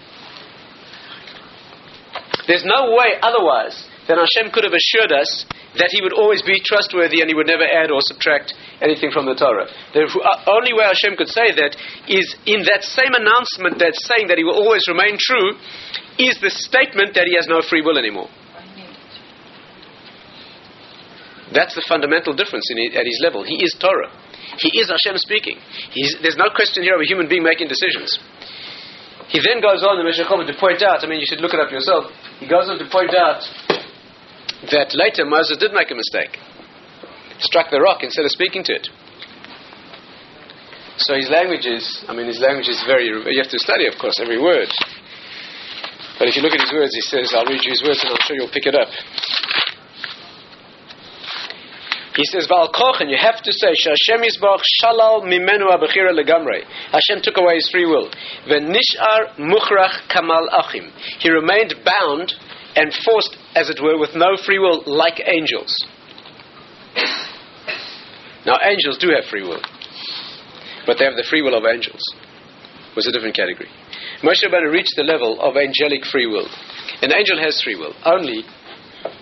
There's 2.47 2.65
no 2.65 2.97
way 2.97 3.13
otherwise 3.21 3.77
than 4.09 4.17
Hashem 4.17 4.49
could 4.49 4.65
have 4.65 4.73
assured 4.73 5.13
us 5.13 5.45
that 5.77 5.93
He 5.93 6.01
would 6.01 6.17
always 6.17 6.41
be 6.41 6.57
trustworthy 6.65 7.21
and 7.21 7.29
He 7.29 7.37
would 7.37 7.45
never 7.45 7.63
add 7.63 7.93
or 7.93 8.01
subtract 8.01 8.57
anything 8.81 9.13
from 9.13 9.29
the 9.29 9.37
Torah. 9.37 9.69
The 9.93 10.09
uh, 10.09 10.49
only 10.49 10.73
way 10.73 10.89
Hashem 10.89 11.13
could 11.13 11.29
say 11.29 11.53
that 11.53 11.77
is 12.09 12.25
in 12.49 12.65
that 12.65 12.81
same 12.81 13.13
announcement 13.13 13.77
that's 13.77 14.01
saying 14.09 14.33
that 14.33 14.41
He 14.41 14.43
will 14.43 14.57
always 14.57 14.89
remain 14.89 15.21
true, 15.21 15.53
is 16.17 16.41
the 16.41 16.49
statement 16.49 17.13
that 17.13 17.29
He 17.29 17.37
has 17.37 17.45
no 17.45 17.61
free 17.61 17.85
will 17.85 18.01
anymore. 18.01 18.33
That's 21.53 21.73
the 21.73 21.85
fundamental 21.87 22.33
difference 22.33 22.69
his, 22.69 22.93
at 22.93 23.05
his 23.05 23.19
level. 23.23 23.43
He 23.43 23.63
is 23.63 23.73
Torah. 23.79 24.13
He 24.61 24.69
is 24.77 24.89
Hashem 24.89 25.17
speaking. 25.17 25.57
He's, 25.91 26.17
there's 26.21 26.37
no 26.37 26.49
question 26.53 26.83
here 26.83 26.95
of 26.95 27.01
a 27.01 27.09
human 27.09 27.27
being 27.29 27.43
making 27.43 27.67
decisions. 27.67 28.17
He 29.29 29.41
then 29.41 29.61
goes 29.61 29.85
on, 29.85 29.97
the 29.97 30.05
Meshech 30.05 30.25
Chochmah, 30.25 30.49
to 30.49 30.57
point 30.57 30.81
out, 30.81 31.05
I 31.05 31.07
mean, 31.07 31.21
you 31.21 31.29
should 31.29 31.41
look 31.41 31.53
it 31.53 31.61
up 31.61 31.69
yourself. 31.69 32.09
He 32.41 32.49
goes 32.49 32.65
on 32.69 32.81
to 32.81 32.87
point 32.89 33.13
out 33.13 33.45
that 34.73 34.89
later 34.97 35.25
Moses 35.25 35.57
did 35.57 35.73
make 35.73 35.89
a 35.89 35.97
mistake. 35.97 36.37
Struck 37.39 37.69
the 37.69 37.79
rock 37.79 38.01
instead 38.01 38.25
of 38.25 38.31
speaking 38.33 38.65
to 38.65 38.73
it. 38.73 38.89
So 40.97 41.15
his 41.15 41.29
language 41.29 41.65
is, 41.65 42.03
I 42.09 42.13
mean, 42.13 42.27
his 42.27 42.41
language 42.41 42.67
is 42.67 42.83
very, 42.85 43.07
you 43.07 43.39
have 43.39 43.53
to 43.53 43.59
study, 43.61 43.87
of 43.87 43.95
course, 44.01 44.19
every 44.19 44.41
word. 44.41 44.67
But 46.19 46.27
if 46.27 46.35
you 46.35 46.41
look 46.41 46.51
at 46.51 46.59
his 46.59 46.73
words, 46.73 46.91
he 46.91 47.01
says, 47.01 47.31
I'll 47.31 47.47
read 47.47 47.63
you 47.63 47.71
his 47.71 47.81
words 47.85 48.03
and 48.03 48.11
I'm 48.11 48.19
sure 48.27 48.35
you'll 48.35 48.51
pick 48.51 48.67
it 48.67 48.75
up. 48.75 48.89
He 52.19 52.25
says, 52.25 52.47
Val 52.49 52.69
and 52.99 53.09
you 53.09 53.15
have 53.15 53.41
to 53.43 53.53
say, 53.53 53.71
Hashem 53.71 54.19
Yisbach 54.19 54.59
Shalal 54.83 55.23
Mimenu. 55.23 55.71
Hashem 56.91 57.21
took 57.23 57.37
away 57.37 57.55
his 57.55 57.69
free 57.71 57.85
will. 57.85 58.11
Venishar 58.45 59.39
Muchrach 59.39 60.09
Kamal 60.09 60.49
Achim. 60.51 60.91
He 61.19 61.31
remained 61.31 61.75
bound 61.85 62.33
and 62.75 62.93
forced, 63.05 63.37
as 63.55 63.69
it 63.69 63.79
were, 63.81 63.97
with 63.97 64.15
no 64.15 64.35
free 64.45 64.59
will, 64.59 64.83
like 64.85 65.21
angels. 65.25 65.73
Now, 68.45 68.57
angels 68.65 68.97
do 68.97 69.11
have 69.15 69.23
free 69.29 69.43
will, 69.43 69.61
but 70.85 70.97
they 70.99 71.05
have 71.05 71.15
the 71.15 71.25
free 71.29 71.41
will 71.41 71.55
of 71.55 71.63
angels. 71.63 72.01
It 72.91 72.95
was 72.97 73.07
a 73.07 73.13
different 73.13 73.37
category. 73.37 73.69
Moshe 74.23 74.43
Rabbeinu 74.43 74.73
reached 74.73 74.95
the 74.97 75.03
level 75.03 75.39
of 75.39 75.55
angelic 75.55 76.03
free 76.05 76.27
will. 76.27 76.49
An 77.01 77.13
angel 77.13 77.39
has 77.39 77.61
free 77.61 77.75
will, 77.75 77.93
only 78.03 78.43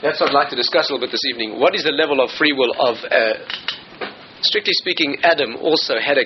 that's 0.02 0.20
what 0.22 0.30
I'd 0.30 0.34
like 0.34 0.50
to 0.50 0.56
discuss 0.56 0.90
a 0.90 0.94
little 0.94 1.06
bit 1.06 1.12
this 1.12 1.26
evening. 1.30 1.60
What 1.60 1.76
is 1.76 1.84
the 1.84 1.94
level 1.94 2.22
of 2.22 2.32
free 2.34 2.54
will 2.54 2.74
of, 2.74 2.98
uh, 3.06 3.38
strictly 4.42 4.74
speaking, 4.74 5.18
Adam 5.22 5.56
also 5.58 6.02
had 6.02 6.18
a, 6.18 6.26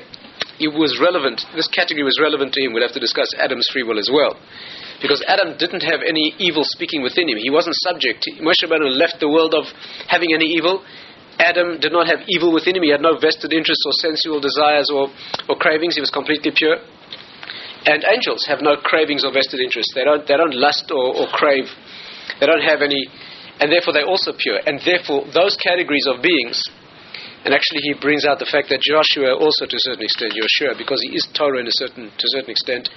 it 0.59 0.71
was 0.71 0.99
relevant, 1.03 1.43
this 1.55 1.67
category 1.67 2.03
was 2.03 2.15
relevant 2.21 2.53
to 2.53 2.61
him. 2.63 2.71
We'll 2.71 2.85
have 2.87 2.95
to 2.95 3.03
discuss 3.03 3.27
Adam's 3.35 3.67
free 3.71 3.83
will 3.83 3.99
as 3.99 4.09
well. 4.11 4.39
Because 5.01 5.23
Adam 5.27 5.57
didn't 5.57 5.81
have 5.81 5.99
any 6.05 6.35
evil 6.37 6.63
speaking 6.63 7.01
within 7.01 7.27
him. 7.27 7.37
He 7.41 7.49
wasn't 7.49 7.75
subject. 7.81 8.23
Moshe 8.39 8.61
Rabbeinu 8.63 8.93
left 8.93 9.19
the 9.19 9.27
world 9.27 9.55
of 9.57 9.65
having 10.07 10.31
any 10.31 10.45
evil. 10.45 10.85
Adam 11.39 11.79
did 11.81 11.91
not 11.91 12.05
have 12.05 12.21
evil 12.29 12.53
within 12.53 12.77
him. 12.77 12.83
He 12.83 12.91
had 12.91 13.01
no 13.01 13.17
vested 13.17 13.51
interests 13.51 13.83
or 13.83 13.91
sensual 13.97 14.39
desires 14.39 14.93
or, 14.93 15.09
or 15.49 15.57
cravings. 15.57 15.95
He 15.95 16.01
was 16.01 16.13
completely 16.13 16.53
pure. 16.53 16.77
And 17.83 18.05
angels 18.05 18.45
have 18.45 18.61
no 18.61 18.77
cravings 18.77 19.25
or 19.25 19.33
vested 19.33 19.59
interests. 19.59 19.91
They 19.95 20.05
don't, 20.05 20.21
they 20.27 20.37
don't 20.37 20.53
lust 20.53 20.91
or, 20.93 21.17
or 21.17 21.27
crave. 21.33 21.65
They 22.39 22.45
don't 22.45 22.61
have 22.61 22.85
any 22.85 23.09
and 23.61 23.71
therefore 23.71 23.93
they're 23.93 24.09
also 24.09 24.33
pure. 24.33 24.59
And 24.65 24.81
therefore, 24.81 25.29
those 25.31 25.55
categories 25.55 26.09
of 26.09 26.21
beings 26.21 26.65
And 27.43 27.57
actually, 27.57 27.81
he 27.81 27.97
brings 27.97 28.25
out 28.25 28.37
the 28.37 28.45
fact 28.45 28.69
that 28.69 28.85
Joshua 28.85 29.33
also, 29.33 29.65
to 29.65 29.75
a 29.75 29.83
certain 29.89 30.05
extent, 30.05 30.37
Joshua, 30.37 30.77
because 30.77 31.01
he 31.01 31.17
is 31.17 31.25
Torah 31.33 31.57
in 31.57 31.65
a 31.65 31.73
certain, 31.73 32.13
to 32.13 32.25
a 32.29 32.31
certain 32.37 32.53
extent, 32.53 32.89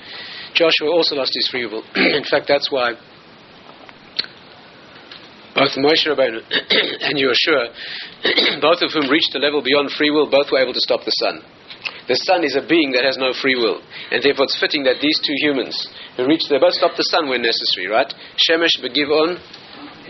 Joshua 0.52 0.92
also 0.92 1.16
lost 1.16 1.32
his 1.32 1.48
free 1.48 1.64
will. 1.64 1.80
in 1.96 2.24
fact, 2.28 2.44
that's 2.44 2.68
why 2.68 2.92
both 5.56 5.72
Moshe 5.80 6.04
Rabbeinu 6.04 6.44
and 7.08 7.16
Joshua, 7.16 7.72
both 8.60 8.84
of 8.84 8.92
whom 8.92 9.08
reached 9.08 9.32
a 9.32 9.40
level 9.40 9.64
beyond 9.64 9.96
free 9.96 10.12
will, 10.12 10.28
both 10.28 10.52
were 10.52 10.60
able 10.60 10.76
to 10.76 10.84
stop 10.84 11.08
the 11.08 11.16
sun. 11.24 11.40
The 12.04 12.20
sun 12.28 12.44
is 12.44 12.52
a 12.52 12.60
being 12.60 12.92
that 12.92 13.04
has 13.04 13.16
no 13.16 13.32
free 13.32 13.56
will, 13.56 13.80
and 14.12 14.20
therefore 14.20 14.44
it's 14.44 14.60
fitting 14.60 14.84
that 14.84 15.00
these 15.00 15.16
two 15.24 15.36
humans 15.40 15.72
who 16.20 16.28
reach, 16.28 16.44
they 16.52 16.60
both 16.60 16.76
stop 16.76 17.00
the 17.00 17.08
sun 17.08 17.32
when 17.32 17.40
necessary, 17.40 17.88
right? 17.88 18.12
Shemesh 18.44 18.76
begivon 18.84 19.40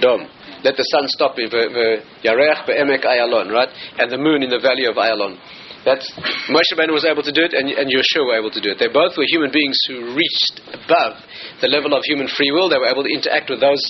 dom 0.02 0.26
let 0.64 0.76
the 0.76 0.88
sun 0.88 1.04
stop 1.12 1.38
in 1.38 1.52
the 1.52 2.00
Yarech 2.24 2.66
be'emek 2.66 3.04
Ayalon, 3.04 3.52
right? 3.52 3.68
And 4.00 4.10
the 4.10 4.16
moon 4.18 4.42
in 4.42 4.48
the 4.48 4.58
valley 4.58 4.88
of 4.88 4.96
Ayalon. 4.96 5.36
That's 5.84 6.10
Moshe 6.48 6.72
Rabbeinu 6.72 6.96
was 6.96 7.04
able 7.04 7.22
to 7.22 7.32
do 7.32 7.44
it, 7.44 7.52
and, 7.52 7.68
and 7.68 7.92
Yehoshua 7.92 8.24
were 8.24 8.38
able 8.40 8.50
to 8.50 8.60
do 8.60 8.72
it. 8.72 8.80
They 8.80 8.88
both 8.88 9.20
were 9.20 9.28
human 9.28 9.52
beings 9.52 9.76
who 9.86 10.16
reached 10.16 10.64
above 10.72 11.20
the 11.60 11.68
level 11.68 11.92
of 11.92 12.02
human 12.08 12.26
free 12.26 12.50
will. 12.50 12.72
They 12.72 12.80
were 12.80 12.88
able 12.88 13.04
to 13.04 13.12
interact 13.12 13.52
with 13.52 13.60
those 13.60 13.84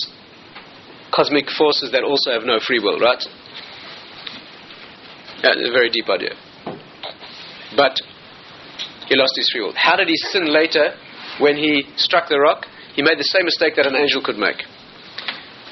cosmic 1.15 1.47
forces 1.55 1.95
that 1.95 2.03
also 2.03 2.35
have 2.35 2.43
no 2.43 2.59
free 2.59 2.83
will, 2.83 2.99
right? 2.99 3.23
Yeah, 5.39 5.55
a 5.55 5.71
very 5.71 5.89
deep 5.89 6.09
idea. 6.11 6.35
But 7.79 7.95
he 9.07 9.15
lost 9.15 9.33
his 9.39 9.47
free 9.55 9.61
will. 9.63 9.73
How 9.75 9.95
did 9.95 10.09
he 10.09 10.17
sin 10.35 10.51
later 10.51 10.99
when 11.39 11.55
he 11.55 11.87
struck 11.95 12.27
the 12.27 12.39
rock? 12.39 12.67
He 12.95 13.03
made 13.03 13.17
the 13.17 13.31
same 13.31 13.45
mistake 13.45 13.75
that 13.77 13.87
an 13.87 13.95
angel 13.95 14.21
could 14.21 14.37
make. 14.37 14.59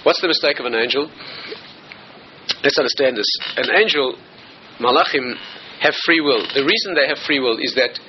What's 0.03 0.21
the 0.21 0.27
mistake 0.27 0.59
of 0.59 0.65
an 0.65 0.75
angel? 0.75 1.09
Let's 2.63 2.77
understand 2.77 3.17
this. 3.17 3.27
An 3.55 3.71
angel, 3.75 4.15
malachim, 4.79 5.35
have 5.79 5.95
free 6.05 6.19
will. 6.19 6.43
The 6.53 6.63
reason 6.63 6.95
they 6.95 7.07
have 7.07 7.19
free 7.25 7.39
will 7.39 7.57
is 7.59 7.75
that 7.75 7.99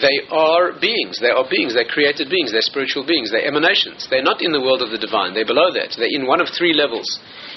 they 0.00 0.24
are 0.30 0.72
beings. 0.78 1.18
They 1.20 1.30
are 1.30 1.44
beings. 1.44 1.74
They're 1.74 1.88
created 1.88 2.30
beings. 2.30 2.52
They're 2.52 2.64
spiritual 2.64 3.04
beings. 3.04 3.30
They're 3.30 3.44
emanations. 3.44 4.06
They're 4.08 4.24
not 4.24 4.40
in 4.40 4.52
the 4.52 4.62
world 4.62 4.80
of 4.80 4.90
the 4.90 4.98
divine. 4.98 5.34
They're 5.34 5.46
below 5.46 5.70
that. 5.74 5.94
They're 5.98 6.14
in 6.14 6.26
one 6.26 6.40
of 6.40 6.48
three 6.56 6.72
levels. 6.72 7.06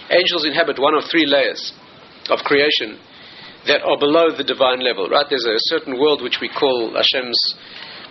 Angels 0.10 0.46
inhabit 0.46 0.78
one 0.78 0.94
of 0.94 1.06
three 1.10 1.26
layers 1.26 1.72
of 2.30 2.40
creation 2.44 3.00
that 3.68 3.82
are 3.82 3.98
below 3.98 4.36
the 4.36 4.44
divine 4.44 4.82
level. 4.82 5.08
Right? 5.08 5.26
There's 5.30 5.48
a 5.48 5.62
certain 5.72 5.98
world 5.98 6.22
which 6.22 6.38
we 6.42 6.50
call 6.50 6.94
Hashem's 6.94 7.40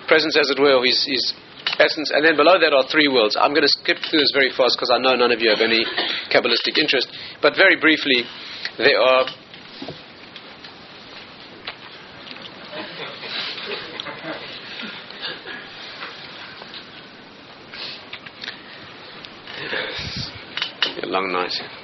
presence, 0.08 0.36
as 0.36 0.50
it 0.50 0.58
were, 0.58 0.82
his, 0.84 1.04
his 1.04 1.34
essence, 1.78 2.10
and 2.12 2.24
then 2.24 2.36
below 2.36 2.58
that 2.58 2.72
are 2.72 2.86
three 2.90 3.08
worlds. 3.08 3.36
I'm 3.38 3.50
going 3.50 3.66
to 3.66 3.74
skip 3.80 3.98
through 3.98 4.20
this 4.20 4.32
very 4.32 4.50
fast 4.50 4.76
because 4.76 4.90
I 4.92 4.98
know 4.98 5.14
none 5.14 5.32
of 5.32 5.40
you 5.40 5.50
have 5.50 5.60
any 5.60 5.84
Kabbalistic 6.30 6.78
interest. 6.78 7.08
But 7.42 7.54
very 7.56 7.76
briefly, 7.80 8.24
there 8.78 8.98
are. 8.98 9.26
Long 21.04 21.30
night. 21.30 21.83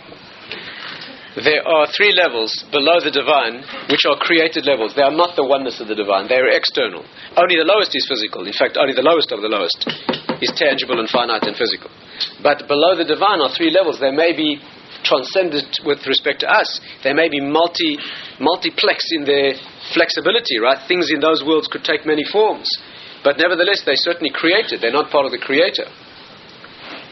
There 1.41 1.65
are 1.65 1.89
three 1.97 2.13
levels 2.13 2.53
below 2.69 3.01
the 3.01 3.09
divine, 3.09 3.65
which 3.89 4.05
are 4.05 4.21
created 4.21 4.69
levels. 4.69 4.93
They 4.93 5.07
are 5.07 5.15
not 5.15 5.41
the 5.41 5.47
oneness 5.47 5.81
of 5.81 5.89
the 5.89 5.97
divine, 5.97 6.29
they 6.29 6.37
are 6.37 6.53
external. 6.53 7.01
Only 7.33 7.57
the 7.57 7.65
lowest 7.65 7.97
is 7.97 8.05
physical. 8.05 8.45
In 8.45 8.53
fact, 8.53 8.77
only 8.77 8.93
the 8.93 9.07
lowest 9.07 9.33
of 9.33 9.41
the 9.41 9.49
lowest 9.49 9.89
is 10.45 10.53
tangible 10.53 11.01
and 11.01 11.09
finite 11.09 11.49
and 11.49 11.57
physical. 11.57 11.89
But 12.45 12.69
below 12.69 12.93
the 12.93 13.09
divine 13.09 13.41
are 13.41 13.49
three 13.57 13.73
levels. 13.73 13.97
They 13.97 14.13
may 14.13 14.37
be 14.37 14.61
transcendent 15.01 15.81
with 15.81 16.05
respect 16.05 16.45
to 16.45 16.49
us, 16.53 16.69
they 17.01 17.17
may 17.17 17.33
be 17.33 17.41
multi, 17.41 17.97
multiplex 18.37 19.01
in 19.17 19.25
their 19.25 19.57
flexibility, 19.97 20.61
right? 20.61 20.77
Things 20.85 21.09
in 21.09 21.25
those 21.25 21.41
worlds 21.41 21.73
could 21.73 21.89
take 21.89 22.05
many 22.05 22.25
forms. 22.29 22.69
But 23.25 23.41
nevertheless, 23.41 23.81
they're 23.81 23.97
certainly 23.97 24.29
created, 24.29 24.85
they're 24.85 24.93
not 24.93 25.09
part 25.09 25.25
of 25.25 25.33
the 25.33 25.41
creator 25.41 25.89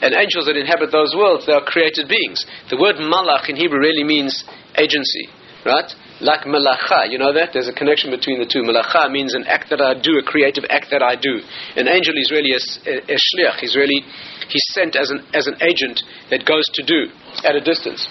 and 0.01 0.15
angels 0.15 0.47
that 0.47 0.57
inhabit 0.57 0.93
those 0.93 1.15
worlds, 1.17 1.47
they 1.47 1.53
are 1.53 1.65
created 1.65 2.09
beings. 2.09 2.47
The 2.71 2.79
word 2.79 2.97
malach 2.97 3.49
in 3.49 3.57
Hebrew 3.57 3.79
really 3.79 4.05
means 4.05 4.45
agency, 4.77 5.27
right? 5.67 5.91
Like 6.21 6.47
malacha, 6.47 7.11
you 7.11 7.19
know 7.19 7.33
that? 7.35 7.51
There's 7.53 7.69
a 7.69 7.73
connection 7.73 8.11
between 8.11 8.39
the 8.39 8.47
two. 8.47 8.63
Malacha 8.63 9.11
means 9.11 9.35
an 9.35 9.45
act 9.47 9.71
that 9.71 9.81
I 9.81 9.95
do, 9.95 10.19
a 10.19 10.23
creative 10.23 10.65
act 10.71 10.89
that 10.91 11.03
I 11.03 11.15
do. 11.15 11.43
An 11.77 11.87
angel 11.87 12.15
is 12.19 12.31
really 12.31 12.55
a, 12.55 12.63
a, 12.91 13.15
a 13.15 13.19
shliach. 13.19 13.59
He's 13.61 13.77
really, 13.77 14.03
he's 14.49 14.67
sent 14.75 14.97
as 14.97 15.11
an, 15.11 15.27
as 15.35 15.47
an 15.47 15.59
agent 15.63 16.03
that 16.31 16.47
goes 16.47 16.67
to 16.75 16.83
do 16.83 17.11
at 17.45 17.55
a 17.55 17.61
distance. 17.61 18.07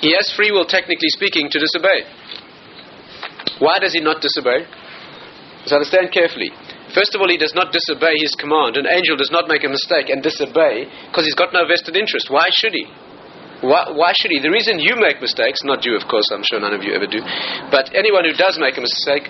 He 0.00 0.12
has 0.14 0.30
free 0.36 0.50
will, 0.50 0.66
technically 0.66 1.08
speaking, 1.16 1.48
to 1.50 1.58
disobey. 1.58 2.04
Why 3.58 3.78
does 3.78 3.94
he 3.94 4.00
not 4.00 4.20
disobey? 4.20 4.66
Let's 5.60 5.72
understand 5.72 6.12
carefully. 6.12 6.50
First 6.94 7.12
of 7.14 7.20
all, 7.20 7.28
he 7.28 7.36
does 7.36 7.52
not 7.58 7.74
disobey 7.74 8.14
his 8.22 8.38
command. 8.38 8.78
An 8.78 8.86
angel 8.86 9.18
does 9.18 9.34
not 9.34 9.50
make 9.50 9.66
a 9.66 9.68
mistake 9.68 10.14
and 10.14 10.22
disobey 10.22 10.86
because 11.10 11.26
he's 11.26 11.34
got 11.34 11.50
no 11.50 11.66
vested 11.66 11.98
interest. 11.98 12.30
Why 12.30 12.46
should 12.54 12.72
he? 12.72 12.86
Why, 13.66 13.90
why, 13.90 14.14
should 14.14 14.30
he? 14.30 14.38
The 14.38 14.52
reason 14.54 14.78
you 14.78 14.94
make 14.94 15.18
mistakes, 15.18 15.64
not 15.66 15.82
you, 15.82 15.96
of 15.98 16.06
course, 16.06 16.28
I'm 16.30 16.44
sure 16.46 16.60
none 16.60 16.76
of 16.76 16.84
you 16.84 16.92
ever 16.92 17.08
do, 17.08 17.18
but 17.72 17.90
anyone 17.96 18.28
who 18.28 18.36
does 18.36 18.60
make 18.60 18.76
a 18.76 18.84
mistake 18.84 19.26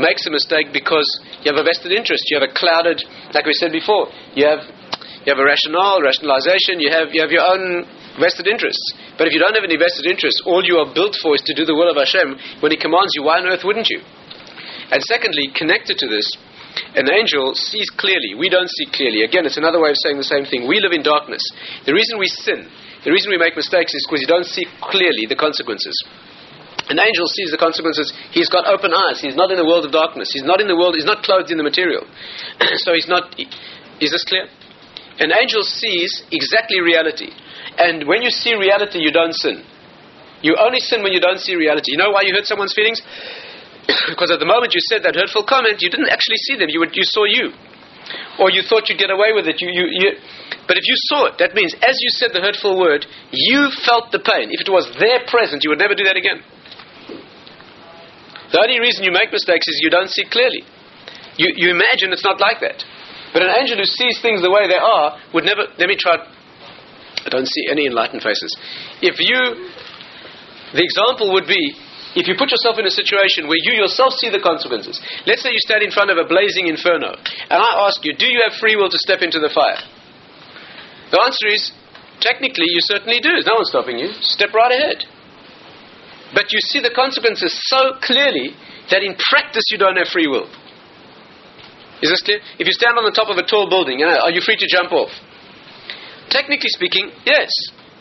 makes 0.00 0.26
a 0.26 0.32
mistake 0.32 0.72
because 0.72 1.06
you 1.44 1.52
have 1.52 1.60
a 1.60 1.66
vested 1.66 1.92
interest. 1.92 2.24
You 2.32 2.40
have 2.40 2.48
a 2.48 2.54
clouded, 2.54 2.98
like 3.30 3.46
we 3.46 3.54
said 3.54 3.70
before, 3.70 4.10
you 4.34 4.48
have, 4.48 4.64
you 5.22 5.30
have 5.30 5.38
a 5.38 5.46
rationale, 5.46 6.02
rationalization, 6.02 6.80
you 6.80 6.90
have, 6.90 7.12
you 7.12 7.20
have 7.20 7.30
your 7.30 7.44
own 7.44 7.84
vested 8.18 8.48
interests. 8.48 8.82
But 9.18 9.30
if 9.30 9.36
you 9.36 9.42
don't 9.42 9.54
have 9.54 9.66
any 9.66 9.78
vested 9.78 10.06
interests, 10.06 10.42
all 10.46 10.64
you 10.64 10.82
are 10.82 10.90
built 10.90 11.14
for 11.20 11.34
is 11.34 11.44
to 11.46 11.54
do 11.54 11.62
the 11.66 11.76
will 11.76 11.90
of 11.90 11.98
Hashem. 11.98 12.58
When 12.64 12.72
He 12.72 12.78
commands 12.80 13.14
you, 13.14 13.22
why 13.22 13.38
on 13.38 13.46
earth 13.46 13.62
wouldn't 13.62 13.90
you? 13.90 14.02
And 14.90 15.02
secondly, 15.02 15.50
connected 15.54 15.98
to 15.98 16.08
this, 16.08 16.26
an 16.94 17.10
angel 17.10 17.54
sees 17.54 17.90
clearly. 17.90 18.34
We 18.34 18.48
don't 18.48 18.70
see 18.70 18.86
clearly. 18.90 19.22
Again, 19.22 19.46
it's 19.46 19.58
another 19.58 19.80
way 19.80 19.90
of 19.90 19.98
saying 20.02 20.18
the 20.18 20.26
same 20.26 20.44
thing. 20.44 20.66
We 20.66 20.80
live 20.82 20.92
in 20.92 21.02
darkness. 21.02 21.42
The 21.86 21.94
reason 21.94 22.18
we 22.18 22.26
sin, 22.26 22.66
the 23.04 23.12
reason 23.12 23.30
we 23.30 23.38
make 23.38 23.54
mistakes 23.54 23.94
is 23.94 24.06
because 24.06 24.22
you 24.22 24.30
don't 24.30 24.46
see 24.46 24.66
clearly 24.82 25.26
the 25.28 25.38
consequences. 25.38 25.94
An 26.90 27.00
angel 27.00 27.26
sees 27.26 27.48
the 27.50 27.56
consequences. 27.56 28.12
He's 28.30 28.50
got 28.50 28.68
open 28.68 28.92
eyes. 28.92 29.20
He's 29.20 29.38
not 29.38 29.50
in 29.50 29.56
the 29.56 29.64
world 29.64 29.86
of 29.86 29.92
darkness. 29.92 30.30
He's 30.34 30.44
not 30.44 30.60
in 30.60 30.68
the 30.68 30.76
world. 30.76 30.94
He's 30.94 31.08
not 31.08 31.24
clothed 31.24 31.50
in 31.50 31.56
the 31.56 31.64
material. 31.64 32.04
so 32.84 32.92
he's 32.92 33.08
not. 33.08 33.32
Is 33.38 34.12
this 34.12 34.24
clear? 34.26 34.50
An 35.18 35.30
angel 35.32 35.62
sees 35.62 36.26
exactly 36.30 36.80
reality. 36.82 37.30
And 37.78 38.06
when 38.06 38.20
you 38.20 38.30
see 38.30 38.52
reality, 38.54 38.98
you 38.98 39.12
don't 39.12 39.32
sin. 39.32 39.64
You 40.42 40.56
only 40.60 40.80
sin 40.80 41.02
when 41.02 41.12
you 41.12 41.20
don't 41.20 41.40
see 41.40 41.56
reality. 41.56 41.92
You 41.94 41.98
know 41.98 42.10
why 42.10 42.22
you 42.26 42.34
hurt 42.34 42.44
someone's 42.44 42.74
feelings? 42.74 43.00
Because 43.84 44.30
at 44.32 44.40
the 44.40 44.48
moment 44.48 44.72
you 44.72 44.80
said 44.88 45.04
that 45.04 45.14
hurtful 45.14 45.44
comment, 45.44 45.80
you 45.80 45.90
didn't 45.90 46.08
actually 46.08 46.40
see 46.48 46.56
them. 46.56 46.68
You, 46.68 46.80
would, 46.80 46.96
you 46.96 47.04
saw 47.04 47.24
you. 47.24 47.52
Or 48.38 48.50
you 48.50 48.60
thought 48.60 48.88
you'd 48.88 49.00
get 49.00 49.08
away 49.08 49.32
with 49.32 49.48
it. 49.48 49.60
You, 49.60 49.68
you, 49.72 49.84
you, 49.88 50.08
but 50.68 50.76
if 50.76 50.84
you 50.84 50.96
saw 51.08 51.32
it, 51.32 51.40
that 51.40 51.54
means 51.54 51.72
as 51.80 51.96
you 52.00 52.10
said 52.16 52.32
the 52.32 52.40
hurtful 52.40 52.76
word, 52.76 53.06
you 53.32 53.72
felt 53.84 54.12
the 54.12 54.20
pain. 54.20 54.52
If 54.52 54.64
it 54.64 54.70
was 54.70 54.88
there 55.00 55.24
present, 55.28 55.64
you 55.64 55.70
would 55.72 55.80
never 55.80 55.96
do 55.96 56.04
that 56.04 56.16
again. 56.16 56.44
The 58.52 58.60
only 58.60 58.78
reason 58.80 59.04
you 59.04 59.12
make 59.12 59.32
mistakes 59.32 59.66
is 59.66 59.80
you 59.82 59.90
don't 59.90 60.10
see 60.10 60.24
clearly. 60.28 60.62
You, 61.36 61.52
you 61.56 61.70
imagine 61.72 62.12
it's 62.12 62.24
not 62.24 62.40
like 62.40 62.60
that. 62.60 62.84
But 63.32 63.42
an 63.42 63.50
angel 63.58 63.78
who 63.78 63.88
sees 63.88 64.22
things 64.22 64.42
the 64.42 64.50
way 64.50 64.70
they 64.70 64.78
are 64.78 65.18
would 65.34 65.42
never. 65.42 65.66
Let 65.74 65.88
me 65.90 65.98
try. 65.98 66.22
I 66.22 67.28
don't 67.28 67.48
see 67.48 67.66
any 67.66 67.86
enlightened 67.86 68.22
faces. 68.22 68.54
If 69.02 69.18
you. 69.18 69.70
The 70.74 70.82
example 70.82 71.32
would 71.34 71.46
be 71.46 71.74
if 72.14 72.30
you 72.30 72.34
put 72.38 72.50
yourself 72.50 72.78
in 72.78 72.86
a 72.86 72.94
situation 72.94 73.50
where 73.50 73.58
you 73.58 73.74
yourself 73.74 74.14
see 74.18 74.30
the 74.30 74.38
consequences, 74.38 75.02
let's 75.26 75.42
say 75.42 75.50
you 75.50 75.62
stand 75.62 75.82
in 75.82 75.90
front 75.90 76.14
of 76.14 76.18
a 76.18 76.26
blazing 76.26 76.70
inferno, 76.70 77.14
and 77.14 77.58
I 77.58 77.70
ask 77.90 78.02
you, 78.06 78.14
do 78.14 78.26
you 78.26 78.42
have 78.46 78.58
free 78.58 78.76
will 78.78 78.90
to 78.90 78.98
step 78.98 79.22
into 79.22 79.42
the 79.42 79.50
fire? 79.50 79.82
The 81.10 81.18
answer 81.22 81.46
is, 81.50 81.70
technically, 82.22 82.70
you 82.70 82.82
certainly 82.86 83.18
do. 83.18 83.34
There's 83.34 83.46
No 83.46 83.58
one's 83.58 83.70
stopping 83.70 83.98
you. 83.98 84.14
Step 84.22 84.54
right 84.54 84.72
ahead. 84.72 85.04
But 86.34 86.50
you 86.50 86.58
see 86.70 86.80
the 86.82 86.90
consequences 86.94 87.54
so 87.70 87.98
clearly 88.02 88.54
that 88.90 89.02
in 89.02 89.14
practice 89.30 89.70
you 89.70 89.78
don't 89.78 89.96
have 89.96 90.08
free 90.08 90.26
will. 90.26 90.50
Is 92.02 92.10
this 92.10 92.22
clear? 92.22 92.42
If 92.58 92.66
you 92.66 92.74
stand 92.74 92.98
on 92.98 93.04
the 93.04 93.14
top 93.14 93.30
of 93.30 93.38
a 93.38 93.46
tall 93.46 93.70
building, 93.70 93.98
you 93.98 94.06
know, 94.06 94.18
are 94.18 94.30
you 94.30 94.42
free 94.42 94.56
to 94.56 94.66
jump 94.66 94.92
off? 94.92 95.10
Technically 96.28 96.68
speaking, 96.74 97.10
yes. 97.24 97.48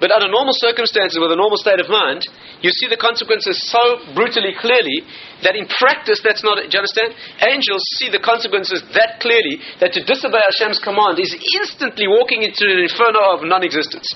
But 0.04 0.12
under 0.12 0.28
normal 0.28 0.52
circumstances, 0.52 1.16
with 1.16 1.32
a 1.32 1.40
normal 1.40 1.56
state 1.56 1.80
of 1.80 1.88
mind, 1.88 2.28
you 2.60 2.76
see 2.76 2.92
the 2.92 3.00
consequences 3.00 3.56
so 3.72 4.04
brutally 4.12 4.52
clearly 4.52 5.08
that 5.48 5.56
in 5.56 5.64
practice, 5.64 6.20
that's 6.20 6.44
not. 6.44 6.60
Do 6.60 6.68
you 6.68 6.76
understand? 6.84 7.16
Angels 7.40 7.80
see 8.04 8.12
the 8.12 8.20
consequences 8.20 8.84
that 9.00 9.24
clearly 9.24 9.64
that 9.80 9.96
to 9.96 10.04
disobey 10.04 10.44
Hashem's 10.44 10.84
command 10.84 11.24
is 11.24 11.32
instantly 11.56 12.12
walking 12.12 12.44
into 12.44 12.68
an 12.68 12.84
inferno 12.84 13.32
of 13.32 13.48
non-existence. 13.48 14.12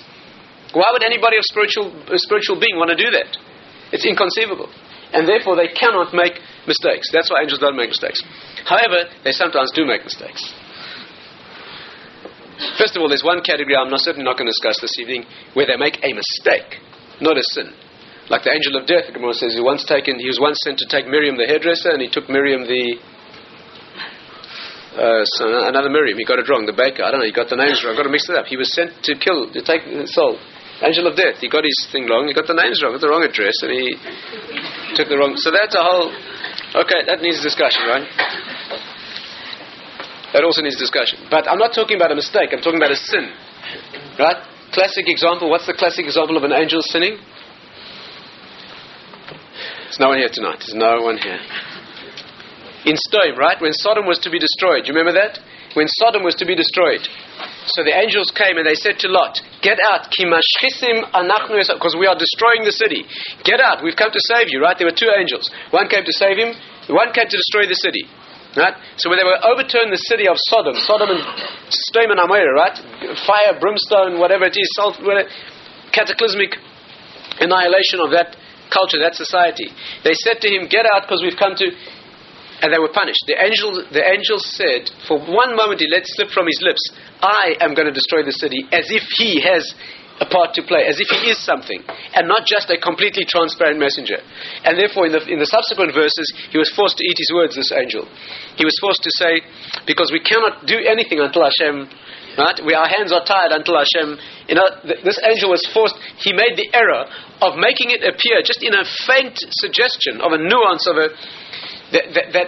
Why 0.76 0.92
would 0.92 1.08
anybody 1.08 1.40
of 1.40 1.48
spiritual, 1.48 1.96
spiritual 2.20 2.60
being 2.60 2.76
want 2.76 2.92
to 2.92 3.00
do 3.00 3.08
that? 3.16 3.32
It's 3.96 4.04
inconceivable, 4.04 4.68
and 5.16 5.24
therefore 5.24 5.56
they 5.56 5.72
cannot 5.72 6.12
make 6.12 6.36
mistakes. 6.68 7.08
That's 7.16 7.32
why 7.32 7.48
angels 7.48 7.64
don't 7.64 7.80
make 7.80 7.96
mistakes. 7.96 8.20
However, 8.68 9.08
they 9.24 9.32
sometimes 9.32 9.72
do 9.72 9.88
make 9.88 10.04
mistakes. 10.04 10.52
First 12.78 12.96
of 12.96 13.02
all, 13.02 13.10
there's 13.10 13.24
one 13.24 13.42
category 13.42 13.76
I'm 13.76 13.90
not, 13.90 14.02
certainly 14.02 14.26
not 14.26 14.38
going 14.38 14.50
to 14.50 14.56
discuss 14.56 14.82
this 14.82 14.98
evening 15.00 15.26
where 15.54 15.66
they 15.66 15.78
make 15.78 16.02
a 16.02 16.12
mistake, 16.14 16.82
not 17.22 17.38
a 17.38 17.44
sin. 17.54 17.74
Like 18.30 18.44
the 18.44 18.52
angel 18.52 18.76
of 18.76 18.88
death, 18.88 19.08
the 19.08 19.14
Gemara 19.14 19.34
says, 19.34 19.56
he 19.56 19.62
once 19.62 19.86
taken, 19.86 20.20
he 20.20 20.28
was 20.28 20.40
once 20.42 20.60
sent 20.64 20.80
to 20.80 20.88
take 20.90 21.08
Miriam 21.08 21.38
the 21.38 21.48
hairdresser, 21.48 21.96
and 21.96 22.02
he 22.02 22.10
took 22.10 22.28
Miriam 22.28 22.68
the 22.68 23.00
uh, 24.98 25.22
so 25.38 25.46
another 25.70 25.94
Miriam. 25.94 26.18
He 26.18 26.26
got 26.26 26.42
it 26.42 26.50
wrong. 26.50 26.66
The 26.66 26.74
baker. 26.74 27.06
I 27.06 27.14
don't 27.14 27.22
know. 27.22 27.30
He 27.30 27.36
got 27.36 27.54
the 27.54 27.56
names 27.56 27.86
wrong. 27.86 27.94
I 27.94 27.98
got 28.02 28.10
to 28.10 28.14
mix 28.14 28.26
it 28.26 28.34
up. 28.34 28.50
He 28.50 28.58
was 28.58 28.74
sent 28.74 28.98
to 29.06 29.14
kill, 29.14 29.46
to 29.54 29.62
take 29.62 29.86
the 29.86 30.10
soul. 30.10 30.42
Angel 30.82 31.06
of 31.06 31.14
death. 31.14 31.38
He 31.38 31.50
got 31.50 31.62
his 31.62 31.78
thing 31.94 32.10
wrong. 32.10 32.26
He 32.26 32.34
got 32.34 32.50
the 32.50 32.58
names 32.58 32.82
wrong. 32.82 32.98
Got 32.98 33.06
the 33.06 33.14
wrong 33.14 33.22
address, 33.22 33.54
and 33.62 33.72
he 33.78 33.94
took 34.98 35.06
the 35.06 35.18
wrong. 35.18 35.38
So 35.38 35.54
that's 35.54 35.78
a 35.78 35.86
whole. 35.86 36.10
Okay, 36.82 37.06
that 37.06 37.22
needs 37.22 37.46
discussion, 37.46 37.86
right? 37.86 38.10
That 40.38 40.46
also 40.46 40.62
needs 40.62 40.78
discussion. 40.78 41.26
But 41.34 41.50
I'm 41.50 41.58
not 41.58 41.74
talking 41.74 41.98
about 41.98 42.14
a 42.14 42.16
mistake. 42.16 42.54
I'm 42.54 42.62
talking 42.62 42.78
about 42.78 42.94
a 42.94 43.02
sin, 43.02 43.34
right? 44.22 44.38
Classic 44.70 45.10
example. 45.10 45.50
What's 45.50 45.66
the 45.66 45.74
classic 45.74 46.06
example 46.06 46.38
of 46.38 46.46
an 46.46 46.54
angel 46.54 46.86
sinning? 46.86 47.18
There's 49.90 49.98
no 49.98 50.14
one 50.14 50.22
here 50.22 50.30
tonight. 50.30 50.62
There's 50.62 50.78
no 50.78 51.02
one 51.02 51.18
here 51.18 51.42
in 52.88 52.96
Sodom, 52.96 53.36
right? 53.36 53.60
When 53.60 53.74
Sodom 53.74 54.08
was 54.08 54.20
to 54.24 54.32
be 54.32 54.40
destroyed. 54.40 54.88
You 54.88 54.96
remember 54.96 55.20
that? 55.20 55.44
When 55.76 55.92
Sodom 56.00 56.24
was 56.24 56.36
to 56.40 56.46
be 56.48 56.56
destroyed. 56.56 57.04
So 57.68 57.84
the 57.84 57.92
angels 57.92 58.32
came 58.32 58.56
and 58.56 58.66
they 58.66 58.80
said 58.80 58.98
to 59.04 59.12
Lot, 59.12 59.44
Get 59.60 59.78
out, 59.92 60.08
because 60.08 61.96
we 62.00 62.08
are 62.08 62.16
destroying 62.16 62.64
the 62.64 62.72
city. 62.72 63.04
Get 63.44 63.60
out, 63.60 63.84
we've 63.84 64.00
come 64.00 64.10
to 64.16 64.24
save 64.32 64.48
you, 64.48 64.64
right? 64.64 64.78
There 64.80 64.88
were 64.88 64.96
two 64.96 65.12
angels. 65.12 65.52
One 65.76 65.92
came 65.92 66.06
to 66.08 66.16
save 66.16 66.40
him, 66.40 66.56
one 66.88 67.12
came 67.12 67.28
to 67.28 67.38
destroy 67.38 67.68
the 67.68 67.76
city. 67.76 68.08
Right? 68.56 68.74
So 68.98 69.10
when 69.10 69.20
they 69.20 69.28
were 69.28 69.38
overturned 69.44 69.92
the 69.92 70.02
city 70.10 70.28
of 70.28 70.38
Sodom, 70.50 70.74
Sodom 70.88 71.14
and 71.14 71.22
Sodom 71.92 72.16
and 72.16 72.20
Amorah, 72.22 72.56
right? 72.56 72.78
Fire, 73.28 73.60
brimstone, 73.60 74.20
whatever 74.20 74.46
it 74.46 74.56
is, 74.58 74.70
salt, 74.74 74.98
whatever, 75.04 75.30
cataclysmic 75.92 76.58
annihilation 77.38 78.02
of 78.02 78.10
that 78.16 78.34
culture, 78.74 78.98
that 79.00 79.14
society. 79.14 79.70
They 80.04 80.14
said 80.14 80.42
to 80.42 80.50
him, 80.50 80.68
Get 80.70 80.86
out 80.90 81.06
because 81.06 81.22
we've 81.22 81.38
come 81.38 81.56
to 81.58 81.68
and 82.62 82.74
they 82.74 82.82
were 82.82 82.90
punished. 82.90 83.22
The 83.28 83.38
angel, 83.38 83.86
the 83.94 84.02
angel 84.02 84.42
said, 84.42 84.90
for 85.06 85.22
one 85.22 85.54
moment 85.54 85.80
he 85.80 85.88
let 85.94 86.10
slip 86.10 86.34
from 86.34 86.50
his 86.50 86.58
lips, 86.66 86.82
I 87.22 87.54
am 87.62 87.78
going 87.78 87.86
to 87.86 87.94
destroy 87.94 88.26
the 88.26 88.34
city, 88.34 88.66
as 88.72 88.90
if 88.90 89.06
he 89.14 89.42
has 89.46 89.62
a 90.20 90.26
part 90.26 90.54
to 90.58 90.66
play, 90.66 90.86
as 90.90 90.98
if 90.98 91.10
he 91.22 91.30
is 91.30 91.38
something, 91.38 91.84
and 92.14 92.26
not 92.28 92.46
just 92.50 92.70
a 92.74 92.78
completely 92.82 93.26
transparent 93.26 93.78
messenger. 93.78 94.18
And 94.66 94.74
therefore, 94.74 95.06
in 95.06 95.14
the, 95.14 95.22
in 95.30 95.38
the 95.38 95.50
subsequent 95.50 95.94
verses, 95.94 96.26
he 96.50 96.58
was 96.58 96.74
forced 96.74 96.98
to 96.98 97.06
eat 97.06 97.18
his 97.18 97.32
words, 97.34 97.54
this 97.54 97.70
angel. 97.70 98.10
He 98.58 98.66
was 98.66 98.74
forced 98.82 99.06
to 99.06 99.14
say, 99.14 99.46
because 99.86 100.10
we 100.10 100.22
cannot 100.22 100.66
do 100.66 100.82
anything 100.82 101.22
until 101.22 101.46
Hashem, 101.46 101.86
right? 102.34 102.58
We, 102.66 102.74
our 102.74 102.90
hands 102.90 103.14
are 103.14 103.22
tied 103.22 103.54
until 103.54 103.78
Hashem. 103.78 104.18
You 104.50 104.58
know, 104.58 104.70
th- 104.86 105.06
this 105.06 105.22
angel 105.22 105.54
was 105.54 105.62
forced, 105.70 105.98
he 106.18 106.34
made 106.34 106.58
the 106.58 106.70
error 106.74 107.06
of 107.42 107.62
making 107.62 107.94
it 107.94 108.02
appear 108.02 108.42
just 108.42 108.66
in 108.66 108.74
a 108.74 108.86
faint 109.06 109.38
suggestion 109.62 110.22
of 110.22 110.34
a 110.34 110.42
nuance 110.42 110.86
of 110.90 110.98
a 110.98 111.08
that, 111.94 112.06
that, 112.14 112.28
that 112.34 112.48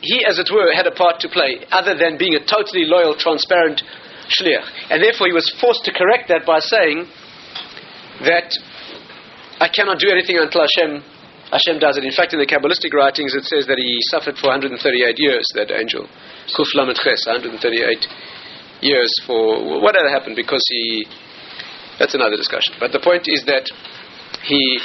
he, 0.00 0.24
as 0.24 0.38
it 0.40 0.48
were, 0.48 0.72
had 0.72 0.86
a 0.86 0.96
part 0.96 1.20
to 1.20 1.28
play, 1.28 1.60
other 1.70 1.94
than 1.96 2.16
being 2.16 2.34
a 2.34 2.42
totally 2.44 2.88
loyal, 2.88 3.14
transparent 3.14 3.84
shliach. 4.30 4.90
And 4.90 5.02
therefore, 5.02 5.26
he 5.26 5.34
was 5.34 5.50
forced 5.60 5.84
to 5.84 5.92
correct 5.92 6.28
that 6.28 6.46
by 6.46 6.58
saying 6.60 7.06
that 8.24 8.48
I 9.60 9.68
cannot 9.68 9.98
do 9.98 10.10
anything 10.10 10.38
until 10.38 10.62
Hashem, 10.62 11.02
Hashem 11.50 11.78
does 11.78 11.98
it. 11.98 12.04
In 12.04 12.14
fact, 12.14 12.32
in 12.32 12.38
the 12.38 12.46
Kabbalistic 12.46 12.94
writings, 12.94 13.34
it 13.34 13.44
says 13.44 13.66
that 13.66 13.76
he 13.76 13.98
suffered 14.08 14.38
for 14.38 14.48
138 14.48 14.80
years, 15.18 15.44
that 15.54 15.70
angel. 15.70 16.06
Kuf 16.54 16.70
Lamet 16.76 16.96
Ches, 16.96 17.26
138 17.26 17.60
years 18.80 19.10
for 19.26 19.80
whatever 19.82 20.08
happened, 20.08 20.36
because 20.36 20.62
he. 20.68 21.06
That's 21.98 22.14
another 22.14 22.36
discussion. 22.36 22.80
But 22.80 22.92
the 22.92 23.00
point 23.00 23.28
is 23.28 23.44
that 23.44 23.68
he 24.40 24.80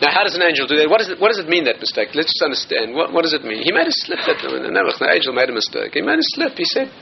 now, 0.00 0.12
how 0.12 0.24
does 0.24 0.36
an 0.36 0.44
angel 0.44 0.68
do 0.68 0.76
that? 0.76 0.90
What, 0.92 1.00
is 1.00 1.08
it, 1.08 1.16
what 1.16 1.32
does 1.32 1.40
it 1.40 1.48
mean, 1.48 1.64
that 1.64 1.80
mistake? 1.80 2.12
Let's 2.12 2.28
just 2.28 2.44
understand. 2.44 2.92
What, 2.92 3.16
what 3.16 3.24
does 3.24 3.32
it 3.32 3.44
mean? 3.44 3.64
He 3.64 3.72
made 3.72 3.88
a 3.88 3.96
slip. 4.04 4.20
That, 4.28 4.44
the 4.44 5.08
angel 5.08 5.32
made 5.32 5.48
a 5.48 5.56
mistake. 5.56 5.96
He 5.96 6.04
made 6.04 6.20
a 6.20 6.28
slip. 6.36 6.52
He 6.52 6.68
said, 6.68 6.92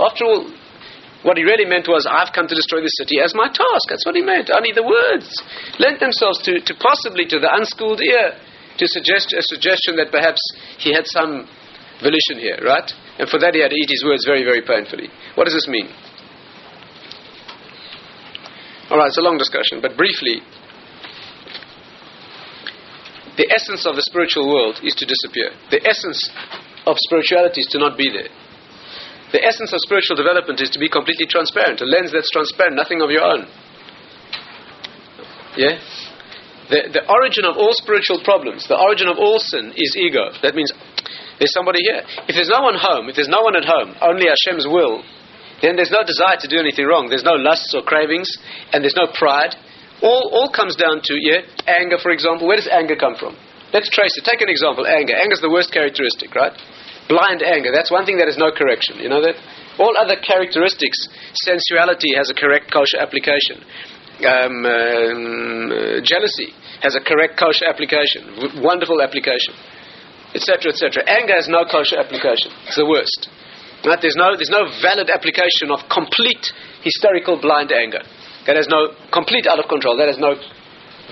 after 0.00 0.24
all, 0.24 0.48
what 1.22 1.36
he 1.36 1.42
really 1.42 1.66
meant 1.66 1.88
was, 1.90 2.06
I've 2.06 2.30
come 2.32 2.46
to 2.46 2.54
destroy 2.54 2.80
the 2.80 2.94
city 2.94 3.18
as 3.18 3.34
my 3.34 3.50
task. 3.50 3.90
That's 3.90 4.06
what 4.06 4.14
he 4.14 4.22
meant. 4.22 4.50
Only 4.54 4.70
the 4.70 4.86
words 4.86 5.26
lent 5.78 5.98
themselves 5.98 6.38
to, 6.46 6.62
to 6.62 6.72
possibly 6.78 7.26
to 7.26 7.42
the 7.42 7.50
unschooled 7.50 8.00
ear 8.00 8.38
to 8.78 8.86
suggest 8.86 9.34
a 9.34 9.42
suggestion 9.42 9.98
that 9.98 10.14
perhaps 10.14 10.38
he 10.78 10.94
had 10.94 11.06
some 11.10 11.50
volition 11.98 12.38
here, 12.38 12.62
right? 12.62 12.86
And 13.18 13.26
for 13.26 13.42
that 13.42 13.54
he 13.54 13.60
had 13.60 13.74
to 13.74 13.78
eat 13.78 13.90
his 13.90 14.06
words 14.06 14.22
very, 14.22 14.46
very 14.46 14.62
painfully. 14.62 15.10
What 15.34 15.50
does 15.50 15.54
this 15.54 15.66
mean? 15.66 15.90
All 18.90 18.96
right, 18.96 19.10
it's 19.10 19.18
a 19.18 19.26
long 19.26 19.36
discussion, 19.36 19.82
but 19.82 19.98
briefly, 19.98 20.40
the 23.36 23.50
essence 23.50 23.86
of 23.86 23.98
the 23.98 24.02
spiritual 24.02 24.48
world 24.48 24.78
is 24.82 24.94
to 24.94 25.04
disappear. 25.04 25.50
The 25.70 25.82
essence 25.82 26.30
of 26.86 26.96
spirituality 27.10 27.60
is 27.60 27.68
to 27.74 27.78
not 27.78 27.98
be 27.98 28.08
there. 28.10 28.30
The 29.32 29.44
essence 29.44 29.72
of 29.72 29.80
spiritual 29.84 30.16
development 30.16 30.60
is 30.60 30.70
to 30.72 30.80
be 30.80 30.88
completely 30.88 31.26
transparent, 31.28 31.80
a 31.80 31.84
lens 31.84 32.12
that's 32.12 32.30
transparent, 32.30 32.76
nothing 32.76 33.02
of 33.02 33.10
your 33.10 33.24
own. 33.24 33.44
Yeah? 35.56 35.76
The, 36.72 37.00
the 37.00 37.04
origin 37.08 37.44
of 37.44 37.56
all 37.56 37.72
spiritual 37.76 38.24
problems, 38.24 38.68
the 38.68 38.76
origin 38.76 39.08
of 39.08 39.16
all 39.16 39.40
sin 39.40 39.72
is 39.76 39.96
ego. 39.96 40.32
That 40.40 40.56
means 40.56 40.72
there's 41.40 41.52
somebody 41.52 41.80
here. 41.84 42.04
If 42.28 42.36
there's 42.36 42.52
no 42.52 42.60
one 42.60 42.76
home, 42.76 43.08
if 43.08 43.16
there's 43.16 43.32
no 43.32 43.40
one 43.40 43.56
at 43.56 43.64
home, 43.64 43.96
only 44.00 44.28
Hashem's 44.28 44.68
will, 44.68 45.04
then 45.60 45.76
there's 45.76 45.92
no 45.92 46.04
desire 46.04 46.36
to 46.40 46.48
do 46.48 46.60
anything 46.60 46.86
wrong. 46.86 47.08
There's 47.08 47.24
no 47.26 47.36
lusts 47.36 47.72
or 47.74 47.82
cravings, 47.82 48.30
and 48.72 48.84
there's 48.84 48.96
no 48.96 49.10
pride, 49.12 49.56
all, 50.02 50.30
all 50.32 50.50
comes 50.50 50.76
down 50.76 51.02
to, 51.02 51.14
yeah, 51.18 51.42
anger, 51.66 51.98
for 51.98 52.10
example. 52.10 52.46
Where 52.46 52.56
does 52.56 52.70
anger 52.70 52.94
come 52.94 53.16
from? 53.16 53.34
Let's 53.72 53.90
trace 53.90 54.14
it. 54.16 54.24
Take 54.24 54.40
an 54.40 54.48
example 54.48 54.86
anger. 54.86 55.14
Anger 55.14 55.34
is 55.34 55.42
the 55.42 55.50
worst 55.50 55.72
characteristic, 55.72 56.34
right? 56.34 56.54
Blind 57.08 57.42
anger. 57.42 57.72
That's 57.72 57.90
one 57.90 58.04
thing 58.04 58.18
that 58.18 58.28
has 58.28 58.36
no 58.36 58.52
correction. 58.52 59.00
You 59.00 59.08
know 59.08 59.24
that? 59.24 59.36
All 59.80 59.96
other 59.96 60.16
characteristics, 60.20 61.08
sensuality 61.40 62.12
has 62.16 62.28
a 62.28 62.36
correct 62.36 62.68
kosher 62.70 63.00
application. 63.00 63.64
Um, 64.18 64.66
um, 64.66 66.02
jealousy 66.04 66.52
has 66.82 66.98
a 66.98 67.02
correct 67.02 67.38
kosher 67.38 67.64
application. 67.64 68.26
W- 68.36 68.60
wonderful 68.60 69.00
application. 69.00 69.54
Etc., 70.34 70.68
etc. 70.68 71.06
Anger 71.08 71.32
has 71.38 71.48
no 71.48 71.64
kosher 71.64 71.96
application. 71.96 72.52
It's 72.68 72.76
the 72.76 72.84
worst. 72.84 73.30
Right? 73.86 73.96
There's, 74.02 74.18
no, 74.18 74.34
there's 74.34 74.52
no 74.52 74.68
valid 74.82 75.08
application 75.08 75.70
of 75.70 75.86
complete 75.88 76.52
hysterical 76.82 77.40
blind 77.40 77.72
anger 77.72 78.02
that 78.44 78.56
has 78.56 78.66
no 78.68 78.92
complete 79.14 79.46
out 79.46 79.62
of 79.62 79.70
control, 79.70 79.96
that 79.96 80.08
has 80.10 80.18
no 80.18 80.34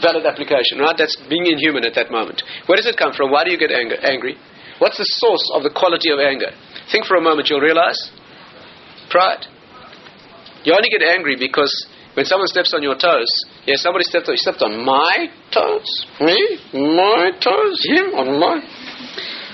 valid 0.03 0.27
application, 0.27 0.79
right? 0.79 0.97
That's 0.97 1.17
being 1.29 1.47
inhuman 1.47 1.87
at 1.87 1.95
that 1.95 2.11
moment. 2.11 2.43
Where 2.67 2.77
does 2.77 2.87
it 2.87 2.97
come 2.97 3.13
from? 3.13 3.31
Why 3.31 3.45
do 3.45 3.53
you 3.53 3.59
get 3.59 3.71
angry? 3.73 4.37
What's 4.79 4.99
the 4.99 5.09
source 5.09 5.51
of 5.55 5.63
the 5.63 5.71
quality 5.71 6.11
of 6.13 6.21
anger? 6.21 6.53
Think 6.93 7.07
for 7.07 7.17
a 7.17 7.21
moment, 7.21 7.49
you'll 7.49 7.65
realize 7.65 7.99
pride. 9.11 9.47
You 10.65 10.75
only 10.75 10.91
get 10.91 11.03
angry 11.03 11.37
because 11.39 11.71
when 12.15 12.27
someone 12.27 12.49
steps 12.49 12.75
on 12.75 12.83
your 12.83 12.97
toes, 12.97 13.29
yeah, 13.67 13.77
somebody 13.77 14.05
stepped 14.05 14.29
on, 14.29 14.35
you 14.35 14.43
stepped 14.43 14.63
on 14.63 14.85
my 14.85 15.29
toes, 15.53 15.89
me, 16.21 16.59
my 16.73 17.31
toes, 17.39 17.79
him 17.87 18.17
on 18.17 18.41
my. 18.41 18.61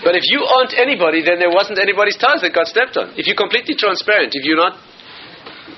But 0.02 0.16
if 0.16 0.24
you 0.26 0.42
aren't 0.42 0.74
anybody, 0.74 1.22
then 1.22 1.38
there 1.38 1.50
wasn't 1.50 1.78
anybody's 1.78 2.16
toes 2.16 2.42
that 2.42 2.50
got 2.54 2.66
stepped 2.66 2.96
on. 2.96 3.14
If 3.14 3.26
you're 3.26 3.38
completely 3.38 3.74
transparent, 3.74 4.34
if 4.34 4.42
you're 4.42 4.58
not, 4.58 4.78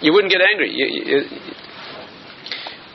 you 0.00 0.12
wouldn't 0.12 0.32
get 0.32 0.40
angry. 0.40 0.72
You, 0.72 0.86
you, 0.86 1.18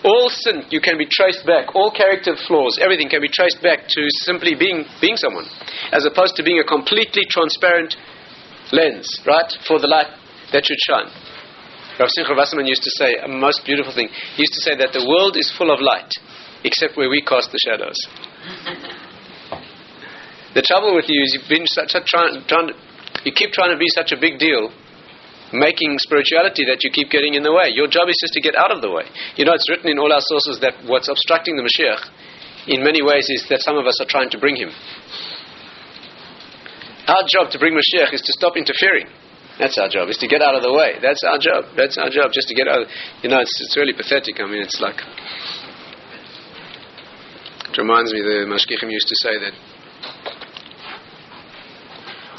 all 0.04 0.30
sin 0.30 0.64
you 0.70 0.80
can 0.80 0.98
be 0.98 1.06
traced 1.06 1.46
back, 1.46 1.76
all 1.76 1.92
character 1.92 2.36
flaws, 2.48 2.80
everything 2.82 3.10
can 3.10 3.22
be 3.22 3.28
traced 3.28 3.62
back 3.62 3.86
to 3.88 4.02
simply 4.24 4.56
being 4.56 4.86
being 5.02 5.18
someone, 5.18 5.46
as 5.92 6.06
opposed 6.06 6.38
to 6.38 6.44
being 6.44 6.60
a 6.60 6.64
completely 6.64 7.26
transparent 7.30 7.98
lens, 8.72 9.20
right, 9.26 9.52
for 9.68 9.80
the 9.80 9.88
light 9.88 10.08
that 10.52 10.66
should 10.66 10.80
shine. 10.80 11.12
Rav 12.00 12.10
Simcha 12.16 12.34
Wasserman 12.34 12.66
used 12.66 12.84
to 12.84 12.92
say 12.96 13.18
a 13.20 13.28
most 13.28 13.66
beautiful 13.66 13.94
thing. 13.94 14.08
He 14.08 14.44
used 14.44 14.54
to 14.54 14.62
say 14.62 14.74
that 14.78 14.94
the 14.94 15.04
world 15.04 15.36
is 15.36 15.52
full 15.52 15.70
of 15.70 15.82
light, 15.82 16.10
except 16.64 16.96
where 16.96 17.10
we 17.10 17.22
cast 17.22 17.52
the 17.52 17.60
shadows. 17.60 18.00
the 20.56 20.62
trouble 20.62 20.96
with 20.96 21.10
you 21.10 21.22
is 21.24 21.34
you've 21.36 21.50
been 21.50 21.68
such 21.68 21.96
a 21.96 22.02
trying, 22.02 22.42
trying 22.48 22.72
you 23.26 23.34
keep 23.36 23.52
trying 23.52 23.72
to 23.72 23.78
be 23.78 23.90
such 23.92 24.14
a 24.14 24.18
big 24.18 24.40
deal 24.40 24.72
making 25.54 25.98
spirituality 25.98 26.66
that 26.70 26.84
you 26.84 26.92
keep 26.92 27.10
getting 27.10 27.34
in 27.34 27.44
the 27.44 27.52
way. 27.52 27.74
Your 27.74 27.88
job 27.88 28.10
is 28.10 28.18
just 28.22 28.34
to 28.34 28.42
get 28.42 28.56
out 28.56 28.72
of 28.72 28.82
the 28.82 28.92
way. 28.92 29.06
You 29.36 29.46
know, 29.46 29.54
it's 29.54 29.68
written 29.70 29.90
in 29.90 29.98
all 29.98 30.12
our 30.12 30.22
sources 30.22 30.62
that 30.62 30.86
what's 30.86 31.10
obstructing 31.10 31.58
the 31.58 31.66
Mashiach 31.66 32.06
in 32.68 32.84
many 32.84 33.02
ways 33.02 33.26
is 33.30 33.46
that 33.50 33.62
some 33.62 33.78
of 33.78 33.86
us 33.88 33.98
are 34.02 34.10
trying 34.10 34.30
to 34.30 34.38
bring 34.38 34.56
him. 34.56 34.70
Our 37.10 37.26
job 37.26 37.50
to 37.52 37.58
bring 37.58 37.74
Mashiach 37.74 38.14
is 38.14 38.22
to 38.22 38.34
stop 38.38 38.54
interfering. 38.54 39.10
That's 39.58 39.78
our 39.78 39.90
job, 39.90 40.08
is 40.08 40.18
to 40.24 40.28
get 40.28 40.42
out 40.42 40.56
of 40.56 40.64
the 40.64 40.72
way. 40.72 41.02
That's 41.02 41.20
our 41.26 41.38
job. 41.38 41.76
That's 41.76 41.98
our 41.98 42.10
job, 42.10 42.32
just 42.32 42.48
to 42.48 42.56
get 42.56 42.68
out. 42.70 42.84
Of, 42.84 42.88
You 43.24 43.30
know, 43.30 43.42
it's, 43.42 43.52
it's 43.60 43.76
really 43.76 43.92
pathetic. 43.92 44.40
I 44.40 44.48
mean, 44.48 44.62
it's 44.62 44.80
like. 44.80 44.96
It 47.68 47.78
reminds 47.78 48.14
me, 48.14 48.22
the 48.22 48.48
Mashgichim 48.48 48.88
used 48.88 49.08
to 49.08 49.18
say 49.20 49.36
that 49.36 49.54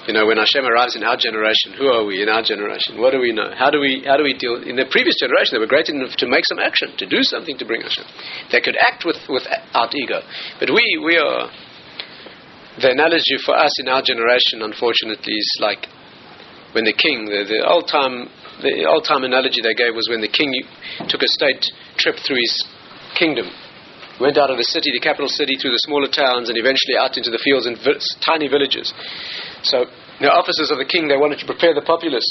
You 0.09 0.15
know, 0.15 0.25
when 0.25 0.39
Hashem 0.39 0.65
arrives 0.65 0.97
in 0.97 1.05
our 1.05 1.17
generation, 1.17 1.77
who 1.77 1.87
are 1.93 2.05
we 2.05 2.23
in 2.23 2.29
our 2.29 2.43
generation? 2.43 2.97
What 2.97 3.13
do 3.13 3.21
we 3.21 3.33
know? 3.33 3.53
How 3.53 3.71
do 3.71 3.81
we, 3.81 4.03
how 4.07 4.17
do 4.17 4.25
we 4.25 4.33
deal? 4.33 4.57
In 4.57 4.77
the 4.77 4.89
previous 4.89 5.17
generation, 5.21 5.53
they 5.53 5.61
were 5.61 5.69
great 5.69 5.89
enough 5.89 6.17
to 6.25 6.27
make 6.27 6.45
some 6.49 6.59
action, 6.59 6.97
to 6.97 7.07
do 7.07 7.21
something 7.21 7.59
to 7.59 7.65
bring 7.67 7.83
Hashem. 7.83 8.05
They 8.51 8.61
could 8.61 8.77
act 8.81 9.05
with, 9.05 9.21
without 9.29 9.93
ego. 9.95 10.25
But 10.59 10.73
we, 10.73 10.85
we 11.05 11.21
are. 11.21 11.53
The 12.81 12.97
analogy 12.97 13.37
for 13.45 13.53
us 13.53 13.77
in 13.79 13.89
our 13.89 14.01
generation, 14.01 14.63
unfortunately, 14.63 15.37
is 15.37 15.51
like 15.61 15.85
when 16.73 16.85
the 16.89 16.97
king, 16.97 17.29
the, 17.29 17.45
the 17.45 17.61
old 17.67 17.85
time, 17.91 18.31
the 18.63 18.89
old 18.89 19.05
time 19.05 19.25
analogy 19.25 19.61
they 19.61 19.75
gave 19.75 19.93
was 19.93 20.09
when 20.09 20.23
the 20.25 20.33
king 20.33 20.49
took 21.13 21.21
a 21.21 21.29
state 21.29 21.61
trip 21.99 22.17
through 22.25 22.41
his 22.41 22.65
kingdom 23.19 23.53
went 24.21 24.37
out 24.37 24.53
of 24.53 24.61
the 24.61 24.69
city, 24.69 24.93
the 24.93 25.01
capital 25.01 25.29
city, 25.29 25.57
through 25.57 25.73
the 25.73 25.83
smaller 25.89 26.09
towns, 26.09 26.53
and 26.53 26.61
eventually 26.61 26.95
out 27.01 27.17
into 27.17 27.33
the 27.33 27.41
fields 27.41 27.65
and 27.65 27.81
vi- 27.81 27.99
tiny 28.21 28.47
villages. 28.47 28.93
So 29.65 29.89
the 30.21 30.29
officers 30.29 30.71
of 30.71 30.77
the 30.77 30.85
king, 30.85 31.09
they 31.09 31.17
wanted 31.17 31.41
to 31.41 31.49
prepare 31.49 31.73
the 31.73 31.83
populace 31.83 32.29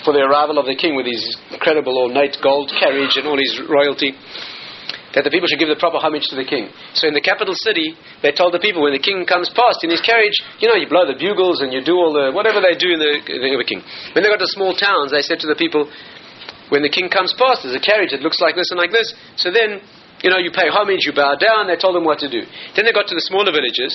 for 0.00 0.16
the 0.16 0.24
arrival 0.24 0.56
of 0.56 0.64
the 0.64 0.74
king 0.74 0.96
with 0.96 1.04
his 1.04 1.36
incredible 1.52 2.00
ornate 2.00 2.40
gold 2.40 2.72
carriage 2.72 3.20
and 3.20 3.28
all 3.28 3.36
his 3.36 3.60
royalty. 3.68 4.16
That 5.12 5.28
the 5.28 5.34
people 5.34 5.44
should 5.44 5.60
give 5.60 5.68
the 5.68 5.76
proper 5.76 6.00
homage 6.00 6.24
to 6.32 6.36
the 6.40 6.48
king. 6.48 6.72
So 6.96 7.04
in 7.04 7.12
the 7.12 7.20
capital 7.20 7.52
city, 7.52 7.92
they 8.24 8.32
told 8.32 8.56
the 8.56 8.64
people 8.64 8.80
when 8.80 8.96
the 8.96 9.04
king 9.04 9.28
comes 9.28 9.52
past 9.52 9.84
in 9.84 9.92
his 9.92 10.00
carriage, 10.00 10.32
you 10.56 10.72
know, 10.72 10.80
you 10.80 10.88
blow 10.88 11.04
the 11.04 11.20
bugles 11.20 11.60
and 11.60 11.68
you 11.68 11.84
do 11.84 12.00
all 12.00 12.16
the 12.16 12.32
whatever 12.32 12.64
they 12.64 12.72
do 12.72 12.96
in 12.96 13.00
the, 13.00 13.20
in 13.20 13.60
the 13.60 13.68
king. 13.68 13.84
When 14.16 14.24
they 14.24 14.32
got 14.32 14.40
to 14.40 14.48
small 14.48 14.72
towns, 14.72 15.12
they 15.12 15.20
said 15.20 15.36
to 15.44 15.48
the 15.52 15.58
people, 15.60 15.84
when 16.72 16.80
the 16.80 16.88
king 16.88 17.12
comes 17.12 17.36
past, 17.36 17.68
there's 17.68 17.76
a 17.76 17.84
carriage 17.84 18.16
that 18.16 18.24
looks 18.24 18.40
like 18.40 18.56
this 18.56 18.72
and 18.72 18.80
like 18.80 18.88
this. 18.88 19.12
So 19.36 19.52
then 19.52 19.84
you 20.22 20.30
know, 20.30 20.38
you 20.38 20.54
pay 20.54 20.70
homage, 20.70 21.04
you 21.04 21.12
bow 21.12 21.34
down. 21.34 21.66
They 21.66 21.76
told 21.76 21.94
them 21.98 22.06
what 22.06 22.22
to 22.22 22.30
do. 22.30 22.46
Then 22.74 22.86
they 22.86 22.94
got 22.94 23.10
to 23.10 23.14
the 23.18 23.26
smaller 23.26 23.50
villages, 23.50 23.92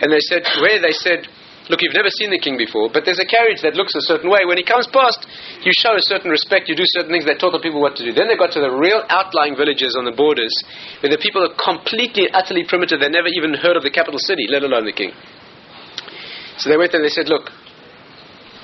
and 0.00 0.08
they 0.08 0.24
said, 0.24 0.42
where 0.60 0.80
they 0.80 0.96
said, 0.96 1.28
look, 1.68 1.82
you've 1.82 1.98
never 1.98 2.08
seen 2.08 2.30
the 2.30 2.38
king 2.38 2.56
before, 2.56 2.88
but 2.88 3.02
there's 3.04 3.18
a 3.18 3.26
carriage 3.26 3.60
that 3.66 3.74
looks 3.74 3.94
a 3.94 4.04
certain 4.06 4.30
way. 4.30 4.46
When 4.46 4.56
he 4.56 4.62
comes 4.62 4.86
past, 4.86 5.26
you 5.66 5.74
show 5.74 5.98
a 5.98 6.04
certain 6.06 6.30
respect, 6.30 6.70
you 6.70 6.78
do 6.78 6.86
certain 6.94 7.10
things. 7.10 7.26
They 7.26 7.34
told 7.34 7.58
the 7.58 7.62
people 7.62 7.82
what 7.82 7.98
to 7.98 8.06
do. 8.06 8.14
Then 8.14 8.30
they 8.30 8.38
got 8.38 8.54
to 8.54 8.62
the 8.62 8.70
real 8.70 9.02
outlying 9.10 9.58
villages 9.58 9.98
on 9.98 10.06
the 10.06 10.14
borders, 10.14 10.54
where 11.02 11.10
the 11.10 11.18
people 11.18 11.42
are 11.42 11.54
completely, 11.58 12.30
utterly 12.30 12.64
primitive. 12.64 13.02
They 13.02 13.10
never 13.10 13.28
even 13.34 13.52
heard 13.54 13.76
of 13.76 13.82
the 13.82 13.90
capital 13.90 14.22
city, 14.22 14.46
let 14.46 14.62
alone 14.62 14.86
the 14.86 14.94
king. 14.94 15.10
So 16.62 16.70
they 16.70 16.78
went 16.78 16.94
there 16.94 17.02
and 17.02 17.08
they 17.08 17.12
said, 17.12 17.28
look, 17.28 17.50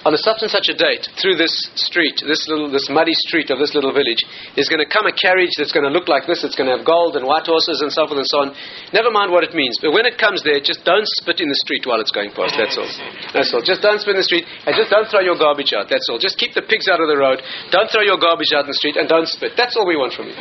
on 0.03 0.11
a 0.15 0.19
such 0.19 0.43
and 0.43 0.51
such 0.51 0.67
a 0.67 0.75
date, 0.75 1.07
through 1.23 1.39
this 1.39 1.55
street, 1.79 2.19
this 2.27 2.51
little, 2.51 2.67
this 2.67 2.91
muddy 2.91 3.15
street 3.15 3.55
of 3.55 3.63
this 3.63 3.71
little 3.71 3.95
village, 3.95 4.27
is 4.59 4.67
going 4.67 4.83
to 4.83 4.89
come 4.89 5.07
a 5.07 5.15
carriage 5.15 5.55
that's 5.55 5.71
going 5.71 5.87
to 5.87 5.95
look 5.95 6.11
like 6.11 6.27
this. 6.27 6.43
It's 6.43 6.59
going 6.59 6.67
to 6.67 6.75
have 6.75 6.85
gold 6.85 7.15
and 7.15 7.23
white 7.23 7.47
horses 7.47 7.79
and 7.87 7.91
so 7.95 8.11
forth 8.11 8.19
and 8.19 8.27
so 8.27 8.39
on. 8.43 8.49
Never 8.91 9.15
mind 9.15 9.31
what 9.31 9.47
it 9.47 9.55
means, 9.55 9.79
but 9.79 9.95
when 9.95 10.03
it 10.03 10.19
comes 10.19 10.43
there, 10.43 10.59
just 10.59 10.83
don't 10.83 11.07
spit 11.23 11.39
in 11.39 11.47
the 11.47 11.61
street 11.63 11.87
while 11.87 12.03
it's 12.03 12.11
going 12.11 12.35
past. 12.35 12.59
That's 12.59 12.75
all. 12.75 12.91
That's 13.31 13.51
all. 13.55 13.63
Just 13.63 13.83
don't 13.83 14.03
spit 14.03 14.19
in 14.19 14.23
the 14.23 14.27
street, 14.27 14.47
and 14.67 14.75
just 14.75 14.91
don't 14.91 15.07
throw 15.07 15.23
your 15.23 15.39
garbage 15.39 15.71
out. 15.71 15.87
That's 15.87 16.11
all. 16.11 16.19
Just 16.19 16.35
keep 16.35 16.59
the 16.59 16.67
pigs 16.67 16.91
out 16.91 16.99
of 16.99 17.07
the 17.07 17.17
road. 17.17 17.39
Don't 17.71 17.87
throw 17.87 18.03
your 18.03 18.19
garbage 18.19 18.51
out 18.51 18.67
in 18.67 18.71
the 18.75 18.79
street, 18.79 18.99
and 18.99 19.07
don't 19.07 19.31
spit. 19.31 19.55
That's 19.55 19.79
all 19.79 19.87
we 19.87 19.95
want 19.95 20.19
from 20.19 20.35
you. 20.35 20.39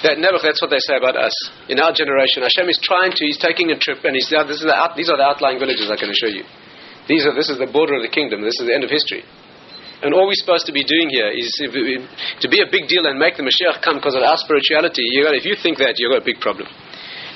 That 0.00 0.16
never, 0.16 0.40
that's 0.40 0.64
what 0.64 0.72
they 0.72 0.80
say 0.80 0.96
about 0.96 1.12
us. 1.12 1.36
In 1.68 1.76
our 1.76 1.92
generation, 1.92 2.40
Hashem 2.40 2.72
is 2.72 2.80
trying 2.80 3.12
to, 3.12 3.22
he's 3.28 3.36
taking 3.36 3.68
a 3.68 3.76
trip, 3.76 4.00
and 4.00 4.16
he's, 4.16 4.32
this 4.32 4.64
is 4.64 4.64
the 4.64 4.72
these 4.96 5.12
are 5.12 5.20
the 5.20 5.28
outlying 5.28 5.60
villages, 5.60 5.92
I 5.92 6.00
can 6.00 6.08
assure 6.08 6.32
you. 6.32 6.48
These 7.10 7.26
are, 7.26 7.34
this 7.34 7.50
is 7.50 7.58
the 7.58 7.66
border 7.66 7.98
of 7.98 8.06
the 8.06 8.12
kingdom. 8.14 8.38
This 8.46 8.54
is 8.62 8.70
the 8.70 8.74
end 8.74 8.86
of 8.86 8.90
history. 8.94 9.26
And 10.00 10.14
all 10.14 10.30
we're 10.30 10.38
supposed 10.38 10.70
to 10.70 10.72
be 10.72 10.86
doing 10.86 11.10
here 11.10 11.26
is 11.34 11.50
to 11.58 12.46
be 12.46 12.62
a 12.62 12.70
big 12.70 12.86
deal 12.86 13.04
and 13.10 13.18
make 13.18 13.34
the 13.34 13.42
Mashiach 13.42 13.82
come 13.82 13.98
because 13.98 14.14
of 14.14 14.22
our 14.22 14.38
spirituality. 14.38 15.02
You 15.10 15.26
got, 15.26 15.34
if 15.34 15.42
you 15.42 15.58
think 15.58 15.82
that, 15.82 15.98
you've 15.98 16.14
got 16.14 16.22
a 16.22 16.28
big 16.28 16.38
problem. 16.38 16.70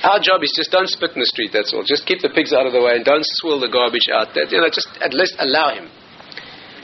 Our 0.06 0.22
job 0.22 0.46
is 0.46 0.54
just 0.54 0.70
don't 0.70 0.86
spit 0.86 1.18
in 1.18 1.20
the 1.20 1.26
street, 1.26 1.50
that's 1.50 1.74
all. 1.74 1.82
Just 1.82 2.06
keep 2.06 2.22
the 2.22 2.30
pigs 2.30 2.54
out 2.54 2.70
of 2.70 2.72
the 2.72 2.78
way 2.78 2.94
and 2.94 3.02
don't 3.02 3.26
swill 3.42 3.58
the 3.58 3.68
garbage 3.68 4.06
out. 4.14 4.30
That, 4.38 4.54
you 4.54 4.62
know, 4.62 4.70
just 4.70 4.86
at 5.02 5.10
least 5.10 5.34
allow 5.42 5.74
him. 5.74 5.90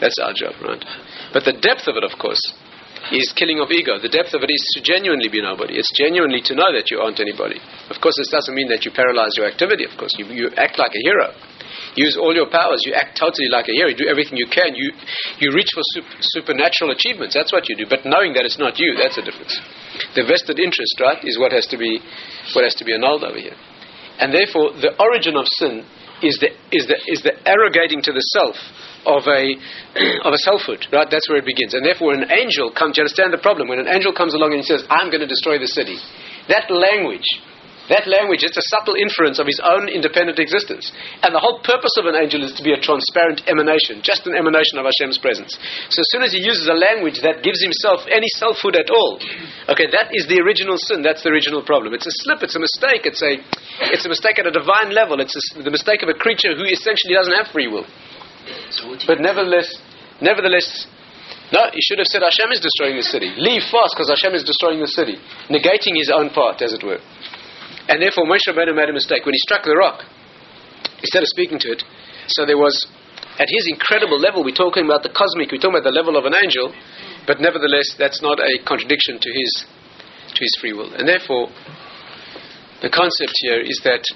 That's 0.02 0.18
our 0.18 0.34
job, 0.34 0.58
right? 0.58 0.82
But 1.30 1.46
the 1.46 1.54
depth 1.54 1.86
of 1.86 1.94
it, 1.94 2.02
of 2.02 2.18
course, 2.18 2.42
is 3.14 3.30
killing 3.38 3.62
of 3.62 3.70
ego. 3.70 4.02
The 4.02 4.10
depth 4.10 4.34
of 4.34 4.42
it 4.42 4.50
is 4.50 4.62
to 4.74 4.82
genuinely 4.82 5.30
be 5.30 5.38
nobody. 5.38 5.78
It's 5.78 5.94
genuinely 5.94 6.42
to 6.50 6.58
know 6.58 6.74
that 6.74 6.90
you 6.90 6.98
aren't 6.98 7.22
anybody. 7.22 7.62
Of 7.86 8.02
course, 8.02 8.18
this 8.18 8.34
doesn't 8.34 8.52
mean 8.52 8.66
that 8.74 8.82
you 8.82 8.90
paralyze 8.90 9.38
your 9.38 9.46
activity, 9.46 9.86
of 9.86 9.94
course. 9.94 10.10
You, 10.18 10.26
you 10.32 10.50
act 10.58 10.74
like 10.74 10.92
a 10.92 11.02
hero 11.06 11.30
use 11.96 12.16
all 12.16 12.34
your 12.34 12.50
powers. 12.50 12.82
You 12.86 12.94
act 12.94 13.18
totally 13.18 13.48
like 13.50 13.66
a 13.66 13.74
hero. 13.74 13.90
You 13.90 13.96
do 13.96 14.10
everything 14.10 14.36
you 14.36 14.46
can. 14.46 14.74
You, 14.74 14.92
you 15.38 15.54
reach 15.54 15.70
for 15.74 15.82
super, 15.94 16.14
supernatural 16.36 16.90
achievements. 16.90 17.34
That's 17.34 17.52
what 17.52 17.68
you 17.68 17.76
do. 17.76 17.86
But 17.88 18.06
knowing 18.06 18.34
that 18.34 18.44
it's 18.44 18.58
not 18.58 18.78
you, 18.78 18.94
that's 18.98 19.16
the 19.16 19.26
difference. 19.26 19.54
The 20.14 20.24
vested 20.26 20.58
interest, 20.58 20.94
right, 21.00 21.18
is 21.24 21.38
what 21.38 21.52
has 21.52 21.66
to 21.74 21.78
be, 21.78 21.98
what 22.54 22.64
has 22.64 22.74
to 22.78 22.84
be 22.84 22.94
annulled 22.94 23.24
over 23.24 23.38
here. 23.38 23.56
And 24.20 24.34
therefore, 24.34 24.76
the 24.76 24.92
origin 25.00 25.34
of 25.36 25.48
sin 25.58 25.82
is 26.20 26.36
the, 26.38 26.52
is 26.70 26.84
the, 26.84 26.98
is 27.08 27.24
the 27.24 27.32
arrogating 27.48 28.04
to 28.04 28.12
the 28.12 28.20
self 28.36 28.56
of 29.08 29.24
a, 29.24 29.56
of 30.28 30.32
a 30.36 30.40
selfhood, 30.44 30.84
right? 30.92 31.08
That's 31.08 31.24
where 31.28 31.40
it 31.40 31.48
begins. 31.48 31.72
And 31.72 31.80
therefore, 31.80 32.12
an 32.12 32.28
angel 32.28 32.68
comes, 32.68 33.00
you 33.00 33.08
understand 33.08 33.32
the 33.32 33.40
problem? 33.40 33.68
When 33.68 33.80
an 33.80 33.88
angel 33.88 34.12
comes 34.12 34.36
along 34.36 34.52
and 34.52 34.64
says, 34.64 34.84
I'm 34.92 35.08
going 35.08 35.24
to 35.24 35.30
destroy 35.30 35.56
the 35.56 35.70
city, 35.72 35.96
that 36.52 36.68
language 36.68 37.24
that 37.88 38.06
language 38.06 38.44
is 38.44 38.52
a 38.54 38.66
subtle 38.70 38.94
inference 38.94 39.40
of 39.40 39.46
his 39.46 39.58
own 39.62 39.88
independent 39.88 40.38
existence. 40.38 40.92
And 41.24 41.34
the 41.34 41.42
whole 41.42 41.58
purpose 41.64 41.96
of 41.98 42.06
an 42.06 42.14
angel 42.14 42.44
is 42.44 42.52
to 42.54 42.62
be 42.62 42.76
a 42.76 42.80
transparent 42.80 43.42
emanation, 43.48 44.04
just 44.04 44.26
an 44.28 44.36
emanation 44.36 44.78
of 44.78 44.86
Hashem's 44.86 45.18
presence. 45.18 45.56
So 45.90 45.98
as 45.98 46.08
soon 46.12 46.22
as 46.22 46.30
he 46.30 46.44
uses 46.44 46.68
a 46.68 46.76
language 46.76 47.22
that 47.24 47.42
gives 47.42 47.58
himself 47.58 48.06
any 48.06 48.28
selfhood 48.38 48.76
at 48.76 48.90
all, 48.90 49.18
okay, 49.72 49.88
that 49.90 50.12
is 50.14 50.28
the 50.30 50.38
original 50.38 50.76
sin. 50.76 51.02
That's 51.02 51.24
the 51.24 51.32
original 51.34 51.64
problem. 51.64 51.94
It's 51.94 52.06
a 52.06 52.14
slip. 52.22 52.42
It's 52.46 52.54
a 52.54 52.62
mistake. 52.62 53.08
It's 53.08 53.22
a, 53.22 53.40
it's 53.90 54.06
a 54.06 54.12
mistake 54.12 54.38
at 54.38 54.46
a 54.46 54.54
divine 54.54 54.94
level. 54.94 55.18
It's 55.18 55.34
a, 55.34 55.62
the 55.62 55.74
mistake 55.74 56.02
of 56.04 56.08
a 56.10 56.16
creature 56.18 56.54
who 56.54 56.66
essentially 56.68 57.14
doesn't 57.14 57.34
have 57.34 57.48
free 57.50 57.66
will. 57.66 57.86
But 59.06 59.18
nevertheless, 59.18 59.68
nevertheless, 60.20 60.86
no, 61.52 61.66
he 61.74 61.82
should 61.82 61.98
have 61.98 62.06
said 62.06 62.22
Hashem 62.22 62.54
is 62.54 62.62
destroying 62.62 62.94
the 62.94 63.06
city. 63.06 63.34
Leave 63.34 63.66
fast 63.66 63.98
because 63.98 64.06
Hashem 64.06 64.34
is 64.38 64.46
destroying 64.46 64.78
the 64.78 64.86
city, 64.86 65.18
negating 65.50 65.98
his 65.98 66.10
own 66.10 66.30
part, 66.30 66.62
as 66.62 66.72
it 66.72 66.82
were. 66.86 67.02
And 67.90 67.98
therefore 67.98 68.22
Moshe 68.22 68.46
Rabbeinu 68.46 68.70
made 68.70 68.88
a 68.88 68.94
mistake. 68.94 69.26
When 69.26 69.34
he 69.34 69.42
struck 69.42 69.66
the 69.66 69.74
rock, 69.74 70.06
instead 71.02 71.26
of 71.26 71.28
speaking 71.34 71.58
to 71.58 71.74
it, 71.74 71.82
so 72.30 72.46
there 72.46 72.56
was, 72.56 72.86
at 73.34 73.50
his 73.50 73.66
incredible 73.66 74.14
level, 74.14 74.46
we're 74.46 74.54
talking 74.54 74.86
about 74.86 75.02
the 75.02 75.10
cosmic, 75.10 75.50
we're 75.50 75.58
talking 75.58 75.74
about 75.74 75.90
the 75.90 75.98
level 75.98 76.14
of 76.14 76.22
an 76.22 76.38
angel, 76.38 76.70
but 77.26 77.42
nevertheless, 77.42 77.98
that's 77.98 78.22
not 78.22 78.38
a 78.38 78.62
contradiction 78.62 79.18
to 79.18 79.30
his, 79.34 79.66
to 80.38 80.40
his 80.40 80.54
free 80.62 80.72
will. 80.72 80.94
And 80.94 81.02
therefore, 81.02 81.50
the 82.78 82.94
concept 82.94 83.34
here 83.42 83.58
is 83.58 83.82
that 83.82 84.06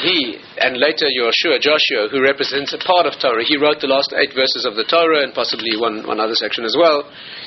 he, 0.00 0.40
and 0.64 0.80
later 0.80 1.12
Joshua, 1.12 1.60
Joshua, 1.60 2.08
who 2.08 2.24
represents 2.24 2.72
a 2.72 2.80
part 2.80 3.04
of 3.04 3.20
Torah, 3.20 3.44
he 3.44 3.60
wrote 3.60 3.84
the 3.84 3.92
last 3.92 4.16
eight 4.16 4.32
verses 4.32 4.64
of 4.64 4.80
the 4.80 4.88
Torah 4.88 5.28
and 5.28 5.36
possibly 5.36 5.76
one, 5.76 6.08
one 6.08 6.24
other 6.24 6.34
section 6.34 6.64
as 6.64 6.72
well. 6.72 7.04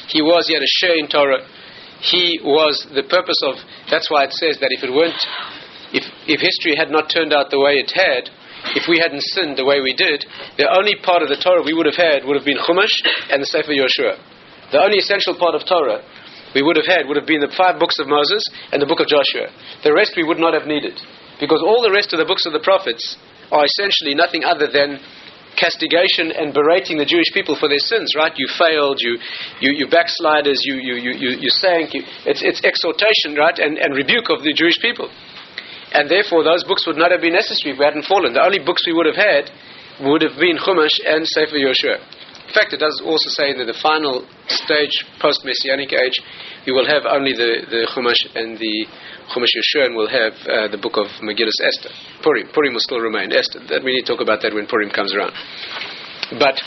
He 0.07 0.21
was, 0.21 0.45
he 0.45 0.53
had 0.53 0.61
a 0.61 0.75
share 0.85 1.01
in 1.01 1.09
Torah 1.09 1.41
he 2.01 2.39
was 2.43 2.85
the 2.93 3.03
purpose 3.03 3.39
of. 3.45 3.55
That's 3.89 4.09
why 4.09 4.25
it 4.25 4.33
says 4.33 4.57
that 4.61 4.71
if 4.71 4.83
it 4.83 4.93
weren't, 4.93 5.17
if 5.93 6.03
if 6.27 6.39
history 6.41 6.75
had 6.77 6.91
not 6.91 7.09
turned 7.09 7.33
out 7.33 7.49
the 7.49 7.59
way 7.59 7.81
it 7.81 7.91
had, 7.93 8.29
if 8.75 8.85
we 8.89 8.99
hadn't 8.99 9.23
sinned 9.33 9.57
the 9.57 9.65
way 9.65 9.81
we 9.81 9.93
did, 9.93 10.25
the 10.57 10.69
only 10.69 10.95
part 11.01 11.21
of 11.21 11.29
the 11.29 11.37
Torah 11.37 11.63
we 11.63 11.73
would 11.73 11.85
have 11.85 11.97
had 11.97 12.25
would 12.25 12.35
have 12.35 12.45
been 12.45 12.59
Chumash 12.59 13.01
and 13.31 13.41
the 13.41 13.49
Sefer 13.49 13.73
Yoshua. 13.73 14.19
The 14.71 14.81
only 14.83 14.99
essential 14.99 15.37
part 15.37 15.55
of 15.55 15.65
Torah 15.65 16.03
we 16.55 16.61
would 16.61 16.75
have 16.75 16.87
had 16.87 17.07
would 17.07 17.17
have 17.17 17.27
been 17.27 17.41
the 17.41 17.53
five 17.55 17.79
books 17.79 17.99
of 17.99 18.07
Moses 18.07 18.43
and 18.71 18.81
the 18.81 18.89
book 18.89 18.99
of 18.99 19.07
Joshua. 19.07 19.51
The 19.83 19.93
rest 19.93 20.15
we 20.15 20.23
would 20.23 20.39
not 20.39 20.53
have 20.53 20.67
needed. 20.67 20.99
Because 21.39 21.61
all 21.61 21.83
the 21.83 21.93
rest 21.93 22.13
of 22.13 22.19
the 22.19 22.25
books 22.25 22.45
of 22.45 22.53
the 22.53 22.63
prophets 22.63 23.15
are 23.51 23.63
essentially 23.63 24.15
nothing 24.15 24.43
other 24.43 24.67
than 24.67 24.99
castigation 25.57 26.31
and 26.31 26.53
berating 26.53 27.01
the 27.01 27.09
Jewish 27.09 27.33
people 27.33 27.57
for 27.57 27.67
their 27.67 27.81
sins, 27.81 28.13
right? 28.15 28.31
You 28.37 28.47
failed, 28.47 29.01
you, 29.01 29.17
you, 29.59 29.73
you 29.73 29.85
backsliders, 29.89 30.61
you, 30.63 30.77
you, 30.77 30.95
you, 31.01 31.41
you, 31.41 31.49
sank. 31.49 31.97
You, 31.97 32.05
it's, 32.29 32.45
it's 32.45 32.61
exhortation, 32.63 33.33
right? 33.33 33.57
And, 33.57 33.77
and 33.77 33.97
rebuke 33.97 34.29
of 34.29 34.45
the 34.45 34.53
Jewish 34.53 34.77
people. 34.79 35.09
And 35.91 36.05
therefore, 36.07 36.43
those 36.45 36.63
books 36.63 36.85
would 36.85 36.97
not 36.97 37.11
have 37.11 37.21
been 37.21 37.33
necessary 37.33 37.73
if 37.73 37.79
we 37.79 37.85
hadn't 37.85 38.05
fallen. 38.05 38.33
The 38.37 38.45
only 38.45 38.59
books 38.59 38.85
we 38.85 38.93
would 38.93 39.09
have 39.09 39.17
had 39.17 39.49
would 40.05 40.21
have 40.21 40.37
been 40.37 40.61
Chumash 40.61 41.01
and 41.01 41.25
Sefer 41.25 41.57
Yoshua. 41.57 41.97
In 42.47 42.53
fact, 42.53 42.71
it 42.71 42.79
does 42.79 43.01
also 43.03 43.27
say 43.33 43.51
that 43.57 43.65
the 43.65 43.75
final 43.81 44.23
stage, 44.47 45.03
post 45.19 45.43
Messianic 45.43 45.91
age, 45.91 46.21
we 46.67 46.75
will 46.75 46.85
have 46.85 47.07
only 47.07 47.31
the, 47.31 47.63
the 47.63 47.87
Chumash 47.87 48.19
and 48.35 48.59
the 48.59 48.75
Chumash 49.31 49.55
Yeshua, 49.55 49.87
and 49.87 49.95
we'll 49.95 50.11
have 50.11 50.35
uh, 50.43 50.67
the 50.67 50.75
book 50.75 50.99
of 50.99 51.07
Megillus 51.23 51.55
Esther. 51.63 51.95
Purim. 52.19 52.51
Purim 52.51 52.75
will 52.75 52.83
still 52.83 52.99
remain. 52.99 53.31
Esther. 53.31 53.63
That 53.71 53.87
we 53.87 53.95
need 53.95 54.03
to 54.03 54.11
talk 54.11 54.19
about 54.19 54.43
that 54.43 54.51
when 54.51 54.67
Purim 54.67 54.91
comes 54.91 55.15
around. 55.15 55.31
But 56.35 56.59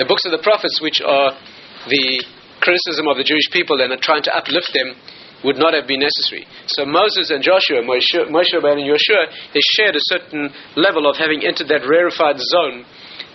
the 0.00 0.08
books 0.08 0.24
of 0.24 0.32
the 0.32 0.40
prophets, 0.40 0.80
which 0.80 1.04
are 1.04 1.36
the 1.92 2.24
criticism 2.64 3.04
of 3.04 3.20
the 3.20 3.26
Jewish 3.28 3.52
people 3.52 3.76
and 3.84 3.92
are 3.92 4.00
trying 4.00 4.24
to 4.24 4.32
uplift 4.32 4.72
them, 4.72 4.96
would 5.44 5.60
not 5.60 5.76
have 5.76 5.84
been 5.84 6.00
necessary. 6.00 6.48
So 6.64 6.88
Moses 6.88 7.28
and 7.28 7.44
Joshua, 7.44 7.84
Moshe, 7.84 8.16
Moshe 8.32 8.56
and 8.56 8.80
they 9.52 9.64
shared 9.76 9.92
a 9.92 10.04
certain 10.08 10.48
level 10.72 11.04
of 11.04 11.20
having 11.20 11.44
entered 11.44 11.68
that 11.68 11.84
rarefied 11.84 12.40
zone, 12.40 12.88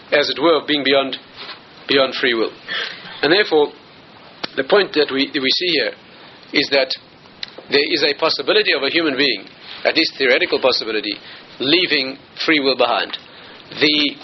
as 0.10 0.34
it 0.34 0.42
were, 0.42 0.58
of 0.58 0.66
being 0.66 0.82
beyond 0.82 1.22
beyond 1.86 2.18
free 2.18 2.34
will. 2.34 2.54
And 3.22 3.30
therefore, 3.30 3.78
the 4.56 4.64
point 4.64 4.94
that 4.94 5.12
we, 5.12 5.30
we 5.30 5.52
see 5.58 5.72
here 5.78 5.94
is 6.54 6.70
that 6.72 6.90
there 7.70 7.86
is 7.94 8.02
a 8.04 8.18
possibility 8.18 8.74
of 8.74 8.82
a 8.82 8.90
human 8.90 9.16
being, 9.18 9.46
at 9.86 9.96
least 9.96 10.18
theoretical 10.18 10.60
possibility, 10.60 11.14
leaving 11.60 12.18
free 12.46 12.60
will 12.60 12.78
behind. 12.78 13.18
the 13.78 14.18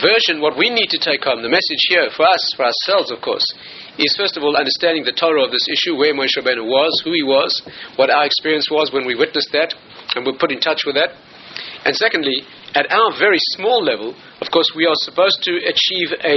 version, 0.00 0.40
what 0.40 0.58
we 0.58 0.68
need 0.68 0.90
to 0.92 1.00
take 1.00 1.24
home, 1.24 1.40
the 1.40 1.48
message 1.48 1.80
here 1.88 2.08
for 2.12 2.28
us, 2.28 2.42
for 2.56 2.68
ourselves, 2.68 3.10
of 3.10 3.20
course, 3.24 3.44
is 3.98 4.14
first 4.16 4.36
of 4.36 4.42
all 4.44 4.56
understanding 4.56 5.04
the 5.04 5.16
Torah 5.16 5.44
of 5.44 5.50
this 5.50 5.64
issue, 5.68 5.96
where 5.96 6.12
Moshe 6.12 6.36
Rabbeinu 6.36 6.64
was, 6.64 6.92
who 7.04 7.12
he 7.12 7.24
was, 7.24 7.50
what 7.96 8.10
our 8.10 8.24
experience 8.24 8.68
was 8.70 8.92
when 8.92 9.06
we 9.06 9.16
witnessed 9.16 9.50
that, 9.52 9.74
and 10.14 10.26
we're 10.26 10.38
put 10.38 10.52
in 10.52 10.60
touch 10.60 10.84
with 10.84 10.96
that. 10.96 11.16
And 11.84 11.96
secondly, 11.96 12.44
at 12.74 12.90
our 12.92 13.10
very 13.18 13.40
small 13.56 13.82
level, 13.82 14.14
of 14.40 14.48
course, 14.52 14.70
we 14.76 14.86
are 14.86 14.96
supposed 15.08 15.42
to 15.42 15.52
achieve 15.64 16.14
a 16.20 16.36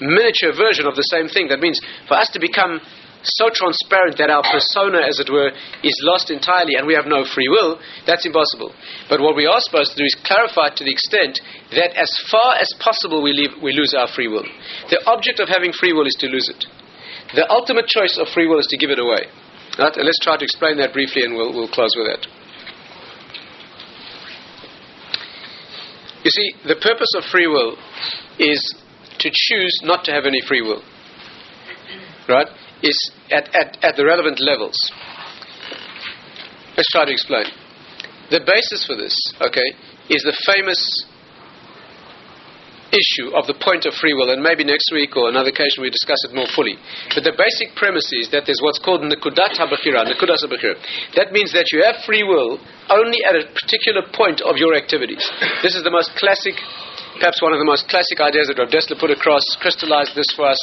miniature 0.00 0.54
version 0.56 0.86
of 0.86 0.96
the 0.96 1.06
same 1.10 1.28
thing. 1.28 1.48
That 1.48 1.60
means 1.60 1.80
for 2.08 2.16
us 2.16 2.30
to 2.32 2.40
become 2.40 2.80
so 3.22 3.50
transparent 3.54 4.18
that 4.18 4.30
our 4.30 4.42
persona, 4.42 5.06
as 5.06 5.22
it 5.22 5.30
were, 5.30 5.54
is 5.82 5.94
lost 6.02 6.30
entirely 6.30 6.74
and 6.74 6.86
we 6.86 6.94
have 6.94 7.06
no 7.06 7.22
free 7.22 7.46
will, 7.46 7.78
that's 8.06 8.26
impossible. 8.26 8.74
But 9.08 9.22
what 9.22 9.38
we 9.38 9.46
are 9.46 9.62
supposed 9.62 9.94
to 9.94 9.98
do 9.98 10.06
is 10.06 10.18
clarify 10.26 10.74
to 10.74 10.82
the 10.82 10.90
extent 10.90 11.38
that 11.70 11.94
as 11.94 12.10
far 12.30 12.58
as 12.58 12.66
possible 12.82 13.22
we, 13.22 13.32
leave, 13.32 13.62
we 13.62 13.72
lose 13.72 13.94
our 13.94 14.10
free 14.10 14.26
will. 14.26 14.46
The 14.90 15.02
object 15.06 15.38
of 15.38 15.48
having 15.48 15.72
free 15.72 15.94
will 15.94 16.06
is 16.06 16.18
to 16.18 16.26
lose 16.26 16.50
it. 16.50 16.66
The 17.34 17.48
ultimate 17.48 17.86
choice 17.86 18.18
of 18.18 18.28
free 18.34 18.46
will 18.50 18.58
is 18.58 18.68
to 18.70 18.76
give 18.76 18.90
it 18.90 18.98
away. 18.98 19.30
Right? 19.78 19.96
let's 19.96 20.20
try 20.20 20.36
to 20.36 20.44
explain 20.44 20.76
that 20.78 20.92
briefly 20.92 21.22
and 21.24 21.32
we'll, 21.34 21.54
we'll 21.54 21.70
close 21.70 21.94
with 21.96 22.06
that. 22.10 22.26
You 26.24 26.30
see, 26.30 26.54
the 26.68 26.76
purpose 26.76 27.08
of 27.16 27.24
free 27.24 27.46
will 27.46 27.76
is 28.38 28.60
to 29.22 29.30
choose 29.30 29.80
not 29.82 30.04
to 30.04 30.12
have 30.12 30.24
any 30.26 30.40
free 30.46 30.62
will. 30.62 30.82
Right? 32.28 32.46
Is 32.82 33.10
at, 33.30 33.48
at, 33.54 33.78
at 33.82 33.96
the 33.96 34.04
relevant 34.04 34.40
levels. 34.40 34.76
Let's 36.76 36.90
try 36.90 37.04
to 37.04 37.12
explain. 37.12 37.46
The 38.30 38.40
basis 38.40 38.86
for 38.86 38.96
this, 38.96 39.14
okay, 39.40 39.76
is 40.08 40.22
the 40.22 40.36
famous 40.46 40.80
issue 42.92 43.32
of 43.32 43.48
the 43.48 43.56
point 43.56 43.88
of 43.88 43.96
free 43.96 44.12
will, 44.12 44.28
and 44.30 44.44
maybe 44.44 44.64
next 44.64 44.92
week 44.92 45.16
or 45.16 45.32
another 45.32 45.48
occasion 45.48 45.80
we 45.80 45.88
discuss 45.88 46.20
it 46.28 46.36
more 46.36 46.48
fully. 46.52 46.76
But 47.16 47.24
the 47.24 47.32
basic 47.32 47.72
premise 47.72 48.08
is 48.20 48.28
that 48.36 48.44
there's 48.44 48.60
what's 48.60 48.78
called 48.78 49.00
Nekudat 49.00 49.56
HaBechira, 49.56 50.04
Nekudas 50.04 50.44
HaBechira. 50.44 50.76
That 51.16 51.32
means 51.32 51.56
that 51.56 51.72
you 51.72 51.80
have 51.84 52.04
free 52.04 52.22
will 52.22 52.60
only 52.92 53.20
at 53.24 53.34
a 53.36 53.48
particular 53.48 54.04
point 54.12 54.44
of 54.44 54.60
your 54.60 54.76
activities. 54.76 55.24
This 55.64 55.72
is 55.72 55.82
the 55.82 55.90
most 55.90 56.12
classic, 56.20 56.56
perhaps 57.22 57.38
one 57.38 57.54
of 57.54 57.62
the 57.62 57.70
most 57.70 57.86
classic 57.86 58.18
ideas 58.18 58.50
that 58.50 58.58
Rav 58.58 58.74
Dessler 58.74 58.98
put 58.98 59.14
across, 59.14 59.46
crystallized 59.62 60.18
this 60.18 60.26
for 60.34 60.50
us, 60.50 60.58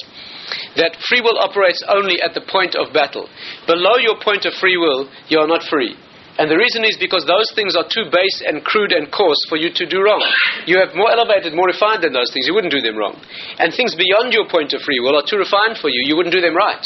that 0.75 0.99
free 1.07 1.23
will 1.23 1.39
operates 1.39 1.79
only 1.87 2.19
at 2.19 2.35
the 2.35 2.43
point 2.43 2.75
of 2.75 2.91
battle. 2.91 3.31
Below 3.63 3.95
your 4.03 4.19
point 4.19 4.43
of 4.43 4.51
free 4.59 4.75
will, 4.75 5.07
you 5.31 5.39
are 5.39 5.47
not 5.47 5.63
free. 5.71 5.95
And 6.35 6.51
the 6.51 6.59
reason 6.59 6.83
is 6.83 6.99
because 6.99 7.23
those 7.23 7.47
things 7.55 7.79
are 7.79 7.87
too 7.87 8.11
base 8.11 8.43
and 8.43 8.59
crude 8.63 8.91
and 8.91 9.07
coarse 9.07 9.39
for 9.47 9.55
you 9.55 9.71
to 9.71 9.83
do 9.87 10.03
wrong. 10.03 10.19
You 10.67 10.83
have 10.83 10.95
more 10.99 11.11
elevated, 11.11 11.55
more 11.55 11.67
refined 11.67 12.03
than 12.03 12.11
those 12.11 12.31
things. 12.31 12.47
You 12.47 12.55
wouldn't 12.55 12.75
do 12.75 12.83
them 12.83 12.99
wrong. 12.99 13.15
And 13.59 13.71
things 13.71 13.95
beyond 13.95 14.35
your 14.35 14.47
point 14.47 14.75
of 14.75 14.83
free 14.83 14.99
will 14.99 15.15
are 15.15 15.27
too 15.27 15.39
refined 15.39 15.79
for 15.79 15.87
you. 15.87 15.99
You 16.07 16.15
wouldn't 16.19 16.35
do 16.35 16.43
them 16.43 16.55
right. 16.55 16.83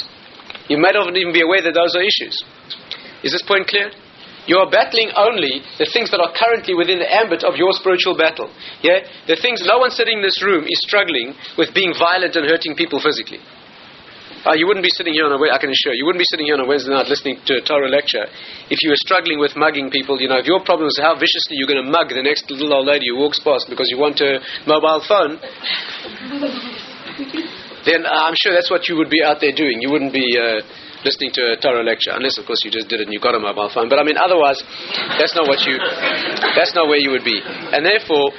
You 0.69 0.77
might 0.77 0.93
not 0.93 1.09
even 1.17 1.33
be 1.33 1.41
aware 1.41 1.61
that 1.65 1.73
those 1.73 1.93
are 1.97 2.05
issues. 2.05 2.37
Is 3.25 3.33
this 3.33 3.45
point 3.45 3.65
clear? 3.69 3.89
You 4.45 4.59
are 4.59 4.69
battling 4.69 5.11
only 5.15 5.63
the 5.79 5.87
things 5.87 6.11
that 6.11 6.19
are 6.19 6.35
currently 6.35 6.75
within 6.75 6.99
the 6.99 7.07
ambit 7.07 7.47
of 7.47 7.55
your 7.55 7.71
spiritual 7.71 8.19
battle. 8.19 8.51
Yeah? 8.83 9.07
The 9.27 9.39
things 9.39 9.63
no 9.63 9.79
one 9.79 9.91
sitting 9.91 10.19
in 10.19 10.23
this 10.23 10.43
room 10.43 10.67
is 10.67 10.83
struggling 10.83 11.31
with 11.55 11.71
being 11.71 11.95
violent 11.95 12.35
and 12.35 12.43
hurting 12.43 12.75
people 12.75 12.99
physically. 12.99 13.39
Uh, 14.43 14.51
you 14.59 14.67
wouldn't 14.67 14.83
be 14.83 14.91
sitting 14.91 15.15
here 15.15 15.23
on 15.23 15.31
a, 15.31 15.39
I 15.39 15.55
can 15.55 15.71
assure 15.71 15.95
you, 15.95 16.03
you 16.03 16.05
wouldn't 16.05 16.19
be 16.19 16.27
sitting 16.27 16.51
here 16.51 16.59
on 16.59 16.59
a 16.59 16.67
Wednesday 16.67 16.91
night 16.91 17.07
listening 17.07 17.39
to 17.47 17.55
a 17.55 17.63
Torah 17.63 17.87
lecture 17.87 18.27
if 18.67 18.83
you 18.83 18.91
were 18.91 18.99
struggling 18.99 19.39
with 19.39 19.55
mugging 19.55 19.87
people. 19.87 20.19
You 20.19 20.27
know, 20.27 20.35
if 20.35 20.43
your 20.43 20.59
problem 20.59 20.91
is 20.91 20.99
how 20.99 21.15
viciously 21.15 21.55
you're 21.55 21.71
going 21.71 21.79
to 21.79 21.87
mug 21.87 22.11
the 22.11 22.19
next 22.19 22.51
little 22.51 22.75
old 22.75 22.83
lady 22.83 23.07
who 23.07 23.23
walks 23.23 23.39
past 23.39 23.71
because 23.71 23.87
you 23.87 23.95
want 23.95 24.19
a 24.19 24.43
mobile 24.67 24.99
phone, 25.07 25.39
then 27.87 28.03
uh, 28.03 28.27
I'm 28.27 28.35
sure 28.35 28.51
that's 28.51 28.67
what 28.67 28.91
you 28.91 28.99
would 28.99 29.07
be 29.07 29.23
out 29.23 29.39
there 29.39 29.55
doing. 29.55 29.79
You 29.79 29.95
wouldn't 29.95 30.11
be 30.11 30.27
uh, 30.35 30.59
listening 31.03 31.31
to 31.35 31.53
a 31.53 31.57
Torah 31.59 31.83
lecture, 31.83 32.11
unless 32.11 32.37
of 32.39 32.45
course 32.45 32.63
you 32.63 32.71
just 32.71 32.87
did 32.87 32.99
it 32.99 33.07
and 33.07 33.13
you 33.13 33.19
got 33.19 33.35
a 33.35 33.39
mobile 33.39 33.69
phone. 33.69 33.87
But 33.87 33.99
I 33.99 34.03
mean, 34.03 34.17
otherwise, 34.17 34.59
that's 35.19 35.35
not 35.35 35.47
what 35.47 35.61
you, 35.67 35.77
that's 36.55 36.73
not 36.73 36.87
where 36.87 36.99
you 36.99 37.11
would 37.11 37.23
be. 37.23 37.39
And 37.43 37.85
therefore, 37.85 38.31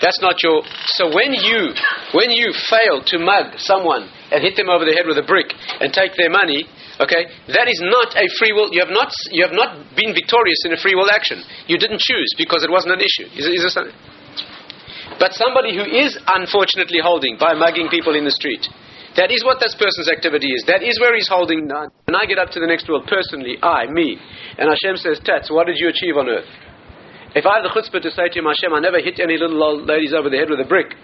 that's 0.00 0.18
not 0.24 0.40
your. 0.42 0.64
So 0.96 1.12
when 1.12 1.36
you 1.36 1.76
when 2.16 2.32
you 2.32 2.56
fail 2.56 3.04
to 3.04 3.16
mug 3.20 3.60
someone 3.60 4.08
and 4.32 4.40
hit 4.40 4.56
them 4.56 4.72
over 4.72 4.88
the 4.88 4.96
head 4.96 5.04
with 5.04 5.20
a 5.20 5.26
brick 5.26 5.52
and 5.78 5.92
take 5.92 6.16
their 6.16 6.32
money, 6.32 6.64
okay, 6.98 7.28
that 7.52 7.68
is 7.68 7.80
not 7.84 8.16
a 8.16 8.26
free 8.40 8.56
will. 8.56 8.72
You 8.72 8.80
have 8.80 8.92
not 8.92 9.12
you 9.30 9.44
have 9.44 9.52
not 9.52 9.92
been 9.94 10.16
victorious 10.16 10.64
in 10.64 10.72
a 10.72 10.80
free 10.80 10.96
will 10.96 11.12
action. 11.12 11.44
You 11.68 11.76
didn't 11.76 12.00
choose 12.00 12.32
because 12.40 12.64
it 12.64 12.72
wasn't 12.72 12.96
an 12.96 13.04
issue. 13.04 13.28
Is, 13.36 13.44
is 13.44 13.60
this 13.60 13.74
something? 13.76 13.94
But 15.20 15.36
somebody 15.36 15.76
who 15.76 15.84
is 15.84 16.16
unfortunately 16.24 17.04
holding 17.04 17.36
by 17.36 17.52
mugging 17.52 17.92
people 17.92 18.16
in 18.16 18.24
the 18.24 18.32
street, 18.32 18.64
that 19.16 19.34
is 19.34 19.42
what 19.42 19.58
this 19.58 19.74
person's 19.74 20.06
activity 20.06 20.54
is. 20.54 20.62
That 20.70 20.86
is 20.86 21.00
where 21.02 21.14
he's 21.14 21.26
holding. 21.26 21.66
And 21.66 22.14
I 22.14 22.26
get 22.30 22.38
up 22.38 22.54
to 22.54 22.60
the 22.60 22.70
next 22.70 22.86
world 22.86 23.10
personally, 23.10 23.58
I, 23.58 23.90
me, 23.90 24.18
and 24.58 24.70
Hashem 24.70 25.02
says, 25.02 25.18
Tats, 25.24 25.50
what 25.50 25.66
did 25.66 25.78
you 25.78 25.90
achieve 25.90 26.14
on 26.14 26.30
earth? 26.30 26.46
If 27.34 27.46
I 27.46 27.62
have 27.62 27.66
the 27.66 27.74
chutzpah 27.74 28.02
to 28.02 28.10
say 28.10 28.26
to 28.30 28.36
him, 28.38 28.46
Hashem, 28.46 28.74
I 28.74 28.82
never 28.82 28.98
hit 28.98 29.22
any 29.22 29.38
little 29.38 29.62
old 29.62 29.86
ladies 29.86 30.14
over 30.14 30.30
the 30.30 30.38
head 30.38 30.50
with 30.50 30.58
a 30.58 30.66
brick, 30.66 30.94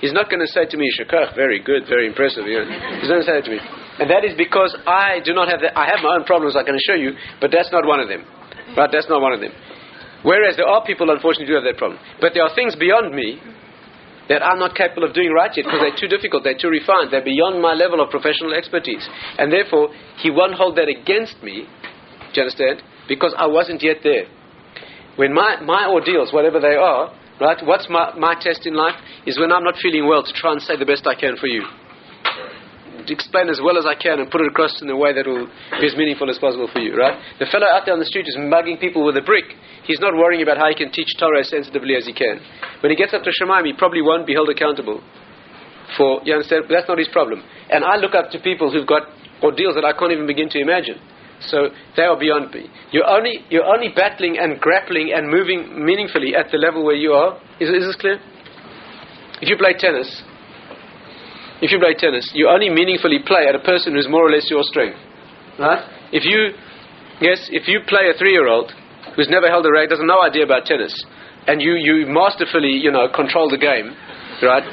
he's 0.00 0.12
not 0.12 0.28
going 0.28 0.40
to 0.40 0.48
say 0.48 0.68
to 0.68 0.76
me, 0.76 0.88
Shakach, 0.92 1.36
very 1.36 1.60
good, 1.60 1.88
very 1.88 2.04
impressive. 2.04 2.44
You 2.44 2.64
know? 2.64 2.68
He's 3.00 3.08
going 3.08 3.20
to 3.20 3.28
say 3.28 3.36
that 3.40 3.44
to 3.48 3.52
me. 3.52 3.60
And 4.00 4.08
that 4.08 4.24
is 4.24 4.36
because 4.36 4.76
I 4.84 5.20
do 5.24 5.32
not 5.32 5.48
have 5.48 5.60
that. 5.60 5.76
I 5.76 5.88
have 5.88 6.04
my 6.04 6.16
own 6.16 6.24
problems, 6.24 6.56
I 6.56 6.64
can 6.64 6.76
assure 6.76 6.96
you, 6.96 7.16
but 7.40 7.52
that's 7.52 7.72
not 7.72 7.84
one 7.88 8.00
of 8.00 8.08
them. 8.08 8.24
Right? 8.76 8.88
That's 8.92 9.08
not 9.08 9.20
one 9.20 9.32
of 9.32 9.40
them. 9.40 9.52
Whereas 10.20 10.56
there 10.56 10.68
are 10.68 10.84
people, 10.84 11.08
unfortunately, 11.08 11.48
who 11.48 11.56
have 11.56 11.64
that 11.64 11.80
problem. 11.80 12.00
But 12.20 12.32
there 12.36 12.44
are 12.44 12.52
things 12.52 12.76
beyond 12.76 13.12
me 13.16 13.40
that 14.30 14.46
I'm 14.46 14.62
not 14.62 14.78
capable 14.78 15.02
of 15.02 15.12
doing 15.12 15.34
right 15.34 15.50
yet 15.50 15.66
because 15.66 15.82
they're 15.82 15.98
too 15.98 16.06
difficult, 16.06 16.46
they're 16.46 16.56
too 16.56 16.70
refined, 16.70 17.10
they're 17.10 17.26
beyond 17.26 17.60
my 17.60 17.74
level 17.74 18.00
of 18.00 18.14
professional 18.14 18.54
expertise. 18.54 19.02
And 19.36 19.52
therefore, 19.52 19.90
he 20.22 20.30
won't 20.30 20.54
hold 20.54 20.78
that 20.78 20.86
against 20.86 21.42
me, 21.42 21.66
do 21.66 22.34
you 22.38 22.42
understand? 22.46 22.80
Because 23.10 23.34
I 23.36 23.50
wasn't 23.50 23.82
yet 23.82 23.98
there. 24.06 24.30
When 25.16 25.34
my, 25.34 25.58
my 25.60 25.90
ordeals, 25.90 26.32
whatever 26.32 26.60
they 26.60 26.78
are, 26.78 27.12
right, 27.40 27.58
what's 27.66 27.90
my, 27.90 28.14
my 28.16 28.38
test 28.40 28.66
in 28.66 28.74
life 28.74 28.94
is 29.26 29.36
when 29.36 29.50
I'm 29.50 29.64
not 29.64 29.74
feeling 29.82 30.06
well 30.06 30.22
to 30.22 30.32
try 30.32 30.52
and 30.52 30.62
say 30.62 30.78
the 30.78 30.86
best 30.86 31.08
I 31.08 31.18
can 31.18 31.36
for 31.36 31.48
you. 31.48 31.66
Explain 33.10 33.48
as 33.50 33.60
well 33.62 33.76
as 33.76 33.84
I 33.84 33.94
can 33.94 34.20
and 34.20 34.30
put 34.30 34.40
it 34.40 34.48
across 34.48 34.80
in 34.80 34.88
a 34.88 34.96
way 34.96 35.12
that 35.12 35.26
will 35.26 35.50
be 35.80 35.86
as 35.86 35.96
meaningful 35.96 36.30
as 36.30 36.38
possible 36.38 36.70
for 36.72 36.78
you, 36.78 36.94
right? 36.94 37.18
The 37.38 37.46
fellow 37.50 37.66
out 37.66 37.82
there 37.84 37.94
on 37.94 38.00
the 38.00 38.06
street 38.06 38.26
is 38.28 38.36
mugging 38.38 38.78
people 38.78 39.04
with 39.04 39.16
a 39.16 39.22
brick. 39.22 39.50
He's 39.84 39.98
not 39.98 40.14
worrying 40.14 40.42
about 40.42 40.56
how 40.56 40.68
he 40.68 40.74
can 40.74 40.92
teach 40.92 41.10
Torah 41.18 41.40
as 41.40 41.50
sensitively 41.50 41.96
as 41.96 42.06
he 42.06 42.14
can. 42.14 42.38
When 42.80 42.90
he 42.90 42.96
gets 42.96 43.12
up 43.12 43.22
to 43.26 43.30
Shemaim, 43.34 43.66
he 43.66 43.74
probably 43.74 44.02
won't 44.02 44.26
be 44.26 44.34
held 44.34 44.48
accountable 44.48 45.02
for, 45.96 46.20
you 46.24 46.34
understand? 46.34 46.64
But 46.68 46.74
that's 46.78 46.88
not 46.88 46.98
his 46.98 47.08
problem. 47.08 47.42
And 47.68 47.84
I 47.84 47.96
look 47.96 48.14
up 48.14 48.30
to 48.30 48.38
people 48.38 48.70
who've 48.70 48.86
got 48.86 49.10
ordeals 49.42 49.74
that 49.74 49.84
I 49.84 49.92
can't 49.92 50.12
even 50.12 50.26
begin 50.26 50.48
to 50.50 50.60
imagine. 50.60 51.00
So 51.40 51.68
they 51.96 52.02
are 52.04 52.18
beyond 52.18 52.52
me. 52.52 52.68
You're 52.92 53.08
only, 53.08 53.40
you're 53.48 53.64
only 53.64 53.88
battling 53.94 54.38
and 54.38 54.60
grappling 54.60 55.12
and 55.14 55.28
moving 55.28 55.84
meaningfully 55.84 56.36
at 56.36 56.52
the 56.52 56.58
level 56.58 56.84
where 56.84 56.94
you 56.94 57.12
are. 57.12 57.40
Is, 57.58 57.70
is 57.70 57.86
this 57.86 57.96
clear? 57.96 58.20
If 59.40 59.48
you 59.48 59.56
play 59.56 59.72
tennis, 59.78 60.22
if 61.60 61.70
you 61.70 61.78
play 61.78 61.94
tennis, 61.94 62.30
you 62.34 62.48
only 62.48 62.70
meaningfully 62.70 63.20
play 63.24 63.46
at 63.48 63.54
a 63.54 63.60
person 63.60 63.94
who's 63.94 64.08
more 64.08 64.26
or 64.26 64.30
less 64.30 64.48
your 64.48 64.62
strength. 64.64 64.96
Right? 65.58 65.84
If 66.12 66.24
you, 66.24 66.56
yes, 67.20 67.48
if 67.52 67.68
you 67.68 67.80
play 67.86 68.08
a 68.08 68.16
three-year-old 68.16 68.72
who's 69.16 69.28
never 69.28 69.48
held 69.48 69.66
a 69.66 69.70
racket, 69.70 69.90
doesn't 69.90 70.06
no 70.06 70.22
idea 70.22 70.44
about 70.44 70.64
tennis, 70.64 70.94
and 71.46 71.60
you, 71.60 71.76
you 71.76 72.06
masterfully, 72.08 72.72
you 72.72 72.90
know, 72.90 73.08
control 73.12 73.50
the 73.50 73.58
game, 73.60 73.92
right? 74.40 74.64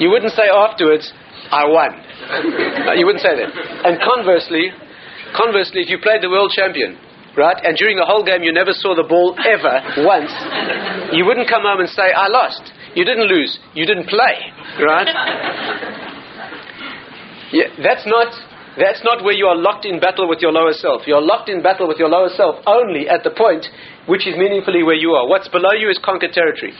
you 0.00 0.10
wouldn't 0.10 0.32
say 0.32 0.48
afterwards, 0.52 1.12
I 1.50 1.64
won. 1.64 1.96
You 2.96 3.06
wouldn't 3.06 3.24
say 3.24 3.34
that. 3.40 3.50
And 3.88 3.98
conversely, 4.04 4.70
conversely, 5.32 5.80
if 5.82 5.88
you 5.88 5.98
played 5.98 6.22
the 6.22 6.30
world 6.30 6.52
champion, 6.54 6.98
right, 7.36 7.56
and 7.64 7.76
during 7.76 7.96
the 7.96 8.04
whole 8.06 8.24
game 8.24 8.42
you 8.42 8.52
never 8.52 8.72
saw 8.72 8.94
the 8.94 9.08
ball 9.08 9.34
ever 9.40 10.04
once, 10.04 10.30
you 11.12 11.24
wouldn't 11.24 11.48
come 11.48 11.62
home 11.64 11.80
and 11.80 11.88
say, 11.88 12.12
I 12.12 12.28
lost. 12.28 12.68
You 12.94 13.04
didn't 13.04 13.28
lose. 13.28 13.58
You 13.74 13.86
didn't 13.86 14.08
play, 14.08 14.34
right? 14.82 15.08
Yeah, 17.52 17.66
that's 17.82 18.06
not 18.06 18.30
that's 18.78 19.02
not 19.02 19.24
where 19.24 19.34
you 19.34 19.46
are 19.46 19.56
locked 19.56 19.84
in 19.84 19.98
battle 19.98 20.28
with 20.28 20.38
your 20.40 20.52
lower 20.52 20.72
self. 20.72 21.02
You 21.06 21.14
are 21.14 21.22
locked 21.22 21.48
in 21.48 21.62
battle 21.62 21.88
with 21.88 21.98
your 21.98 22.08
lower 22.08 22.30
self 22.30 22.62
only 22.66 23.08
at 23.08 23.24
the 23.24 23.30
point 23.30 23.66
which 24.06 24.26
is 24.26 24.36
meaningfully 24.36 24.82
where 24.82 24.94
you 24.94 25.12
are. 25.12 25.26
What's 25.28 25.48
below 25.48 25.72
you 25.78 25.90
is 25.90 25.98
conquered 26.02 26.32
territory. 26.32 26.72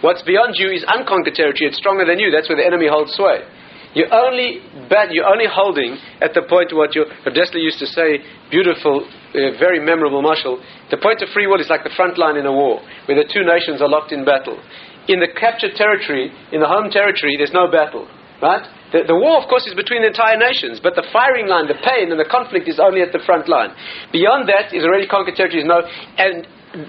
What's 0.00 0.22
beyond 0.22 0.54
you 0.56 0.70
is 0.70 0.84
unconquered 0.86 1.34
territory. 1.34 1.68
It's 1.70 1.78
stronger 1.78 2.04
than 2.06 2.18
you. 2.18 2.30
That's 2.30 2.48
where 2.48 2.58
the 2.58 2.66
enemy 2.66 2.86
holds 2.88 3.12
sway. 3.14 3.42
You're 3.94 4.12
only 4.12 4.64
bad, 4.88 5.10
you're 5.12 5.28
only 5.28 5.44
holding 5.44 5.98
at 6.22 6.32
the 6.32 6.42
point 6.48 6.72
what 6.72 6.94
your 6.94 7.04
Dessler 7.28 7.60
used 7.60 7.78
to 7.80 7.86
say, 7.86 8.24
beautiful, 8.50 9.04
uh, 9.04 9.58
very 9.60 9.78
memorable 9.84 10.22
mashal. 10.22 10.64
The 10.90 10.96
point 10.96 11.20
of 11.20 11.28
free 11.28 11.46
will 11.46 11.60
is 11.60 11.68
like 11.68 11.84
the 11.84 11.92
front 11.94 12.16
line 12.16 12.36
in 12.36 12.46
a 12.46 12.52
war, 12.52 12.80
where 13.04 13.20
the 13.20 13.28
two 13.28 13.44
nations 13.44 13.82
are 13.82 13.88
locked 13.88 14.12
in 14.12 14.24
battle. 14.24 14.56
In 15.08 15.18
the 15.18 15.28
captured 15.28 15.74
territory, 15.74 16.30
in 16.52 16.60
the 16.60 16.68
home 16.68 16.90
territory, 16.90 17.34
there's 17.36 17.52
no 17.52 17.70
battle. 17.70 18.06
Right? 18.42 18.66
The, 18.90 19.06
the, 19.06 19.14
war, 19.14 19.38
of 19.38 19.48
course, 19.48 19.66
is 19.70 19.74
between 19.74 20.02
the 20.02 20.10
entire 20.10 20.36
nations, 20.36 20.82
but 20.82 20.98
the 20.98 21.06
firing 21.14 21.46
line, 21.46 21.70
the 21.70 21.78
pain, 21.78 22.10
and 22.10 22.18
the 22.18 22.26
conflict 22.26 22.66
is 22.66 22.82
only 22.82 23.00
at 23.00 23.14
the 23.14 23.22
front 23.22 23.48
line. 23.48 23.70
Beyond 24.10 24.50
that 24.50 24.74
is 24.74 24.82
already 24.82 25.06
conquered 25.06 25.38
territory. 25.38 25.62
is 25.62 25.68
no, 25.70 25.86
and 26.18 26.42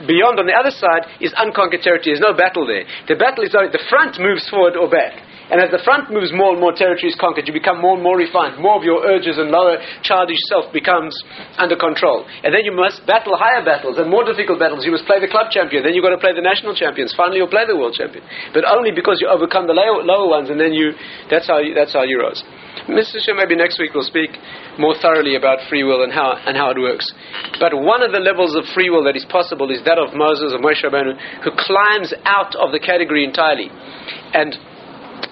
beyond 0.10 0.42
on 0.42 0.50
the 0.50 0.58
other 0.58 0.74
side 0.74 1.08
is 1.22 1.32
unconquered 1.38 1.86
territory. 1.86 2.18
There's 2.18 2.26
no 2.26 2.36
battle 2.36 2.66
there. 2.66 2.84
The 3.08 3.16
battle 3.16 3.46
is 3.46 3.54
only 3.54 3.70
the 3.70 3.86
front 3.86 4.18
moves 4.20 4.50
forward 4.50 4.76
or 4.76 4.90
back. 4.90 5.14
And 5.52 5.60
as 5.60 5.72
the 5.76 5.84
front 5.84 6.08
moves 6.08 6.32
more 6.32 6.56
and 6.56 6.62
more 6.64 6.72
territory 6.72 7.12
is 7.12 7.20
conquered, 7.20 7.44
you 7.48 7.54
become 7.54 7.84
more 7.84 8.00
and 8.00 8.04
more 8.04 8.16
refined. 8.16 8.62
More 8.64 8.80
of 8.80 8.84
your 8.88 9.04
urges 9.04 9.36
and 9.36 9.52
lower 9.52 9.76
childish 10.00 10.40
self 10.48 10.72
becomes 10.72 11.12
under 11.60 11.76
control. 11.76 12.24
And 12.44 12.56
then 12.56 12.64
you 12.64 12.72
must 12.72 13.04
battle 13.04 13.36
higher 13.36 13.60
battles 13.60 14.00
and 14.00 14.08
more 14.08 14.24
difficult 14.24 14.60
battles. 14.60 14.88
You 14.88 14.96
must 14.96 15.04
play 15.04 15.20
the 15.20 15.28
club 15.28 15.52
champion. 15.52 15.84
Then 15.84 15.94
you've 15.94 16.06
got 16.06 16.16
to 16.16 16.22
play 16.22 16.32
the 16.32 16.46
national 16.46 16.76
champions. 16.76 17.12
Finally, 17.12 17.44
you'll 17.44 17.52
play 17.52 17.68
the 17.68 17.76
world 17.76 17.94
champion. 17.94 18.24
But 18.56 18.64
only 18.64 18.96
because 18.96 19.20
you 19.20 19.28
overcome 19.28 19.68
the 19.68 19.76
lower, 19.76 20.28
ones, 20.28 20.50
and 20.50 20.60
then 20.60 20.72
you, 20.72 20.96
that's 21.28 21.48
how 21.48 21.60
you, 21.60 21.76
that's 21.76 21.92
how 21.92 22.04
you 22.08 22.24
rose. 22.24 22.40
Mr. 22.88 23.20
Shem, 23.20 23.38
maybe 23.38 23.56
next 23.56 23.80
week 23.80 23.94
we'll 23.94 24.08
speak 24.08 24.32
more 24.80 24.96
thoroughly 25.00 25.36
about 25.36 25.60
free 25.70 25.84
will 25.84 26.04
and 26.04 26.12
how, 26.12 26.36
and 26.48 26.58
how 26.58 26.72
it 26.72 26.80
works. 26.80 27.12
But 27.60 27.76
one 27.76 28.02
of 28.02 28.12
the 28.12 28.20
levels 28.20 28.56
of 28.56 28.66
free 28.74 28.90
will 28.90 29.04
that 29.06 29.16
is 29.16 29.26
possible 29.30 29.72
is 29.72 29.84
that 29.86 30.00
of 30.00 30.16
Moses, 30.16 30.52
of 30.52 30.60
Moshe 30.60 30.84
Rabbeinu, 30.84 31.16
who 31.44 31.52
climbs 31.54 32.14
out 32.26 32.56
of 32.56 32.72
the 32.72 32.80
category 32.80 33.24
entirely. 33.24 33.70
And 34.34 34.58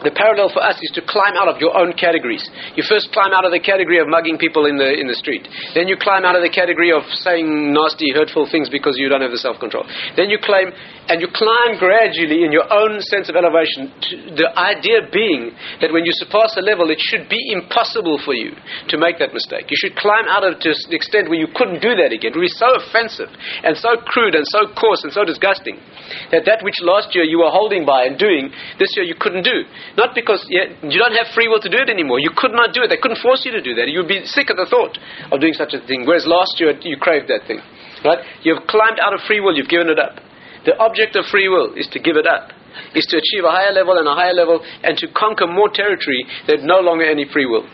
the 0.04 0.12
parallel 0.12 0.50
for 0.50 0.62
us 0.62 0.78
is 0.82 0.92
to 0.98 1.02
climb 1.06 1.38
out 1.38 1.48
of 1.48 1.62
your 1.62 1.78
own 1.78 1.94
categories. 1.94 2.42
You 2.76 2.84
first 2.88 3.14
climb 3.14 3.34
out 3.34 3.46
of 3.46 3.54
the 3.54 3.62
category 3.62 4.02
of 4.02 4.10
mugging 4.10 4.38
people 4.38 4.66
in 4.66 4.78
the, 4.78 4.90
in 4.90 5.06
the 5.06 5.14
street. 5.14 5.46
Then 5.74 5.88
you 5.88 5.98
climb 5.98 6.26
out 6.26 6.36
of 6.36 6.42
the 6.42 6.50
category 6.50 6.90
of 6.90 7.06
saying 7.22 7.74
nasty, 7.74 8.10
hurtful 8.14 8.50
things 8.50 8.70
because 8.70 8.98
you 8.98 9.10
don't 9.10 9.22
have 9.22 9.32
the 9.34 9.42
self 9.42 9.62
control. 9.62 9.86
Then 10.18 10.34
you 10.34 10.42
climb, 10.42 10.74
and 11.10 11.20
you 11.20 11.28
climb 11.34 11.82
gradually 11.82 12.46
in 12.46 12.54
your 12.54 12.70
own 12.70 13.02
sense 13.02 13.28
of 13.28 13.36
elevation. 13.36 13.90
the 14.38 14.50
idea 14.54 15.02
being 15.10 15.52
that 15.82 15.92
when 15.92 16.06
you 16.06 16.14
surpass 16.14 16.54
a 16.58 16.64
level, 16.64 16.90
it 16.94 17.02
should 17.02 17.28
be 17.28 17.40
impossible 17.52 18.22
for 18.22 18.34
you 18.38 18.54
to 18.88 18.96
make 19.02 19.18
that 19.18 19.34
mistake. 19.34 19.68
You 19.70 19.80
should 19.82 19.98
climb 19.98 20.30
out 20.30 20.46
of 20.46 20.58
it 20.58 20.62
to 20.62 20.72
the 20.90 20.96
extent 20.96 21.28
where 21.28 21.42
you 21.42 21.50
couldn't 21.52 21.82
do 21.82 21.98
that 21.98 22.14
again. 22.14 22.32
It 22.32 22.38
would 22.38 22.48
be 22.48 22.54
so 22.54 22.70
offensive 22.78 23.34
and 23.66 23.76
so 23.76 23.98
crude 24.06 24.38
and 24.38 24.46
so 24.46 24.70
coarse 24.78 25.02
and 25.04 25.12
so 25.12 25.26
disgusting 25.26 25.82
that 26.30 26.46
that 26.46 26.62
which 26.64 26.78
last 26.86 27.12
year 27.18 27.26
you 27.26 27.42
were 27.42 27.52
holding 27.52 27.84
by 27.84 28.06
and 28.06 28.16
doing, 28.16 28.54
this 28.78 28.94
year 28.96 29.04
you 29.04 29.18
couldn't 29.18 29.44
do. 29.44 29.66
Not 29.98 30.14
because 30.14 30.46
you 30.48 31.00
don't 31.02 31.18
have 31.18 31.34
free 31.34 31.50
will 31.50 31.62
to 31.62 31.72
do 31.72 31.82
it 31.82 31.90
anymore. 31.90 32.20
You 32.22 32.32
could 32.36 32.54
not 32.54 32.78
do 32.78 32.84
it. 32.84 32.94
They 32.94 33.02
couldn't 33.02 33.20
force 33.20 33.44
you 33.44 33.52
to 33.52 33.62
do 33.62 33.76
that. 33.76 33.90
You'd 33.90 34.08
be 34.08 34.24
sick 34.26 34.48
at 34.48 34.56
the 34.56 34.70
thought 34.70 34.96
of 35.32 35.42
doing 35.42 35.54
such 35.54 35.74
a 35.74 35.82
thing. 35.84 36.06
Whereas 36.06 36.30
last 36.30 36.60
year 36.62 36.78
you 36.82 36.96
craved 36.98 37.28
that 37.28 37.48
thing. 37.48 37.60
Right? 38.04 38.24
You've 38.42 38.66
climbed 38.66 39.00
out 39.00 39.14
of 39.14 39.22
free 39.28 39.40
will. 39.40 39.56
You've 39.56 39.70
given 39.70 39.90
it 39.90 40.00
up. 40.00 40.31
The 40.66 40.78
object 40.78 41.16
of 41.16 41.26
free 41.26 41.50
will 41.50 41.74
is 41.74 41.88
to 41.94 42.00
give 42.00 42.18
it 42.18 42.28
up. 42.28 42.54
Is 42.96 43.06
to 43.12 43.18
achieve 43.18 43.44
a 43.44 43.52
higher 43.52 43.74
level 43.74 43.98
and 43.98 44.08
a 44.08 44.16
higher 44.16 44.34
level 44.34 44.64
and 44.84 44.98
to 44.98 45.08
conquer 45.12 45.48
more 45.48 45.70
territory 45.70 46.24
that 46.48 46.64
no 46.64 46.80
longer 46.80 47.04
any 47.04 47.26
free 47.28 47.46
will. 47.46 47.68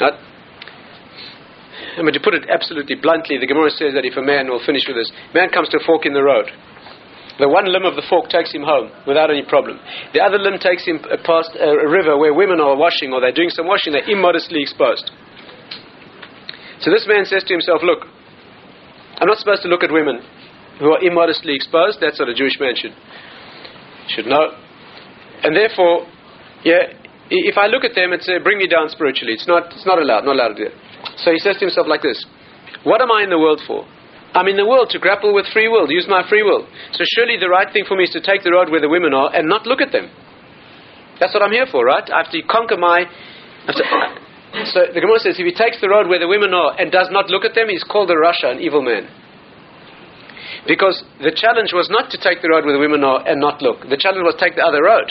Right? 0.00 0.18
I 1.96 2.02
mean, 2.02 2.12
to 2.12 2.20
put 2.20 2.34
it 2.34 2.48
absolutely 2.48 2.96
bluntly, 2.96 3.38
the 3.38 3.46
Gemara 3.46 3.70
says 3.70 3.92
that 3.94 4.04
if 4.04 4.16
a 4.16 4.22
man, 4.22 4.48
will 4.48 4.64
finish 4.64 4.84
with 4.88 4.96
this, 4.96 5.12
man 5.34 5.50
comes 5.50 5.68
to 5.70 5.78
a 5.78 5.84
fork 5.84 6.04
in 6.06 6.12
the 6.12 6.22
road. 6.22 6.48
The 7.38 7.48
one 7.48 7.64
limb 7.64 7.84
of 7.84 7.96
the 7.96 8.04
fork 8.08 8.28
takes 8.28 8.52
him 8.52 8.62
home 8.62 8.92
without 9.06 9.30
any 9.30 9.44
problem. 9.44 9.80
The 10.12 10.20
other 10.20 10.38
limb 10.38 10.60
takes 10.60 10.84
him 10.84 11.00
uh, 11.04 11.16
past 11.24 11.56
a 11.56 11.88
river 11.88 12.16
where 12.16 12.32
women 12.32 12.60
are 12.60 12.76
washing 12.76 13.12
or 13.12 13.20
they're 13.20 13.32
doing 13.32 13.50
some 13.50 13.66
washing, 13.66 13.92
they're 13.92 14.08
immodestly 14.08 14.60
exposed. 14.60 15.10
So 16.80 16.90
this 16.90 17.08
man 17.08 17.24
says 17.24 17.44
to 17.44 17.52
himself, 17.52 17.80
Look, 17.82 18.04
I'm 19.16 19.28
not 19.28 19.38
supposed 19.38 19.62
to 19.62 19.68
look 19.68 19.82
at 19.82 19.92
women 19.92 20.20
who 20.82 20.90
are 20.90 21.00
immodestly 21.00 21.54
exposed. 21.54 22.02
That's 22.02 22.18
what 22.18 22.28
a 22.28 22.34
Jewish 22.34 22.58
man 22.58 22.74
should, 22.74 22.94
should 24.10 24.26
know. 24.26 24.58
And 25.46 25.54
therefore, 25.54 26.10
yeah, 26.66 26.98
if 27.30 27.56
I 27.56 27.70
look 27.70 27.84
at 27.86 27.94
them, 27.94 28.12
and 28.12 28.20
say, 28.22 28.38
bring 28.42 28.58
me 28.58 28.66
down 28.66 28.90
spiritually. 28.90 29.32
It's 29.32 29.46
not, 29.46 29.70
it's 29.70 29.86
not 29.86 30.02
allowed, 30.02 30.26
not 30.26 30.34
allowed 30.34 30.58
to 30.58 30.58
do 30.58 30.66
it. 30.68 30.76
So 31.22 31.30
he 31.30 31.38
says 31.38 31.56
to 31.62 31.70
himself 31.70 31.86
like 31.86 32.02
this 32.02 32.26
What 32.82 33.00
am 33.00 33.10
I 33.10 33.22
in 33.22 33.30
the 33.30 33.38
world 33.38 33.62
for? 33.66 33.86
I'm 34.34 34.48
in 34.48 34.56
the 34.56 34.66
world 34.66 34.88
to 34.90 34.98
grapple 34.98 35.34
with 35.34 35.46
free 35.52 35.68
will, 35.68 35.90
use 35.90 36.06
my 36.08 36.26
free 36.26 36.42
will. 36.42 36.66
So 36.92 37.04
surely 37.16 37.36
the 37.36 37.48
right 37.48 37.68
thing 37.70 37.84
for 37.86 37.96
me 37.96 38.04
is 38.04 38.10
to 38.16 38.20
take 38.20 38.42
the 38.42 38.50
road 38.50 38.70
where 38.70 38.80
the 38.80 38.88
women 38.88 39.12
are 39.12 39.28
and 39.34 39.46
not 39.46 39.66
look 39.66 39.80
at 39.80 39.92
them. 39.92 40.08
That's 41.20 41.34
what 41.34 41.42
I'm 41.42 41.52
here 41.52 41.66
for, 41.70 41.84
right? 41.84 42.02
I 42.08 42.24
have 42.24 42.32
to 42.32 42.40
conquer 42.42 42.78
my. 42.80 43.04
To, 43.68 43.82
so 44.72 44.88
the 44.88 45.00
Gemara 45.00 45.20
says 45.20 45.36
if 45.38 45.44
he 45.44 45.52
takes 45.52 45.80
the 45.80 45.88
road 45.88 46.08
where 46.08 46.18
the 46.18 46.28
women 46.28 46.54
are 46.54 46.74
and 46.80 46.90
does 46.90 47.08
not 47.12 47.28
look 47.28 47.44
at 47.44 47.54
them, 47.54 47.68
he's 47.68 47.84
called 47.84 48.10
a 48.10 48.16
rasha, 48.16 48.50
an 48.50 48.60
evil 48.60 48.82
man. 48.82 49.06
Because 50.66 51.02
the 51.18 51.34
challenge 51.34 51.74
was 51.74 51.90
not 51.90 52.10
to 52.14 52.18
take 52.18 52.40
the 52.40 52.50
road 52.50 52.64
where 52.64 52.74
the 52.74 52.82
women 52.82 53.02
are 53.02 53.26
and 53.26 53.40
not 53.40 53.62
look. 53.62 53.82
The 53.88 53.98
challenge 53.98 54.22
was 54.22 54.38
take 54.38 54.54
the 54.54 54.62
other 54.62 54.82
road. 54.82 55.10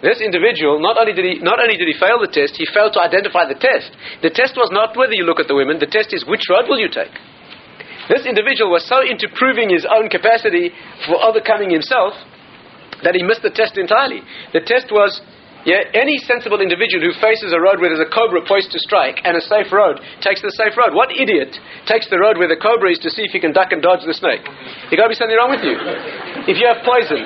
This 0.00 0.18
individual, 0.18 0.82
not 0.82 0.98
only, 0.98 1.12
did 1.12 1.24
he, 1.24 1.34
not 1.38 1.60
only 1.60 1.76
did 1.76 1.86
he 1.86 1.94
fail 1.94 2.18
the 2.18 2.32
test, 2.32 2.58
he 2.58 2.66
failed 2.74 2.96
to 2.98 3.04
identify 3.04 3.46
the 3.46 3.54
test. 3.54 3.94
The 4.24 4.34
test 4.34 4.58
was 4.58 4.72
not 4.72 4.96
whether 4.96 5.14
you 5.14 5.22
look 5.22 5.38
at 5.38 5.46
the 5.46 5.54
women, 5.54 5.78
the 5.78 5.86
test 5.86 6.10
is 6.10 6.26
which 6.26 6.48
road 6.50 6.66
will 6.66 6.80
you 6.80 6.90
take. 6.90 7.12
This 8.10 8.26
individual 8.26 8.72
was 8.72 8.82
so 8.88 8.98
into 8.98 9.30
proving 9.30 9.70
his 9.70 9.86
own 9.86 10.10
capacity 10.10 10.74
for 11.06 11.22
overcoming 11.22 11.70
himself 11.70 12.18
that 13.06 13.14
he 13.14 13.22
missed 13.22 13.46
the 13.46 13.54
test 13.54 13.78
entirely. 13.78 14.26
The 14.52 14.66
test 14.66 14.90
was 14.90 15.22
yeah, 15.62 15.86
any 15.94 16.18
sensible 16.26 16.58
individual 16.58 17.06
who 17.06 17.14
faces 17.22 17.54
a 17.54 17.60
road 17.62 17.78
where 17.78 17.86
there's 17.86 18.02
a 18.02 18.10
cobra 18.10 18.42
poised 18.42 18.74
to 18.74 18.82
strike 18.82 19.22
and 19.22 19.38
a 19.38 19.44
safe 19.46 19.70
road 19.70 20.02
takes 20.18 20.42
the 20.42 20.50
safe 20.58 20.74
road. 20.74 20.90
What 20.90 21.14
idiot 21.14 21.54
takes 21.86 22.10
the 22.10 22.18
road 22.18 22.34
where 22.34 22.50
the 22.50 22.58
cobra 22.58 22.90
is 22.90 22.98
to 23.06 23.10
see 23.14 23.22
if 23.22 23.30
he 23.30 23.38
can 23.38 23.54
duck 23.54 23.70
and 23.70 23.78
dodge 23.78 24.02
the 24.02 24.14
snake? 24.14 24.42
There's 24.90 24.98
got 24.98 25.06
to 25.06 25.14
be 25.14 25.18
something 25.18 25.38
wrong 25.38 25.54
with 25.54 25.62
you. 25.62 25.78
If 26.50 26.58
you 26.58 26.66
have 26.66 26.82
poison, 26.82 27.22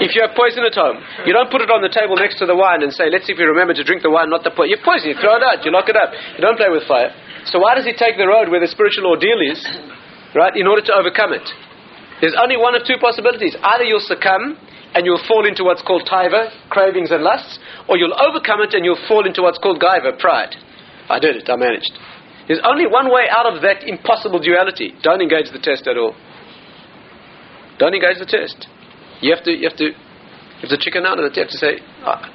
if 0.00 0.16
you 0.16 0.24
have 0.24 0.32
poison 0.32 0.64
at 0.64 0.72
home, 0.72 1.04
you 1.28 1.36
don't 1.36 1.52
put 1.52 1.60
it 1.60 1.68
on 1.68 1.84
the 1.84 1.92
table 1.92 2.16
next 2.16 2.40
to 2.40 2.48
the 2.48 2.56
wine 2.56 2.80
and 2.80 2.88
say, 2.88 3.12
let's 3.12 3.28
see 3.28 3.36
if 3.36 3.38
you 3.38 3.44
remember 3.44 3.76
to 3.76 3.84
drink 3.84 4.00
the 4.00 4.12
wine, 4.12 4.32
not 4.32 4.40
the 4.40 4.56
poison. 4.56 4.72
You 4.72 4.80
poison, 4.80 5.12
you 5.12 5.18
throw 5.20 5.36
it 5.36 5.44
out, 5.44 5.60
you 5.60 5.68
lock 5.68 5.92
it 5.92 6.00
up. 6.00 6.16
You 6.36 6.40
don't 6.40 6.56
play 6.56 6.72
with 6.72 6.88
fire. 6.88 7.12
So 7.44 7.60
why 7.60 7.76
does 7.76 7.84
he 7.84 7.92
take 7.92 8.16
the 8.16 8.24
road 8.24 8.48
where 8.48 8.64
the 8.64 8.72
spiritual 8.72 9.12
ordeal 9.12 9.36
is, 9.44 9.60
right, 10.32 10.56
in 10.56 10.64
order 10.64 10.80
to 10.88 10.92
overcome 10.96 11.36
it? 11.36 11.44
There's 12.24 12.36
only 12.36 12.56
one 12.56 12.72
of 12.72 12.88
two 12.88 12.96
possibilities. 13.00 13.56
Either 13.60 13.84
you'll 13.84 14.04
succumb 14.04 14.56
and 14.94 15.06
you'll 15.06 15.22
fall 15.26 15.46
into 15.46 15.64
what's 15.64 15.82
called 15.82 16.08
taiva, 16.10 16.50
cravings 16.68 17.10
and 17.10 17.22
lusts, 17.22 17.58
or 17.88 17.96
you'll 17.96 18.16
overcome 18.18 18.60
it 18.60 18.74
and 18.74 18.84
you'll 18.84 19.00
fall 19.06 19.26
into 19.26 19.42
what's 19.42 19.58
called 19.58 19.80
gaiva, 19.80 20.18
pride. 20.18 20.54
I 21.08 21.18
did 21.18 21.36
it, 21.36 21.48
I 21.48 21.56
managed. 21.56 21.92
There's 22.48 22.60
only 22.66 22.86
one 22.86 23.10
way 23.10 23.26
out 23.30 23.46
of 23.46 23.62
that 23.62 23.86
impossible 23.86 24.40
duality. 24.40 24.92
Don't 25.02 25.22
engage 25.22 25.52
the 25.52 25.62
test 25.62 25.86
at 25.86 25.96
all. 25.96 26.14
Don't 27.78 27.94
engage 27.94 28.18
the 28.18 28.26
test. 28.26 28.66
You 29.20 29.34
have 29.34 29.44
to, 29.44 29.52
you 29.52 29.68
have 29.68 29.78
to, 29.78 29.84
you 29.84 30.64
have 30.66 30.70
to 30.70 30.78
chicken 30.78 31.06
out 31.06 31.18
of 31.18 31.24
it. 31.24 31.36
You 31.36 31.42
have 31.46 31.52
to 31.52 31.58
say, 31.58 31.78
ah, 32.02 32.26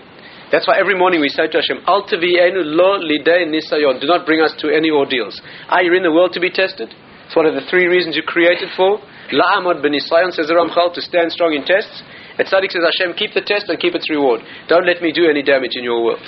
that's 0.51 0.67
why 0.67 0.79
every 0.79 0.97
morning 0.97 1.21
we 1.21 1.29
say 1.29 1.47
to 1.47 1.57
Hashem, 1.57 1.83
Al 1.87 2.05
lo 2.07 3.01
lidei 3.01 3.49
nisayon. 3.49 3.99
Do 3.99 4.07
not 4.07 4.25
bring 4.25 4.41
us 4.41 4.53
to 4.59 4.69
any 4.69 4.89
ordeals. 4.89 5.41
Are 5.69 5.83
you 5.83 5.93
in 5.93 6.03
the 6.03 6.11
world 6.11 6.33
to 6.33 6.39
be 6.39 6.49
tested? 6.49 6.93
It's 7.25 7.35
one 7.35 7.45
of 7.45 7.55
the 7.55 7.65
three 7.69 7.87
reasons 7.87 8.15
you're 8.15 8.25
created 8.25 8.69
for. 8.77 9.01
La'amad 9.33 9.81
ben 9.81 9.91
Nisayon, 9.91 10.31
says 10.31 10.47
the 10.47 10.53
Ramchal, 10.53 10.93
to 10.93 11.01
stand 11.01 11.31
strong 11.31 11.53
in 11.53 11.65
tests. 11.65 12.03
And 12.37 12.47
Tzaddik 12.47 12.71
says, 12.71 12.83
Hashem, 12.83 13.15
keep 13.15 13.33
the 13.33 13.41
test 13.41 13.69
and 13.69 13.79
keep 13.79 13.95
its 13.95 14.09
reward. 14.09 14.41
Don't 14.67 14.85
let 14.85 15.01
me 15.01 15.11
do 15.11 15.29
any 15.29 15.43
damage 15.43 15.75
in 15.75 15.83
your 15.83 16.03
world. 16.03 16.23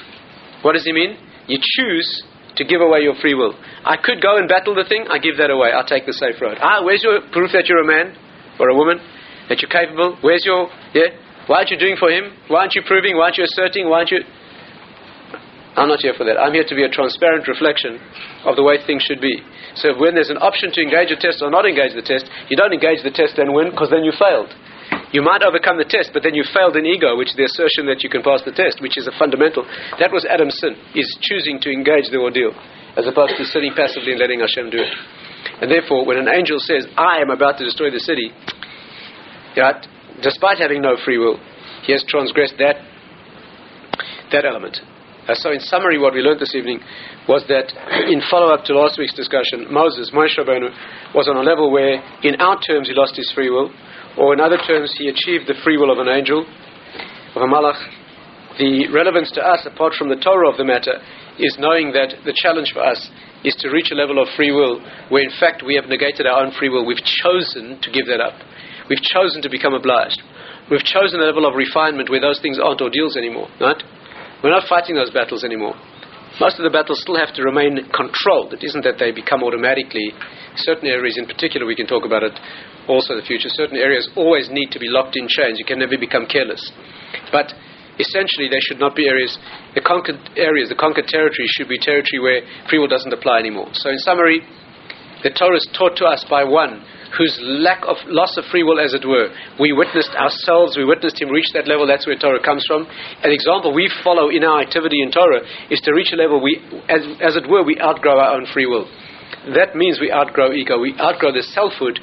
What 0.61 0.73
does 0.73 0.85
he 0.85 0.93
mean? 0.93 1.17
You 1.47 1.59
choose 1.59 2.23
to 2.55 2.65
give 2.65 2.81
away 2.81 3.01
your 3.01 3.15
free 3.21 3.33
will. 3.33 3.53
I 3.85 3.97
could 3.97 4.21
go 4.21 4.37
and 4.37 4.47
battle 4.47 4.73
the 4.73 4.85
thing, 4.87 5.05
I 5.09 5.19
give 5.19 5.37
that 5.37 5.51
away. 5.51 5.71
I'll 5.71 5.85
take 5.85 6.05
the 6.05 6.13
safe 6.13 6.41
road. 6.41 6.57
Ah, 6.59 6.83
where's 6.83 7.03
your 7.03 7.21
proof 7.31 7.51
that 7.53 7.67
you're 7.67 7.81
a 7.81 7.87
man 7.87 8.17
or 8.59 8.69
a 8.69 8.75
woman? 8.75 8.99
That 9.49 9.61
you're 9.61 9.71
capable? 9.71 10.17
Where's 10.21 10.43
your, 10.43 10.67
yeah? 10.93 11.13
Why 11.47 11.63
aren't 11.63 11.71
you 11.71 11.79
doing 11.79 11.95
for 11.95 12.11
him? 12.11 12.35
Why 12.47 12.67
aren't 12.67 12.75
you 12.75 12.83
proving? 12.83 13.15
Why 13.15 13.31
aren't 13.31 13.37
you 13.37 13.45
asserting? 13.45 13.87
Why 13.87 14.03
aren't 14.03 14.11
you. 14.11 14.19
I'm 15.77 15.87
not 15.87 16.01
here 16.01 16.17
for 16.17 16.25
that. 16.25 16.35
I'm 16.35 16.51
here 16.51 16.65
to 16.65 16.75
be 16.75 16.83
a 16.83 16.89
transparent 16.89 17.47
reflection 17.47 18.01
of 18.43 18.57
the 18.57 18.65
way 18.65 18.81
things 18.83 19.03
should 19.03 19.21
be. 19.21 19.39
So 19.75 19.93
when 19.95 20.17
there's 20.17 20.33
an 20.33 20.41
option 20.41 20.73
to 20.73 20.81
engage 20.81 21.13
the 21.13 21.21
test 21.21 21.39
or 21.39 21.53
not 21.53 21.69
engage 21.69 21.93
the 21.93 22.01
test, 22.01 22.25
you 22.49 22.57
don't 22.57 22.73
engage 22.73 23.05
the 23.05 23.13
test 23.13 23.37
and 23.37 23.53
win 23.53 23.69
because 23.69 23.93
then 23.93 24.03
you 24.03 24.11
failed. 24.17 24.49
You 25.11 25.21
might 25.23 25.43
overcome 25.43 25.77
the 25.77 25.87
test, 25.87 26.11
but 26.13 26.23
then 26.23 26.35
you 26.35 26.43
failed 26.53 26.75
in 26.75 26.85
ego, 26.85 27.15
which 27.15 27.31
is 27.31 27.37
the 27.39 27.47
assertion 27.47 27.87
that 27.87 28.03
you 28.03 28.09
can 28.09 28.21
pass 28.21 28.43
the 28.43 28.51
test, 28.51 28.81
which 28.81 28.97
is 28.97 29.07
a 29.07 29.15
fundamental. 29.17 29.63
That 29.99 30.11
was 30.11 30.27
Adam's 30.27 30.59
sin, 30.59 30.75
is 30.95 31.07
choosing 31.21 31.59
to 31.63 31.71
engage 31.71 32.11
the 32.11 32.19
ordeal, 32.19 32.51
as 32.95 33.07
opposed 33.07 33.35
to 33.37 33.45
sitting 33.45 33.71
passively 33.75 34.11
and 34.11 34.19
letting 34.19 34.43
Hashem 34.43 34.69
do 34.69 34.83
it. 34.83 34.93
And 35.61 35.71
therefore, 35.71 36.05
when 36.05 36.17
an 36.17 36.27
angel 36.27 36.59
says, 36.59 36.85
I 36.97 37.19
am 37.23 37.29
about 37.29 37.57
to 37.59 37.63
destroy 37.63 37.89
the 37.89 38.03
city, 38.03 38.31
right, 39.55 39.79
despite 40.21 40.59
having 40.59 40.81
no 40.81 40.97
free 41.03 41.17
will, 41.17 41.39
he 41.83 41.93
has 41.93 42.03
transgressed 42.07 42.55
that, 42.59 42.83
that 44.31 44.45
element. 44.45 44.77
Uh, 45.27 45.35
so, 45.35 45.51
in 45.51 45.59
summary, 45.59 45.99
what 45.99 46.13
we 46.13 46.21
learned 46.21 46.39
this 46.39 46.55
evening 46.55 46.79
was 47.27 47.43
that, 47.51 47.67
in 48.07 48.23
follow 48.31 48.47
up 48.47 48.63
to 48.63 48.71
last 48.71 48.95
week's 48.97 49.13
discussion, 49.13 49.67
Moses, 49.67 50.09
Moshe 50.15 50.39
Rabbeinu, 50.39 50.71
was 51.13 51.27
on 51.27 51.35
a 51.35 51.43
level 51.43 51.69
where, 51.69 51.99
in 52.23 52.39
our 52.39 52.55
terms, 52.63 52.87
he 52.87 52.95
lost 52.95 53.17
his 53.17 53.29
free 53.35 53.49
will, 53.49 53.67
or 54.17 54.31
in 54.31 54.39
other 54.39 54.55
terms, 54.55 54.95
he 54.97 55.11
achieved 55.11 55.43
the 55.51 55.59
free 55.67 55.75
will 55.75 55.91
of 55.91 55.99
an 55.99 56.07
angel, 56.07 56.47
of 57.35 57.41
a 57.43 57.45
malach. 57.45 57.75
The 58.57 58.87
relevance 58.87 59.29
to 59.35 59.43
us, 59.43 59.67
apart 59.67 59.93
from 59.99 60.07
the 60.07 60.15
Torah 60.15 60.49
of 60.49 60.55
the 60.55 60.63
matter, 60.63 60.95
is 61.37 61.59
knowing 61.59 61.91
that 61.91 62.23
the 62.23 62.33
challenge 62.33 62.71
for 62.71 62.81
us 62.81 63.11
is 63.43 63.53
to 63.59 63.69
reach 63.69 63.91
a 63.91 63.99
level 63.99 64.23
of 64.23 64.31
free 64.39 64.55
will 64.55 64.79
where, 65.09 65.21
in 65.21 65.35
fact, 65.39 65.61
we 65.61 65.75
have 65.75 65.91
negated 65.91 66.25
our 66.25 66.41
own 66.41 66.55
free 66.57 66.69
will. 66.69 66.87
We've 66.87 67.03
chosen 67.03 67.77
to 67.83 67.91
give 67.91 68.07
that 68.07 68.23
up. 68.23 68.39
We've 68.89 69.03
chosen 69.03 69.43
to 69.43 69.49
become 69.51 69.75
obliged. 69.75 70.23
We've 70.71 70.87
chosen 70.87 71.19
a 71.19 71.27
level 71.27 71.45
of 71.45 71.53
refinement 71.53 72.09
where 72.09 72.23
those 72.23 72.39
things 72.39 72.57
aren't 72.57 72.81
ordeals 72.81 73.15
anymore, 73.15 73.51
right? 73.59 73.83
We're 74.43 74.53
not 74.53 74.67
fighting 74.69 74.95
those 74.95 75.09
battles 75.09 75.43
anymore. 75.43 75.73
Most 76.39 76.61
of 76.61 76.63
the 76.63 76.69
battles 76.69 77.01
still 77.01 77.17
have 77.17 77.33
to 77.33 77.41
remain 77.41 77.81
controlled. 77.89 78.53
It 78.53 78.61
isn't 78.61 78.85
that 78.85 79.01
they 79.01 79.09
become 79.09 79.41
automatically, 79.41 80.13
certain 80.55 80.85
areas 80.85 81.17
in 81.17 81.25
particular, 81.25 81.65
we 81.65 81.75
can 81.75 81.87
talk 81.87 82.05
about 82.05 82.21
it, 82.21 82.37
also 82.87 83.17
in 83.17 83.19
the 83.19 83.25
future. 83.25 83.49
Certain 83.49 83.77
areas 83.77 84.05
always 84.15 84.49
need 84.49 84.69
to 84.71 84.79
be 84.79 84.85
locked 84.85 85.17
in 85.17 85.25
chains. 85.25 85.57
You 85.57 85.65
can 85.65 85.79
never 85.79 85.97
become 85.97 86.29
careless. 86.29 86.61
But 87.31 87.57
essentially, 87.97 88.53
there 88.53 88.61
should 88.61 88.77
not 88.77 88.93
be 88.93 89.09
areas, 89.09 89.33
the 89.73 89.81
conquered 89.81 90.21
areas, 90.37 90.69
the 90.69 90.77
conquered 90.77 91.09
territory 91.09 91.49
should 91.57 91.69
be 91.69 91.81
territory 91.81 92.21
where 92.21 92.41
free 92.69 92.77
will 92.77 92.91
doesn't 92.91 93.13
apply 93.13 93.41
anymore. 93.41 93.73
So, 93.73 93.89
in 93.89 93.97
summary, 94.05 94.45
the 95.23 95.33
Torah 95.33 95.57
is 95.57 95.67
taught 95.73 95.97
to 95.97 96.05
us 96.05 96.23
by 96.29 96.43
one 96.43 96.85
whose 97.15 97.37
lack 97.41 97.83
of 97.87 97.97
loss 98.07 98.35
of 98.37 98.45
free 98.51 98.63
will, 98.63 98.79
as 98.79 98.93
it 98.93 99.05
were, 99.07 99.29
we 99.59 99.71
witnessed 99.71 100.11
ourselves, 100.17 100.75
we 100.75 100.85
witnessed 100.85 101.21
him 101.21 101.29
reach 101.29 101.47
that 101.53 101.67
level. 101.67 101.87
That's 101.87 102.07
where 102.07 102.17
Torah 102.17 102.41
comes 102.43 102.65
from. 102.67 102.87
An 103.23 103.31
example 103.31 103.73
we 103.73 103.89
follow 104.03 104.29
in 104.29 104.43
our 104.43 104.61
activity 104.61 105.01
in 105.01 105.11
Torah 105.11 105.41
is 105.69 105.79
to 105.81 105.93
reach 105.93 106.11
a 106.13 106.17
level 106.17 106.41
we, 106.41 106.59
as, 106.89 107.05
as 107.21 107.35
it 107.35 107.47
were, 107.49 107.63
we 107.63 107.79
outgrow 107.79 108.19
our 108.19 108.35
own 108.35 108.47
free 108.53 108.65
will. 108.65 108.89
That 109.55 109.75
means 109.75 109.99
we 109.99 110.11
outgrow 110.11 110.51
ego. 110.51 110.79
We 110.79 110.95
outgrow 110.99 111.31
the 111.31 111.43
selfhood, 111.43 111.99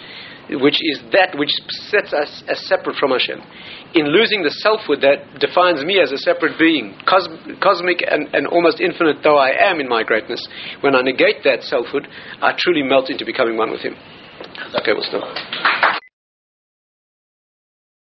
which 0.51 0.77
is 0.81 1.01
that 1.13 1.37
which 1.37 1.53
sets 1.89 2.13
us 2.13 2.43
as 2.49 2.67
separate 2.67 2.97
from 2.97 3.11
Hashem. 3.11 3.41
In 3.95 4.09
losing 4.09 4.43
the 4.43 4.51
selfhood 4.51 5.01
that 5.01 5.41
defines 5.41 5.85
me 5.85 6.01
as 6.01 6.13
a 6.13 6.19
separate 6.19 6.59
being, 6.59 6.97
cos- 7.09 7.29
cosmic 7.63 8.03
and, 8.05 8.29
and 8.35 8.47
almost 8.47 8.81
infinite 8.81 9.23
though 9.23 9.39
I 9.39 9.53
am 9.71 9.81
in 9.81 9.89
my 9.89 10.03
greatness, 10.03 10.41
when 10.81 10.95
I 10.95 11.01
negate 11.01 11.45
that 11.45 11.63
selfhood, 11.63 12.09
I 12.43 12.53
truly 12.59 12.83
melt 12.83 13.11
into 13.11 13.25
becoming 13.25 13.57
one 13.57 13.71
with 13.71 13.81
Him. 13.81 13.95
Okay, 14.57 14.93
we'll 14.93 15.03
Gustav. 15.03 16.04